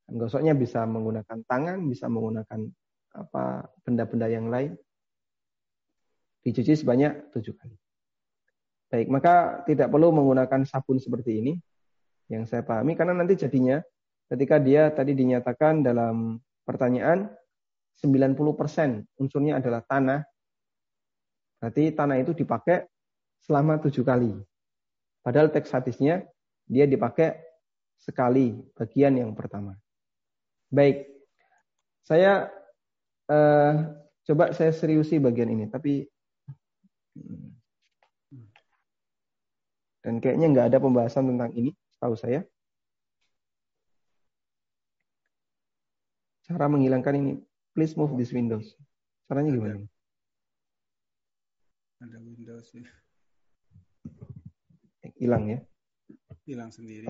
Dan 0.08 0.16
gosoknya 0.16 0.56
bisa 0.56 0.88
menggunakan 0.88 1.44
tangan, 1.44 1.84
bisa 1.84 2.08
menggunakan 2.08 2.64
apa 3.12 3.68
benda-benda 3.84 4.26
yang 4.32 4.48
lain. 4.48 4.72
Dicuci 6.40 6.80
sebanyak 6.80 7.28
tujuh 7.36 7.52
kali. 7.52 7.76
Baik, 8.88 9.12
maka 9.12 9.60
tidak 9.68 9.92
perlu 9.92 10.08
menggunakan 10.16 10.64
sabun 10.64 10.96
seperti 10.96 11.44
ini 11.44 11.52
yang 12.32 12.48
saya 12.48 12.64
pahami 12.64 12.96
karena 12.96 13.12
nanti 13.12 13.36
jadinya 13.36 13.84
ketika 14.32 14.56
dia 14.56 14.88
tadi 14.88 15.12
dinyatakan 15.12 15.84
dalam 15.84 16.40
pertanyaan 16.68 17.32
90% 18.04 18.36
unsurnya 19.16 19.56
adalah 19.56 19.80
tanah. 19.80 20.20
Berarti 21.56 21.96
tanah 21.96 22.20
itu 22.20 22.36
dipakai 22.36 22.84
selama 23.40 23.80
tujuh 23.80 24.04
kali. 24.04 24.36
Padahal 25.24 25.48
teks 25.48 25.72
hadisnya 25.72 26.28
dia 26.68 26.84
dipakai 26.84 27.40
sekali 27.96 28.60
bagian 28.76 29.16
yang 29.16 29.32
pertama. 29.32 29.74
Baik, 30.68 31.08
saya 32.04 32.52
eh, 33.26 33.72
coba 34.28 34.52
saya 34.52 34.70
seriusi 34.70 35.16
bagian 35.16 35.48
ini, 35.48 35.66
tapi 35.66 36.04
dan 40.04 40.22
kayaknya 40.22 40.46
nggak 40.54 40.66
ada 40.70 40.78
pembahasan 40.78 41.26
tentang 41.34 41.50
ini, 41.56 41.74
tahu 41.98 42.14
saya. 42.14 42.46
Cara 46.48 46.64
menghilangkan 46.64 47.12
ini, 47.20 47.32
please 47.76 47.92
move 47.92 48.16
this 48.16 48.32
Windows. 48.32 48.72
Caranya 49.28 49.52
gimana? 49.52 49.84
Ada 52.00 52.16
Windows 52.24 52.72
ya. 52.72 52.88
Hilang 55.20 55.44
ya? 55.52 55.60
Hilang 56.48 56.72
sendiri. 56.72 57.04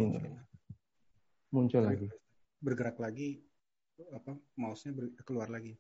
Muncul 1.55 1.87
Ber 1.87 1.95
lagi. 1.95 2.09
Bergerak 2.59 2.99
lagi, 2.99 3.39
apa 4.11 4.35
mouse-nya 4.59 4.91
keluar 5.23 5.47
lagi. 5.47 5.79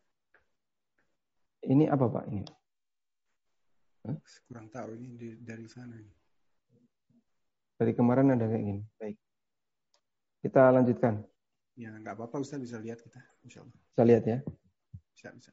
Ini 1.66 1.90
apa 1.90 2.06
Pak 2.06 2.24
ini? 2.30 2.46
Kurang 4.46 4.70
tahu 4.70 4.94
ini 4.94 5.18
di, 5.18 5.28
dari 5.42 5.66
sana. 5.66 5.98
Dari 7.74 7.90
kemarin 7.90 8.38
ada 8.38 8.46
kayak 8.46 8.62
gini. 8.62 8.82
Baik. 9.02 9.18
Kita 10.46 10.70
lanjutkan. 10.70 11.26
Ya, 11.78 11.94
nggak 11.94 12.18
apa-apa 12.18 12.42
Ustaz 12.42 12.58
bisa 12.58 12.74
lihat 12.82 12.98
kita, 12.98 13.22
insya 13.46 13.62
Allah. 13.62 13.78
Bisa 13.94 14.02
lihat 14.02 14.24
ya? 14.26 14.38
Bisa, 15.14 15.30
bisa. 15.30 15.50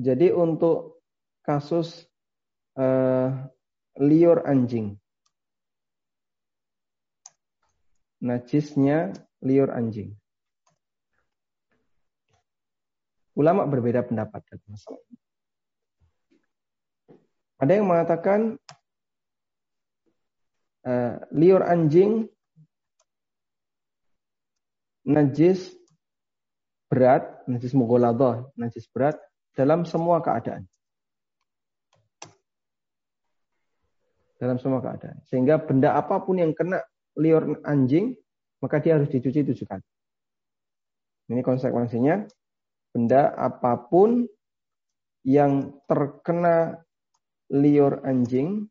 Jadi 0.00 0.32
untuk 0.32 1.04
kasus 1.44 2.08
uh, 2.80 3.44
liur 4.00 4.40
anjing. 4.48 4.96
Najisnya 8.24 9.12
liur 9.44 9.68
anjing. 9.68 10.16
Ulama 13.36 13.68
berbeda 13.68 14.08
pendapat 14.08 14.40
dalam 14.48 14.64
masalah 14.64 15.02
ini. 15.12 15.20
Ada 17.60 17.72
yang 17.76 17.84
mengatakan 17.84 18.40
uh, 20.88 21.14
liur 21.36 21.60
anjing 21.60 22.32
najis 25.02 25.74
berat, 26.86 27.24
najis 27.48 27.72
mughaladah, 27.74 28.50
najis 28.54 28.86
berat 28.90 29.18
dalam 29.56 29.82
semua 29.88 30.20
keadaan. 30.22 30.68
Dalam 34.38 34.58
semua 34.58 34.82
keadaan. 34.82 35.22
Sehingga 35.30 35.62
benda 35.62 35.94
apa 35.94 36.18
pun 36.20 36.36
yang 36.42 36.50
kena 36.52 36.82
liur 37.14 37.62
anjing, 37.62 38.18
maka 38.58 38.82
dia 38.82 38.98
harus 38.98 39.10
dicuci 39.10 39.46
tujuh 39.46 39.66
kali. 39.66 39.86
Ini 41.30 41.40
konsekuensinya, 41.40 42.26
benda 42.90 43.32
apa 43.38 43.78
pun 43.88 44.26
yang 45.22 45.70
terkena 45.86 46.82
liur 47.48 48.02
anjing 48.02 48.66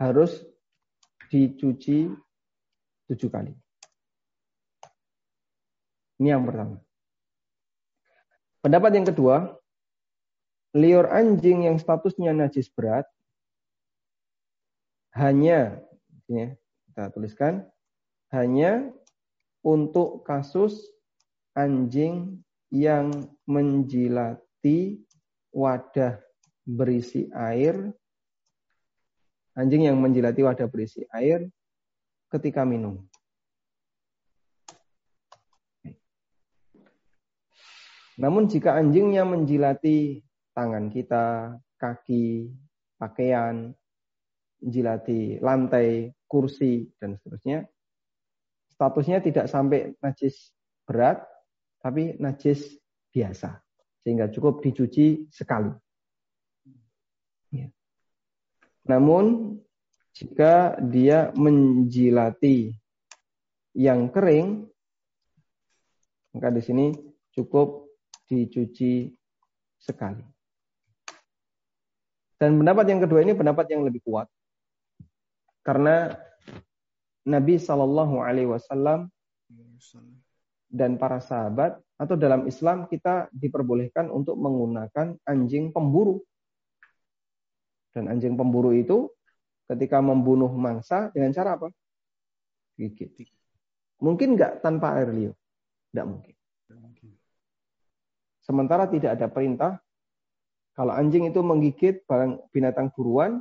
harus 0.00 0.42
dicuci 1.28 2.10
tujuh 3.06 3.30
kali. 3.30 3.52
Ini 6.18 6.34
yang 6.34 6.46
pertama. 6.46 6.78
Pendapat 8.64 8.90
yang 8.96 9.06
kedua, 9.06 9.36
liur 10.74 11.06
anjing 11.10 11.68
yang 11.68 11.76
statusnya 11.76 12.32
najis 12.32 12.70
berat 12.72 13.06
hanya 15.14 15.78
ya, 16.26 16.58
kita 16.90 17.14
tuliskan 17.14 17.62
hanya 18.34 18.90
untuk 19.62 20.26
kasus 20.26 20.90
anjing 21.54 22.42
yang 22.74 23.14
menjilati 23.46 24.98
wadah 25.54 26.18
berisi 26.66 27.30
air 27.30 27.94
anjing 29.54 29.86
yang 29.86 29.96
menjilati 30.02 30.42
wadah 30.42 30.66
berisi 30.66 31.06
air 31.14 31.46
ketika 32.34 32.66
minum. 32.66 33.06
Namun 38.18 38.46
jika 38.46 38.78
anjingnya 38.78 39.26
menjilati 39.26 40.22
tangan 40.54 40.86
kita, 40.90 41.58
kaki, 41.74 42.54
pakaian, 42.94 43.74
menjilati 44.62 45.42
lantai, 45.42 46.14
kursi, 46.30 46.86
dan 46.96 47.18
seterusnya, 47.18 47.66
statusnya 48.70 49.18
tidak 49.18 49.46
sampai 49.50 49.98
najis 49.98 50.54
berat, 50.86 51.26
tapi 51.82 52.14
najis 52.22 52.78
biasa. 53.10 53.60
Sehingga 54.06 54.30
cukup 54.30 54.62
dicuci 54.62 55.26
sekali. 55.34 55.74
Ya. 57.50 57.66
Namun 58.86 59.58
jika 60.14 60.78
dia 60.78 61.34
menjilati 61.34 62.70
yang 63.74 64.06
kering, 64.14 64.70
maka 66.34 66.48
di 66.54 66.62
sini 66.62 66.86
cukup 67.34 67.83
dicuci 68.28 69.12
sekali. 69.78 70.24
Dan 72.40 72.60
pendapat 72.60 72.84
yang 72.90 73.00
kedua 73.00 73.20
ini 73.22 73.32
pendapat 73.32 73.66
yang 73.72 73.86
lebih 73.86 74.04
kuat. 74.04 74.26
Karena 75.64 76.12
Nabi 77.24 77.56
Shallallahu 77.56 78.20
Alaihi 78.20 78.52
Wasallam 78.52 79.08
dan 80.68 81.00
para 81.00 81.22
sahabat 81.22 81.80
atau 81.96 82.18
dalam 82.18 82.44
Islam 82.44 82.90
kita 82.90 83.32
diperbolehkan 83.32 84.10
untuk 84.10 84.36
menggunakan 84.36 85.16
anjing 85.24 85.70
pemburu. 85.72 86.20
Dan 87.94 88.10
anjing 88.10 88.34
pemburu 88.34 88.74
itu 88.74 89.08
ketika 89.70 90.02
membunuh 90.02 90.50
mangsa 90.50 91.08
dengan 91.14 91.30
cara 91.32 91.56
apa? 91.56 91.70
Gigit. 92.74 93.30
Mungkin 94.02 94.34
nggak 94.34 94.60
tanpa 94.60 94.98
air 94.98 95.14
liur? 95.14 95.34
Tidak 95.94 96.04
mungkin. 96.04 96.34
Sementara 98.44 98.84
tidak 98.84 99.16
ada 99.16 99.26
perintah 99.32 99.80
kalau 100.74 100.90
anjing 100.90 101.30
itu 101.30 101.38
menggigit 101.38 102.02
barang 102.02 102.50
binatang 102.50 102.90
buruan, 102.90 103.38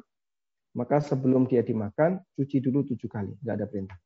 maka 0.77 1.01
sebelum 1.01 1.49
dia 1.49 1.65
dimakan, 1.65 2.21
cuci 2.37 2.61
dulu 2.61 2.85
tujuh 2.85 3.09
kali. 3.09 3.33
Nggak 3.41 3.55
ada 3.57 3.65
perintah. 3.65 3.97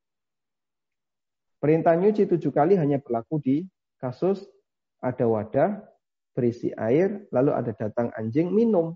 Perintah 1.59 1.93
nyuci 1.99 2.23
tujuh 2.23 2.51
kali 2.55 2.79
hanya 2.79 3.03
berlaku 3.03 3.43
di 3.43 3.55
kasus 3.99 4.47
ada 5.03 5.27
wadah 5.27 5.83
berisi 6.31 6.71
air, 6.79 7.27
lalu 7.33 7.51
ada 7.51 7.75
datang 7.75 8.13
anjing 8.15 8.47
minum. 8.47 8.95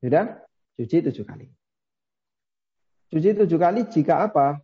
Sudah? 0.00 0.40
Cuci 0.80 1.04
tujuh 1.04 1.24
kali. 1.28 1.52
Cuci 3.12 3.36
tujuh 3.36 3.58
kali 3.60 3.84
jika 3.92 4.24
apa? 4.24 4.56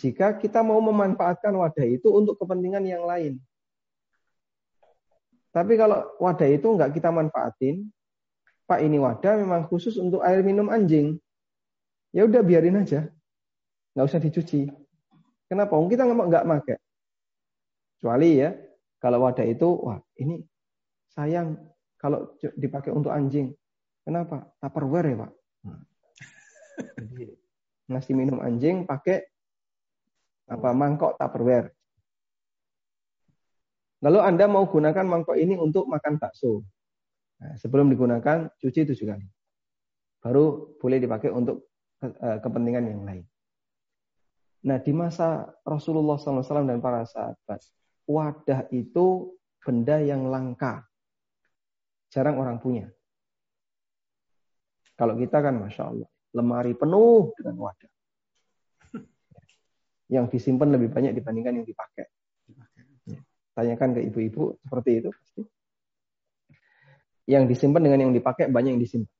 Jika 0.00 0.40
kita 0.40 0.64
mau 0.64 0.80
memanfaatkan 0.80 1.52
wadah 1.52 1.84
itu 1.84 2.08
untuk 2.08 2.40
kepentingan 2.40 2.86
yang 2.88 3.04
lain. 3.04 3.36
Tapi 5.50 5.74
kalau 5.74 6.14
wadah 6.22 6.46
itu 6.46 6.66
nggak 6.78 6.94
kita 6.94 7.10
manfaatin, 7.10 7.90
Pak 8.70 8.86
ini 8.86 9.02
wadah 9.02 9.34
memang 9.34 9.66
khusus 9.66 9.98
untuk 9.98 10.22
air 10.22 10.46
minum 10.46 10.70
anjing. 10.70 11.18
Ya 12.14 12.26
udah 12.26 12.42
biarin 12.42 12.78
aja, 12.78 13.10
nggak 13.94 14.06
usah 14.06 14.22
dicuci. 14.22 14.70
Kenapa? 15.50 15.74
Kita 15.74 16.06
nggak 16.06 16.46
pakai. 16.46 16.78
Kecuali 17.98 18.30
ya, 18.38 18.54
kalau 19.02 19.26
wadah 19.26 19.46
itu, 19.46 19.68
wah 19.82 19.98
ini 20.22 20.38
sayang 21.10 21.58
kalau 21.98 22.32
dipakai 22.38 22.94
untuk 22.94 23.10
anjing. 23.10 23.50
Kenapa? 24.06 24.54
Tupperware 24.62 25.06
ya 25.10 25.16
Pak. 25.26 25.30
Nah. 25.66 25.82
Jadi, 26.96 27.26
ngasih 27.90 28.14
minum 28.14 28.38
anjing 28.38 28.86
pakai 28.86 29.26
apa 30.46 30.70
mangkok 30.70 31.18
Tupperware. 31.18 31.74
Lalu 34.00 34.18
Anda 34.24 34.48
mau 34.48 34.64
gunakan 34.64 35.04
mangkok 35.04 35.36
ini 35.36 35.60
untuk 35.60 35.84
makan 35.84 36.16
bakso. 36.16 36.64
Nah, 37.40 37.56
sebelum 37.60 37.92
digunakan, 37.92 38.48
cuci 38.56 38.88
tujuh 38.88 39.06
kali. 39.08 39.28
Baru 40.20 40.76
boleh 40.80 41.00
dipakai 41.00 41.32
untuk 41.32 41.68
eh, 42.04 42.40
kepentingan 42.40 42.84
yang 42.84 43.02
lain. 43.04 43.24
Nah, 44.60 44.76
di 44.80 44.92
masa 44.92 45.48
Rasulullah 45.64 46.20
SAW 46.20 46.68
dan 46.68 46.84
para 46.84 47.08
sahabat, 47.08 47.60
wadah 48.04 48.68
itu 48.72 49.36
benda 49.60 49.96
yang 50.00 50.28
langka. 50.28 50.84
Jarang 52.12 52.36
orang 52.36 52.60
punya. 52.60 52.88
Kalau 55.00 55.16
kita 55.16 55.40
kan, 55.40 55.56
Masya 55.56 55.82
Allah, 55.88 56.10
lemari 56.36 56.76
penuh 56.76 57.32
dengan 57.40 57.56
wadah. 57.56 57.90
Yang 60.14 60.36
disimpan 60.36 60.76
lebih 60.76 60.92
banyak 60.92 61.16
dibandingkan 61.16 61.62
yang 61.62 61.64
dipakai. 61.64 62.04
Tanyakan 63.60 63.92
ke 63.92 64.00
ibu-ibu 64.08 64.56
seperti 64.64 65.04
itu 65.04 65.08
pasti. 65.12 65.42
Yang 67.28 67.44
disimpan 67.52 67.84
dengan 67.84 68.08
yang 68.08 68.12
dipakai 68.16 68.48
banyak 68.48 68.72
yang 68.72 68.80
disimpan. 68.80 69.12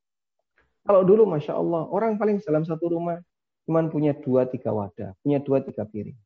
Kalau 0.81 1.05
dulu 1.05 1.29
masya 1.29 1.61
Allah 1.61 1.85
orang 1.93 2.17
paling 2.17 2.41
dalam 2.41 2.65
satu 2.65 2.89
rumah 2.89 3.21
cuma 3.69 3.85
punya 3.93 4.17
dua 4.17 4.49
tiga 4.49 4.73
wadah, 4.73 5.13
punya 5.21 5.45
dua 5.45 5.61
tiga 5.61 5.85
piring. 5.85 6.17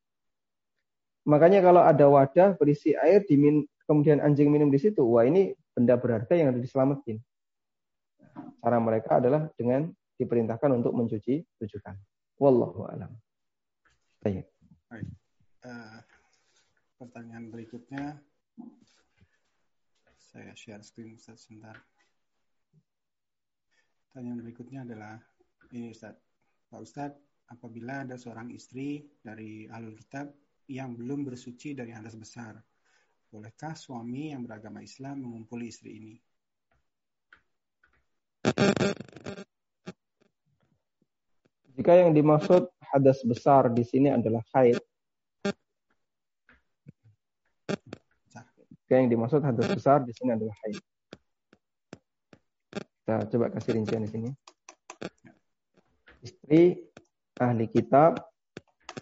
Makanya 1.26 1.58
kalau 1.58 1.82
ada 1.82 2.06
wadah 2.06 2.54
berisi 2.54 2.94
air 2.94 3.26
dimin, 3.26 3.66
kemudian 3.90 4.22
anjing 4.22 4.46
minum 4.46 4.70
di 4.70 4.78
situ, 4.78 5.02
wah 5.02 5.26
ini 5.26 5.50
benda 5.74 5.98
berharga 5.98 6.38
yang 6.38 6.54
harus 6.54 6.62
diselamatin. 6.62 7.18
Cara 8.62 8.78
mereka 8.78 9.18
adalah 9.18 9.50
dengan 9.58 9.90
diperintahkan 10.14 10.70
untuk 10.70 10.94
mencuci 10.94 11.42
tujuh 11.58 11.80
kali. 11.82 11.98
Wallahu 12.38 12.86
a'lam. 12.86 13.10
Baik. 14.22 14.46
Uh, 15.64 15.98
pertanyaan 17.04 17.52
berikutnya 17.52 18.16
saya 20.16 20.56
share 20.56 20.80
screen 20.80 21.20
sebentar. 21.20 21.76
Pertanyaan 24.08 24.40
berikutnya 24.40 24.88
adalah 24.88 25.20
ini 25.76 25.92
Ustaz. 25.92 26.16
Pak 26.72 26.80
Ustaz, 26.80 27.12
apabila 27.52 28.08
ada 28.08 28.16
seorang 28.16 28.48
istri 28.56 29.04
dari 29.20 29.68
alul 29.68 29.92
kitab 30.00 30.32
yang 30.72 30.96
belum 30.96 31.28
bersuci 31.28 31.76
dari 31.76 31.92
hadas 31.92 32.16
besar, 32.16 32.56
bolehkah 33.28 33.76
suami 33.76 34.32
yang 34.32 34.48
beragama 34.48 34.80
Islam 34.80 35.28
mengumpuli 35.28 35.68
istri 35.68 36.00
ini? 36.00 36.16
Jika 41.76 41.92
yang 42.00 42.16
dimaksud 42.16 42.72
hadas 42.80 43.20
besar 43.28 43.68
di 43.68 43.84
sini 43.84 44.08
adalah 44.08 44.40
haid, 44.56 44.80
Jika 48.94 49.02
yang 49.02 49.10
dimaksud 49.10 49.42
hadas 49.42 49.66
besar 49.74 50.06
di 50.06 50.14
sini 50.14 50.38
adalah 50.38 50.54
haid. 50.62 50.78
Kita 53.02 53.26
coba 53.26 53.50
kasih 53.50 53.74
rincian 53.74 54.06
di 54.06 54.10
sini. 54.14 54.30
Istri 56.22 56.78
ahli 57.42 57.66
kitab 57.66 58.22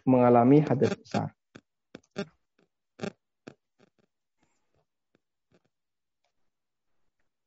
mengalami 0.09 0.65
hadas 0.65 0.97
besar. 0.97 1.29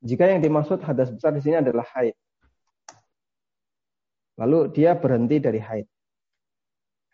Jika 0.05 0.29
yang 0.29 0.45
dimaksud 0.45 0.85
hadas 0.85 1.09
besar 1.09 1.33
di 1.33 1.41
sini 1.41 1.65
adalah 1.65 1.89
haid. 1.97 2.13
Lalu 4.37 4.69
dia 4.69 4.93
berhenti 4.93 5.41
dari 5.41 5.57
haid. 5.57 5.89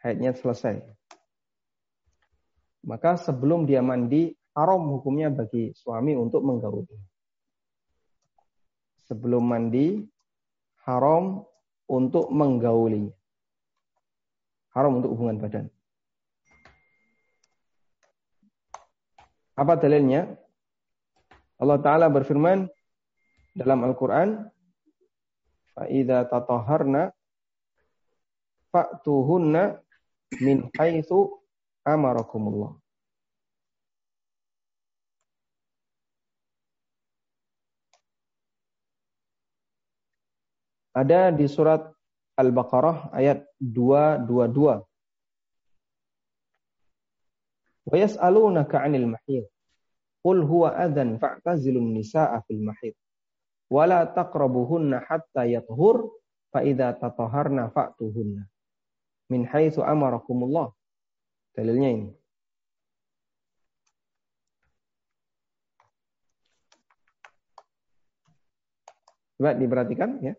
Haidnya 0.04 0.36
selesai. 0.36 0.84
Maka 2.84 3.16
sebelum 3.16 3.64
dia 3.64 3.80
mandi, 3.80 4.36
haram 4.57 4.81
hukumnya 4.97 5.29
bagi 5.29 5.77
suami 5.77 6.17
untuk 6.17 6.41
menggauli. 6.41 6.97
Sebelum 9.07 9.45
mandi, 9.45 10.03
haram 10.89 11.45
untuk 11.87 12.33
menggauli. 12.33 13.13
Haram 14.75 14.99
untuk 14.99 15.15
hubungan 15.15 15.39
badan. 15.39 15.67
Apa 19.57 19.79
dalilnya? 19.79 20.37
Allah 21.57 21.81
Ta'ala 21.81 22.07
berfirman 22.13 22.69
dalam 23.57 23.81
Al-Quran, 23.89 24.45
فَإِذَا 25.77 26.33
تَطَهَرْنَا 26.33 27.13
فَأْتُهُنَّ 28.73 29.55
مِنْ 30.45 30.57
حَيْثُ 30.77 31.11
amarakumullah. 31.85 32.77
Ada 40.92 41.32
di 41.32 41.48
surat 41.48 41.88
Al-Baqarah 42.36 43.16
ayat 43.16 43.48
222. 43.64 44.84
Wa 47.88 47.96
yas'alunaka 47.96 48.84
'anil 48.84 49.08
mahid. 49.08 49.48
Qul 50.22 50.44
huwa 50.44 50.76
adzan 50.76 51.16
fa'tazilun 51.18 51.96
nisaa 51.96 52.44
fil 52.44 52.62
mahid. 52.62 52.94
Wa 53.72 53.88
la 53.88 54.04
taqrabuhunna 54.04 55.08
hatta 55.08 55.48
yathhur 55.48 56.12
fa 56.52 56.60
idza 56.62 56.92
tatahharna 57.00 57.72
fa'tuhunna. 57.72 58.44
Min 59.32 59.48
haitsu 59.48 59.80
amarakumullah. 59.80 60.76
Dalilnya 61.56 61.90
ini. 61.90 62.12
Coba 69.40 69.58
diperhatikan 69.58 70.22
ya. 70.22 70.36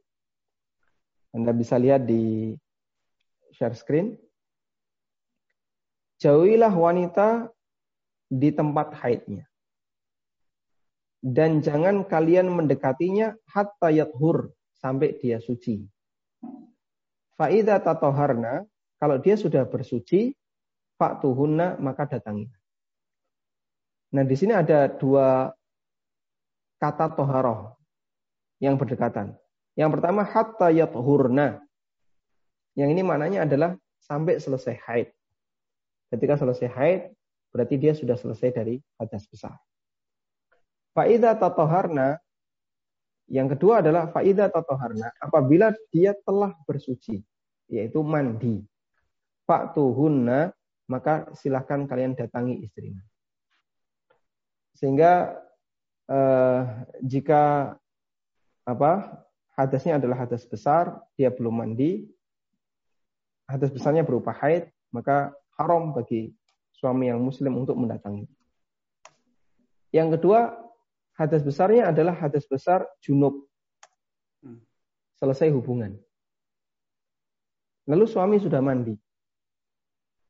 Anda 1.32 1.56
bisa 1.56 1.80
lihat 1.80 2.04
di 2.04 2.52
share 3.56 3.72
screen. 3.72 4.16
Jauhilah 6.20 6.70
wanita 6.70 7.48
di 8.28 8.52
tempat 8.52 8.94
haidnya. 9.00 9.48
Dan 11.22 11.64
jangan 11.64 12.04
kalian 12.04 12.52
mendekatinya 12.52 13.32
hatta 13.48 13.88
yathur 13.90 14.52
sampai 14.76 15.16
dia 15.18 15.38
suci. 15.38 15.82
Fa'idha 17.38 17.80
tatoharna, 17.80 18.66
kalau 19.00 19.16
dia 19.18 19.34
sudah 19.34 19.66
bersuci, 19.66 20.34
fa'tuhunna 21.00 21.80
maka 21.82 22.06
datangi. 22.06 22.46
Nah 24.12 24.22
di 24.22 24.36
sini 24.36 24.52
ada 24.52 24.86
dua 24.92 25.48
kata 26.76 27.14
toharoh 27.16 27.74
yang 28.62 28.76
berdekatan. 28.76 29.41
Yang 29.72 29.90
pertama 29.98 30.22
hatta 30.24 30.68
yathurna. 30.68 31.60
Yang 32.76 32.88
ini 32.96 33.02
maknanya 33.04 33.44
adalah 33.48 33.76
sampai 34.00 34.40
selesai 34.40 34.76
haid. 34.88 35.08
Ketika 36.12 36.36
selesai 36.36 36.68
haid, 36.68 37.00
berarti 37.52 37.74
dia 37.80 37.92
sudah 37.96 38.16
selesai 38.16 38.52
dari 38.52 38.76
hadas 39.00 39.24
besar. 39.28 39.56
Faida 40.92 41.32
tatoharna, 41.32 42.20
yang 43.32 43.48
kedua 43.48 43.80
adalah 43.80 44.12
faida 44.12 44.52
tatoharna, 44.52 45.08
apabila 45.16 45.72
dia 45.88 46.12
telah 46.20 46.52
bersuci, 46.68 47.24
yaitu 47.72 48.04
mandi. 48.04 48.60
Faktuhunna, 49.48 50.52
maka 50.88 51.32
silahkan 51.32 51.88
kalian 51.88 52.12
datangi 52.12 52.60
istrinya. 52.60 53.00
Sehingga 54.76 55.40
eh, 56.12 56.60
jika 57.00 57.72
apa 58.68 58.92
hadasnya 59.56 60.00
adalah 60.00 60.24
hadas 60.24 60.44
besar, 60.48 61.00
dia 61.16 61.28
belum 61.28 61.62
mandi, 61.64 62.08
hadas 63.48 63.68
besarnya 63.68 64.04
berupa 64.04 64.32
haid, 64.32 64.72
maka 64.92 65.32
haram 65.60 65.92
bagi 65.92 66.32
suami 66.72 67.12
yang 67.12 67.20
muslim 67.20 67.60
untuk 67.60 67.76
mendatangi. 67.76 68.24
Yang 69.92 70.18
kedua, 70.18 70.56
hadas 71.20 71.44
besarnya 71.44 71.92
adalah 71.92 72.16
hadas 72.16 72.48
besar 72.48 72.88
junub. 73.04 73.44
Selesai 75.20 75.52
hubungan. 75.54 75.94
Lalu 77.86 78.04
suami 78.08 78.36
sudah 78.40 78.58
mandi. 78.58 78.96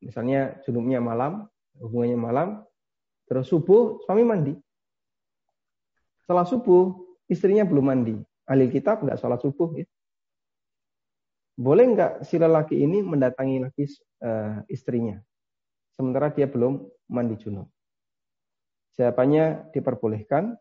Misalnya 0.02 0.58
junubnya 0.66 0.98
malam, 0.98 1.46
hubungannya 1.78 2.18
malam, 2.18 2.48
terus 3.30 3.48
subuh 3.48 4.02
suami 4.04 4.26
mandi. 4.26 4.52
Setelah 6.26 6.44
subuh 6.44 6.92
istrinya 7.30 7.62
belum 7.62 7.86
mandi. 7.86 8.16
Ahli 8.48 8.66
kitab 8.70 9.06
nggak 9.06 9.18
sholat 9.22 9.38
subuh 9.38 9.70
ya. 9.78 9.86
Boleh 11.54 11.84
nggak 11.94 12.26
si 12.26 12.40
lelaki 12.40 12.80
ini 12.80 13.04
mendatangi 13.04 13.60
lagi 13.60 13.84
uh, 14.24 14.64
istrinya, 14.72 15.20
sementara 15.94 16.32
dia 16.32 16.48
belum 16.48 16.80
mandi 17.12 17.36
junub? 17.38 17.68
Jawabannya 18.96 19.72
diperbolehkan. 19.72 20.56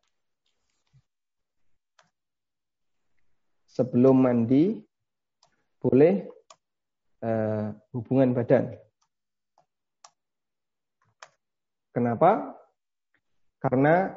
Sebelum 3.72 4.20
mandi 4.20 4.84
boleh 5.80 6.28
uh, 7.24 7.72
hubungan 7.96 8.36
badan. 8.36 8.76
Kenapa? 11.96 12.52
Karena 13.64 14.12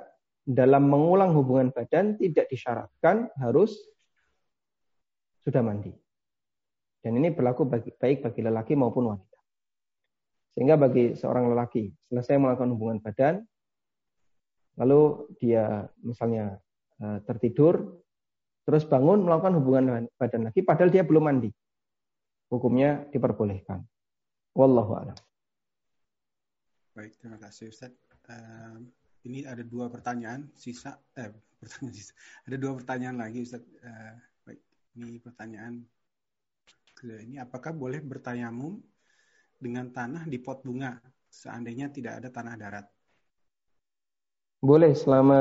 dalam 0.44 0.92
mengulang 0.92 1.32
hubungan 1.32 1.72
badan 1.72 2.20
tidak 2.20 2.52
disyaratkan 2.52 3.32
harus 3.40 3.72
sudah 5.40 5.64
mandi. 5.64 5.92
Dan 7.00 7.20
ini 7.20 7.32
berlaku 7.32 7.68
bagi, 7.68 7.92
baik 7.92 8.24
bagi 8.24 8.40
lelaki 8.44 8.72
maupun 8.76 9.12
wanita. 9.12 9.40
Sehingga 10.56 10.76
bagi 10.80 11.16
seorang 11.16 11.52
lelaki 11.52 11.92
selesai 12.08 12.40
melakukan 12.40 12.72
hubungan 12.72 12.98
badan, 13.00 13.44
lalu 14.80 15.28
dia 15.36 15.84
misalnya 16.00 16.56
eh, 17.00 17.18
tertidur, 17.28 18.00
terus 18.64 18.88
bangun 18.88 19.24
melakukan 19.24 19.60
hubungan 19.60 20.08
badan 20.16 20.48
lagi, 20.48 20.64
padahal 20.64 20.88
dia 20.88 21.04
belum 21.04 21.28
mandi. 21.28 21.50
Hukumnya 22.48 23.04
diperbolehkan. 23.12 23.84
Wallahu 24.54 24.92
a'lam. 24.96 25.18
Baik, 26.94 27.18
terima 27.18 27.42
kasih 27.42 27.74
Ustaz. 27.74 27.90
Um, 28.30 28.94
ini 29.24 29.44
ada 29.48 29.64
dua 29.64 29.88
pertanyaan 29.88 30.52
sisa 30.54 31.00
eh 31.16 31.32
pertanyaan 31.60 31.94
sisa. 31.96 32.12
Ada 32.44 32.56
dua 32.60 32.72
pertanyaan 32.76 33.16
lagi 33.20 33.40
Ustaz. 33.44 33.64
Uh, 33.80 34.14
baik, 34.44 34.60
ini 35.00 35.16
pertanyaan 35.20 35.84
ini 37.04 37.36
apakah 37.36 37.76
boleh 37.76 38.00
bertayamum 38.00 38.80
dengan 39.60 39.92
tanah 39.92 40.24
di 40.24 40.40
pot 40.40 40.64
bunga 40.64 40.96
seandainya 41.28 41.92
tidak 41.92 42.24
ada 42.24 42.28
tanah 42.32 42.54
darat? 42.56 42.86
Boleh 44.64 44.96
selama 44.96 45.40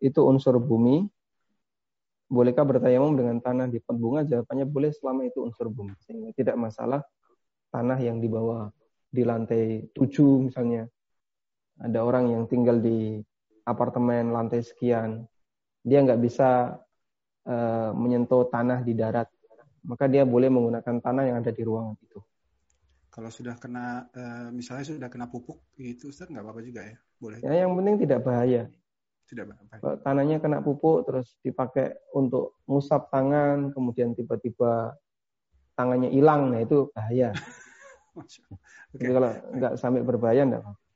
itu 0.00 0.24
unsur 0.24 0.56
bumi. 0.56 1.04
Bolehkah 2.28 2.64
bertayamum 2.64 3.16
dengan 3.16 3.36
tanah 3.40 3.68
di 3.68 3.80
pot 3.84 3.96
bunga? 4.00 4.24
Jawabannya 4.24 4.64
boleh 4.64 4.90
selama 4.96 5.28
itu 5.28 5.44
unsur 5.44 5.68
bumi. 5.68 5.92
Sehingga 6.00 6.32
tidak 6.32 6.56
masalah 6.56 7.04
tanah 7.68 8.00
yang 8.00 8.16
dibawa 8.20 8.72
di 9.08 9.24
lantai 9.24 9.92
tujuh 9.92 10.48
misalnya 10.48 10.88
ada 11.78 11.98
orang 12.02 12.34
yang 12.34 12.42
tinggal 12.50 12.78
di 12.82 13.22
apartemen 13.62 14.34
lantai 14.34 14.64
sekian, 14.64 15.28
dia 15.84 16.02
nggak 16.02 16.20
bisa 16.20 16.80
uh, 17.46 17.90
menyentuh 17.94 18.50
tanah 18.50 18.82
di 18.82 18.96
darat, 18.96 19.28
maka 19.86 20.10
dia 20.10 20.26
boleh 20.26 20.50
menggunakan 20.50 20.98
tanah 20.98 21.24
yang 21.28 21.36
ada 21.38 21.52
di 21.54 21.62
ruangan 21.62 21.94
itu. 22.02 22.18
Kalau 23.08 23.30
sudah 23.34 23.58
kena, 23.58 24.06
uh, 24.14 24.48
misalnya 24.54 24.86
sudah 24.86 25.10
kena 25.10 25.26
pupuk, 25.26 25.58
itu 25.78 26.10
Ustaz 26.10 26.30
nggak 26.30 26.44
apa-apa 26.44 26.60
juga 26.62 26.86
ya? 26.86 26.96
Boleh? 27.18 27.38
Ya, 27.42 27.66
yang 27.66 27.74
penting 27.74 28.06
tidak 28.06 28.20
bahaya. 28.22 28.70
Tidak 29.28 29.44
bahaya. 29.44 29.76
Kalau 29.78 29.96
tanahnya 30.00 30.36
kena 30.38 30.58
pupuk, 30.62 31.04
terus 31.04 31.34
dipakai 31.42 31.98
untuk 32.14 32.58
ngusap 32.64 33.10
tangan, 33.10 33.74
kemudian 33.74 34.14
tiba-tiba 34.14 34.94
tangannya 35.74 36.10
hilang, 36.10 36.50
nah 36.50 36.62
itu 36.62 36.90
bahaya. 36.94 37.34
okay. 38.18 38.42
Jadi 38.94 39.10
kalau 39.14 39.30
nggak 39.54 39.72
sampai 39.78 40.00
berbahaya, 40.02 40.42
nggak 40.46 40.62
apa-apa. 40.62 40.87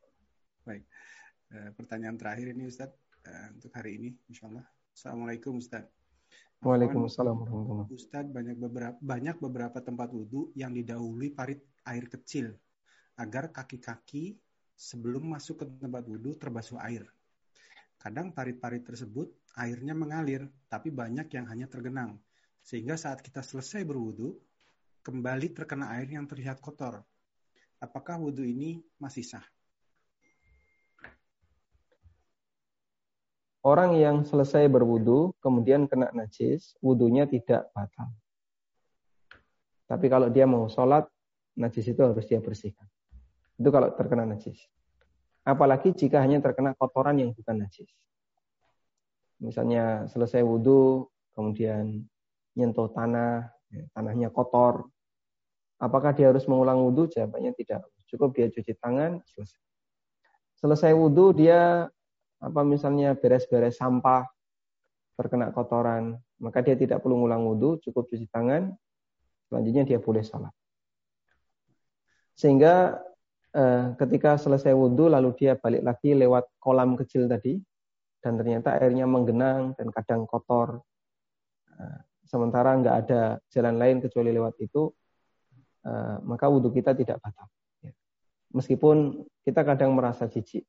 Uh, 1.52 1.68
pertanyaan 1.76 2.16
terakhir 2.16 2.56
ini 2.56 2.64
Ustaz 2.64 2.88
uh, 3.28 3.48
untuk 3.52 3.68
hari 3.76 4.00
ini 4.00 4.08
insya 4.32 4.48
Allah. 4.48 4.64
Assalamualaikum 4.88 5.60
Ustaz. 5.60 5.84
Waalaikumsalam 6.64 7.36
Ustaz 7.92 8.24
banyak 8.24 8.56
beberapa 8.56 8.96
banyak 8.96 9.36
beberapa 9.36 9.84
tempat 9.84 10.16
wudhu 10.16 10.48
yang 10.56 10.72
didahului 10.72 11.28
parit 11.36 11.60
air 11.84 12.08
kecil 12.08 12.56
agar 13.20 13.52
kaki-kaki 13.52 14.40
sebelum 14.72 15.28
masuk 15.28 15.60
ke 15.60 15.64
tempat 15.76 16.08
wudhu 16.08 16.40
terbasuh 16.40 16.80
air. 16.80 17.04
Kadang 18.00 18.32
parit-parit 18.32 18.80
tersebut 18.80 19.28
airnya 19.52 19.92
mengalir, 19.92 20.48
tapi 20.72 20.88
banyak 20.88 21.28
yang 21.36 21.46
hanya 21.52 21.68
tergenang. 21.68 22.16
Sehingga 22.64 22.96
saat 22.96 23.20
kita 23.20 23.44
selesai 23.44 23.84
berwudhu, 23.84 24.40
kembali 25.04 25.52
terkena 25.52 25.92
air 26.00 26.08
yang 26.08 26.24
terlihat 26.24 26.64
kotor. 26.64 27.04
Apakah 27.76 28.16
wudhu 28.16 28.40
ini 28.40 28.80
masih 28.96 29.22
sah? 29.26 29.44
Orang 33.62 33.94
yang 33.94 34.26
selesai 34.26 34.66
berwudu 34.66 35.34
kemudian 35.38 35.86
kena 35.86 36.10
najis, 36.14 36.74
wudunya 36.82 37.26
tidak 37.30 37.70
batal. 37.74 38.10
Tapi 39.86 40.06
kalau 40.10 40.28
dia 40.32 40.48
mau 40.48 40.66
sholat, 40.66 41.06
najis 41.58 41.92
itu 41.92 42.00
harus 42.02 42.24
dia 42.26 42.40
bersihkan. 42.42 42.88
Itu 43.58 43.68
kalau 43.70 43.92
terkena 43.94 44.24
najis. 44.26 44.58
Apalagi 45.42 45.94
jika 45.94 46.22
hanya 46.22 46.38
terkena 46.38 46.74
kotoran 46.74 47.18
yang 47.18 47.34
bukan 47.34 47.66
najis. 47.66 47.90
Misalnya 49.42 50.06
selesai 50.06 50.40
wudhu, 50.46 51.10
kemudian 51.34 52.06
nyentuh 52.54 52.88
tanah, 52.94 53.50
ya, 53.74 53.84
tanahnya 53.90 54.30
kotor. 54.30 54.86
Apakah 55.82 56.14
dia 56.14 56.30
harus 56.30 56.46
mengulang 56.46 56.78
wudhu? 56.78 57.10
Jawabannya 57.10 57.50
tidak. 57.58 57.82
Cukup 58.06 58.38
dia 58.38 58.46
cuci 58.46 58.78
tangan, 58.78 59.18
selesai. 59.34 59.60
Selesai 60.62 60.94
wudhu, 60.94 61.34
dia 61.34 61.90
apa 62.42 62.60
misalnya 62.66 63.14
beres-beres 63.14 63.78
sampah 63.78 64.26
terkena 65.14 65.54
kotoran, 65.54 66.18
maka 66.42 66.58
dia 66.64 66.74
tidak 66.74 66.98
perlu 67.04 67.22
ngulang 67.22 67.46
wudhu, 67.46 67.78
cukup 67.78 68.10
cuci 68.10 68.26
tangan, 68.26 68.74
selanjutnya 69.46 69.86
dia 69.86 69.98
boleh 70.02 70.24
sholat. 70.26 70.50
Sehingga 72.34 72.98
uh, 73.54 73.94
ketika 73.94 74.34
selesai 74.40 74.74
wudhu 74.74 75.06
lalu 75.06 75.30
dia 75.38 75.54
balik 75.54 75.86
lagi 75.86 76.16
lewat 76.16 76.48
kolam 76.58 76.98
kecil 76.98 77.30
tadi 77.30 77.60
dan 78.18 78.40
ternyata 78.40 78.74
airnya 78.74 79.06
menggenang 79.06 79.78
dan 79.78 79.92
kadang 79.94 80.26
kotor. 80.26 80.82
Uh, 81.70 82.00
sementara 82.26 82.74
nggak 82.80 82.96
ada 83.06 83.22
jalan 83.52 83.76
lain 83.76 83.96
kecuali 84.00 84.32
lewat 84.32 84.56
itu, 84.58 84.90
uh, 85.86 86.16
maka 86.26 86.48
wudhu 86.48 86.72
kita 86.72 86.96
tidak 86.96 87.20
batal. 87.20 87.46
Ya. 87.84 87.92
Meskipun 88.56 89.28
kita 89.44 89.62
kadang 89.62 89.92
merasa 89.94 90.26
jijik. 90.26 90.64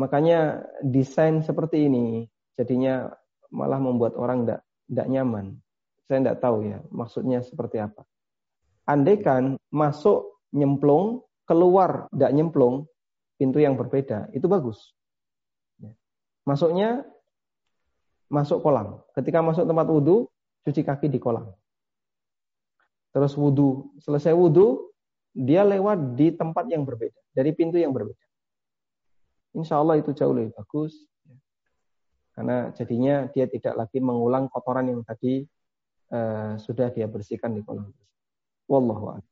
Makanya 0.00 0.64
desain 0.80 1.44
seperti 1.44 1.92
ini 1.92 2.24
jadinya 2.56 3.12
malah 3.52 3.76
membuat 3.76 4.16
orang 4.16 4.48
tidak 4.48 4.60
tidak 4.88 5.06
nyaman. 5.12 5.46
Saya 6.08 6.24
tidak 6.24 6.38
tahu 6.40 6.64
ya 6.64 6.80
maksudnya 6.88 7.44
seperti 7.44 7.84
apa. 7.84 8.08
Andaikan 8.88 9.60
masuk 9.68 10.40
nyemplung, 10.56 11.20
keluar 11.44 12.08
tidak 12.16 12.32
nyemplung, 12.32 12.88
pintu 13.36 13.60
yang 13.60 13.76
berbeda, 13.76 14.32
itu 14.32 14.48
bagus. 14.48 14.96
Ya. 15.76 15.92
Masuknya 16.48 17.04
masuk 18.32 18.64
kolam. 18.64 19.04
Ketika 19.12 19.44
masuk 19.44 19.68
tempat 19.68 19.86
wudhu, 19.86 20.32
cuci 20.64 20.80
kaki 20.80 21.12
di 21.12 21.20
kolam. 21.20 21.52
Terus 23.12 23.36
wudhu, 23.36 23.94
selesai 24.00 24.32
wudhu, 24.32 24.90
dia 25.34 25.62
lewat 25.62 26.18
di 26.18 26.34
tempat 26.34 26.66
yang 26.70 26.82
berbeda, 26.82 27.20
dari 27.30 27.50
pintu 27.54 27.78
yang 27.78 27.94
berbeda. 27.94 28.29
Insya 29.54 29.82
Allah 29.82 29.98
itu 29.98 30.14
jauh 30.14 30.30
lebih 30.30 30.54
bagus. 30.54 30.94
Karena 32.30 32.70
jadinya 32.72 33.26
dia 33.28 33.50
tidak 33.50 33.74
lagi 33.76 33.98
mengulang 33.98 34.46
kotoran 34.48 34.86
yang 34.86 35.02
tadi 35.02 35.42
uh, 36.14 36.54
sudah 36.56 36.88
dia 36.94 37.10
bersihkan 37.10 37.52
di 37.52 37.60
kolam 37.66 37.90
Wallahu 38.70 39.18
a'lam. 39.18 39.26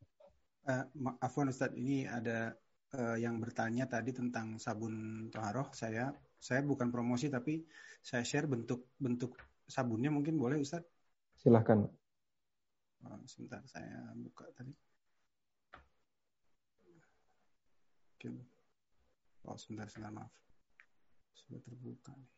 Uh, 0.68 0.84
Afwan 1.22 1.48
Ustaz, 1.48 1.72
ini 1.78 2.04
ada 2.04 2.52
uh, 2.98 3.16
yang 3.16 3.38
bertanya 3.38 3.86
tadi 3.86 4.10
tentang 4.10 4.58
sabun 4.58 5.26
toharoh. 5.30 5.70
Saya 5.72 6.10
saya 6.38 6.60
bukan 6.66 6.90
promosi 6.90 7.30
tapi 7.30 7.62
saya 8.02 8.26
share 8.26 8.50
bentuk 8.50 8.92
bentuk 8.98 9.38
sabunnya 9.64 10.10
mungkin 10.10 10.34
boleh 10.34 10.58
Ustaz? 10.58 10.82
Silahkan. 11.38 11.86
Oh, 13.06 13.20
sebentar 13.30 13.62
saya 13.70 14.10
buka 14.18 14.50
tadi. 14.58 14.74
Oke. 18.18 18.57
Oh, 19.46 19.54
sebentar, 19.54 19.86
sebentar, 19.86 20.10
maaf. 20.10 20.32
Sudah 21.36 21.60
terbuka 21.62 22.12
nih. 22.16 22.32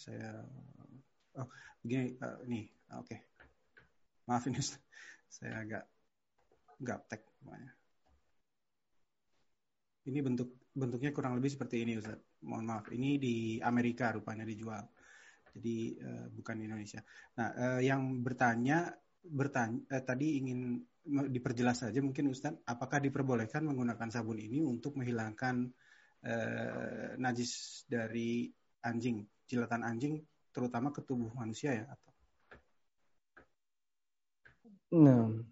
Saya, 0.00 0.40
oh, 1.36 1.48
begini, 1.84 2.16
uh, 2.24 2.40
nih, 2.48 2.64
oke. 2.96 3.12
Okay. 3.12 3.20
Maaf 4.24 4.48
ini, 4.48 4.60
saya 5.28 5.60
agak 5.60 5.84
gaptek 6.80 7.28
namanya. 7.44 7.76
Ini 10.08 10.18
bentuk 10.24 10.50
bentuknya 10.72 11.12
kurang 11.12 11.36
lebih 11.36 11.52
seperti 11.52 11.84
ini, 11.84 12.00
Ustaz. 12.00 12.18
Mohon 12.42 12.64
maaf, 12.66 12.86
ini 12.90 13.20
di 13.20 13.60
Amerika 13.60 14.10
rupanya 14.10 14.48
dijual. 14.48 14.82
Jadi 15.52 16.00
uh, 16.00 16.26
bukan 16.32 16.56
di 16.58 16.64
Indonesia. 16.64 17.04
Nah, 17.36 17.48
uh, 17.52 17.80
yang 17.84 18.24
bertanya 18.24 18.88
bertanya 19.22 19.78
uh, 19.92 20.02
tadi 20.02 20.40
ingin 20.40 20.80
diperjelas 21.04 21.82
saja 21.82 21.98
mungkin 21.98 22.30
Ustaz, 22.30 22.54
apakah 22.62 23.02
diperbolehkan 23.02 23.66
menggunakan 23.66 24.08
sabun 24.10 24.38
ini 24.38 24.62
untuk 24.62 24.94
menghilangkan 24.94 25.66
eh, 26.22 27.18
najis 27.18 27.82
dari 27.90 28.46
anjing, 28.86 29.26
jilatan 29.50 29.82
anjing, 29.82 30.22
terutama 30.54 30.94
ke 30.94 31.02
tubuh 31.02 31.34
manusia 31.34 31.74
ya? 31.74 31.84
Atau? 31.90 32.10
Nah. 34.94 35.42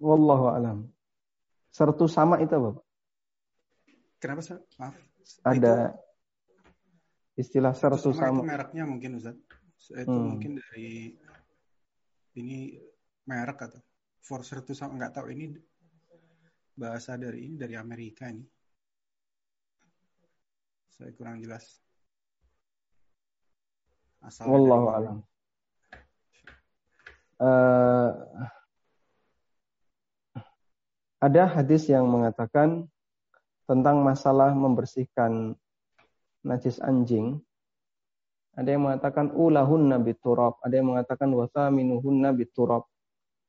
Wallahu 0.00 0.46
alam. 0.52 0.78
Sertu 1.68 2.08
sama 2.08 2.40
itu 2.40 2.52
apa, 2.54 2.80
Pak? 2.80 2.84
Kenapa, 4.20 4.40
sih? 4.40 4.56
Maaf. 4.80 4.94
Ada 5.44 5.92
itu, 5.92 7.44
istilah 7.44 7.72
sertu 7.76 8.12
sama. 8.12 8.40
sama. 8.40 8.40
Itu 8.40 8.48
mereknya 8.48 8.84
mungkin, 8.88 9.20
Ustaz 9.20 9.36
itu 9.92 10.08
hmm. 10.08 10.28
mungkin 10.32 10.52
dari 10.56 11.12
ini 12.40 12.78
merek 13.28 13.68
atau 13.68 13.80
Forcer 14.24 14.64
itu 14.64 14.72
sama 14.72 14.96
nggak 14.96 15.20
tahu 15.20 15.28
ini 15.36 15.52
bahasa 16.72 17.20
dari 17.20 17.44
ini 17.44 17.60
dari 17.60 17.76
Amerika 17.76 18.32
ini. 18.32 18.40
Saya 20.96 21.12
kurang 21.12 21.44
jelas. 21.44 21.84
Asal 24.24 24.48
Wallahu 24.48 24.86
alam. 24.88 25.16
Uh, 27.36 28.08
ada 31.20 31.44
hadis 31.44 31.84
yang 31.92 32.08
mengatakan 32.08 32.88
tentang 33.68 34.00
masalah 34.00 34.56
membersihkan 34.56 35.52
najis 36.40 36.80
anjing 36.80 37.44
ada 38.54 38.68
yang 38.70 38.86
mengatakan 38.86 39.34
ulahunna 39.34 39.98
biturab, 39.98 40.62
ada 40.62 40.74
yang 40.78 40.94
mengatakan 40.94 41.26
wasaminuhunna 41.34 42.30
biturab. 42.38 42.86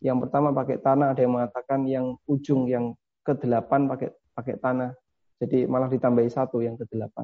Yang 0.01 0.17
pertama 0.27 0.49
pakai 0.51 0.81
tanah, 0.81 1.13
ada 1.13 1.21
yang 1.21 1.33
mengatakan 1.37 1.79
yang 1.85 2.05
ujung 2.25 2.65
yang 2.65 2.97
ke-8 3.21 3.69
pakai 3.89 4.09
pakai 4.33 4.55
tanah. 4.57 4.91
Jadi 5.37 5.69
malah 5.69 5.89
ditambahi 5.89 6.29
satu 6.29 6.61
yang 6.65 6.73
ke-8. 6.77 7.17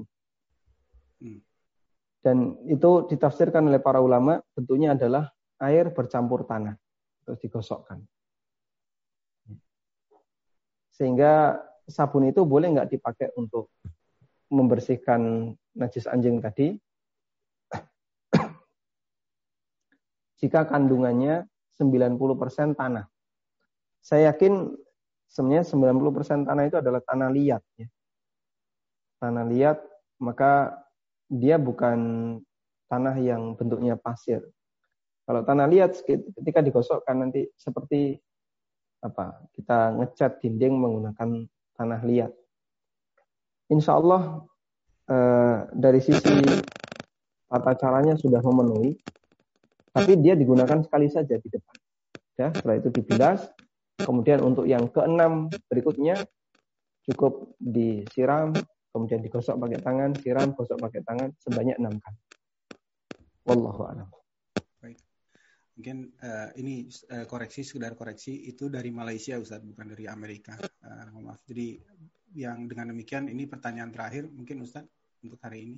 Hmm. 1.21 1.39
Dan 2.21 2.37
itu 2.69 3.09
ditafsirkan 3.09 3.65
oleh 3.65 3.81
para 3.81 3.97
ulama 3.97 4.37
tentunya 4.53 4.93
adalah 4.93 5.33
air 5.57 5.89
bercampur 5.89 6.45
tanah 6.45 6.77
terus 7.25 7.41
digosokkan. 7.41 8.01
Sehingga 10.93 11.57
sabun 11.89 12.29
itu 12.29 12.45
boleh 12.45 12.69
nggak 12.77 12.93
dipakai 12.93 13.33
untuk 13.33 13.73
membersihkan 14.53 15.49
najis 15.73 16.05
anjing 16.05 16.37
tadi, 16.43 16.77
jika 20.41 20.65
kandungannya 20.65 21.45
90% 21.77 22.73
tanah. 22.73 23.05
Saya 24.01 24.33
yakin 24.33 24.73
sebenarnya 25.29 25.65
90% 25.69 26.49
tanah 26.49 26.63
itu 26.65 26.77
adalah 26.81 27.01
tanah 27.05 27.29
liat. 27.29 27.63
Ya. 27.77 27.87
Tanah 29.21 29.45
liat, 29.45 29.77
maka 30.17 30.81
dia 31.29 31.61
bukan 31.61 31.99
tanah 32.89 33.15
yang 33.21 33.53
bentuknya 33.55 33.95
pasir. 33.95 34.41
Kalau 35.23 35.45
tanah 35.45 35.69
liat 35.69 36.01
ketika 36.03 36.59
digosokkan 36.59 37.15
nanti 37.23 37.45
seperti 37.55 38.17
apa? 39.05 39.45
Kita 39.53 39.95
ngecat 39.95 40.41
dinding 40.41 40.75
menggunakan 40.75 41.29
tanah 41.77 42.01
liat. 42.03 42.33
Insya 43.71 43.95
Allah 43.95 44.43
eh, 45.07 45.57
dari 45.71 46.01
sisi 46.03 46.35
tata 47.47 47.71
caranya 47.79 48.19
sudah 48.19 48.43
memenuhi 48.43 48.99
tapi 49.91 50.17
dia 50.19 50.33
digunakan 50.39 50.79
sekali 50.83 51.07
saja 51.11 51.35
di 51.35 51.47
depan. 51.51 51.75
Ya, 52.39 52.47
setelah 52.55 52.75
itu 52.79 52.89
dibilas. 52.89 53.51
Kemudian 54.01 54.41
untuk 54.41 54.65
yang 54.65 54.89
keenam 54.89 55.51
berikutnya 55.69 56.17
cukup 57.05 57.53
disiram, 57.61 58.49
kemudian 58.89 59.21
digosok 59.21 59.61
pakai 59.61 59.79
tangan, 59.83 60.11
siram, 60.17 60.57
gosok 60.57 60.79
pakai 60.81 61.05
tangan 61.05 61.29
sebanyak 61.37 61.77
enam 61.77 62.01
kali. 62.01 62.19
Wallahu 63.45 63.81
a'lam. 63.85 64.09
Baik. 64.81 64.97
Mungkin 65.77 65.97
uh, 66.17 66.49
ini 66.57 66.89
uh, 67.13 67.25
koreksi 67.29 67.61
sekedar 67.61 67.93
koreksi 67.93 68.49
itu 68.49 68.73
dari 68.73 68.89
Malaysia 68.89 69.37
Ustaz, 69.37 69.61
bukan 69.61 69.93
dari 69.93 70.09
Amerika. 70.09 70.57
Uh, 70.81 71.21
maaf. 71.21 71.41
Jadi 71.45 71.77
yang 72.37 72.65
dengan 72.65 72.95
demikian 72.95 73.27
ini 73.27 73.45
pertanyaan 73.45 73.91
terakhir 73.91 74.29
mungkin 74.29 74.65
Ustaz 74.65 74.87
untuk 75.21 75.37
hari 75.45 75.67
ini. 75.67 75.77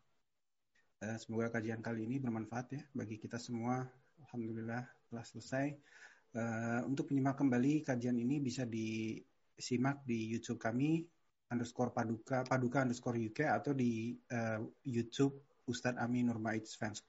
Eh, 1.01 1.17
semoga 1.17 1.49
kajian 1.57 1.81
kali 1.81 2.05
ini 2.05 2.21
bermanfaat 2.21 2.77
ya 2.77 2.81
bagi 2.93 3.17
kita 3.17 3.41
semua. 3.41 3.81
Alhamdulillah 4.21 4.85
telah 5.09 5.25
selesai. 5.25 5.73
Uh, 6.31 6.87
untuk 6.87 7.11
menyimak 7.11 7.35
kembali 7.41 7.83
kajian 7.83 8.15
ini 8.15 8.39
bisa 8.39 8.63
disimak 8.63 9.99
di 10.07 10.31
YouTube 10.31 10.61
kami 10.61 11.03
underscore 11.51 11.91
paduka 11.91 12.47
paduka 12.47 12.87
underscore 12.87 13.19
UK 13.19 13.49
atau 13.49 13.75
di 13.75 14.15
uh, 14.31 14.63
YouTube 14.87 15.41
Ustadz 15.67 15.97
Ami 15.97 16.21
Nurmaiz 16.21 16.77
Fans. 16.77 17.01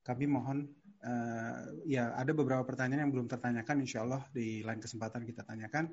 Kami 0.00 0.24
mohon 0.24 0.64
uh, 1.04 1.62
ya 1.84 2.16
ada 2.16 2.32
beberapa 2.32 2.64
pertanyaan 2.64 3.04
yang 3.04 3.12
belum 3.12 3.28
tertanyakan, 3.28 3.84
insya 3.84 4.00
Allah 4.02 4.24
di 4.32 4.64
lain 4.64 4.80
kesempatan 4.80 5.28
kita 5.28 5.44
tanyakan. 5.44 5.92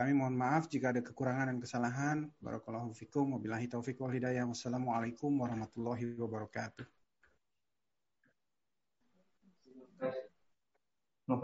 Kami 0.00 0.16
mohon 0.16 0.32
maaf 0.32 0.64
jika 0.64 0.96
ada 0.96 1.04
kekurangan 1.04 1.52
dan 1.52 1.60
kesalahan. 1.60 2.24
Barakallahu 2.40 2.96
fikum. 2.96 3.36
Wabillahi 3.36 3.68
taufiq 3.68 4.00
wal 4.00 4.16
hidayah. 4.16 4.48
Wassalamualaikum 4.48 5.28
warahmatullahi 5.28 6.16
wabarakatuh. 6.16 6.88
No, 11.28 11.36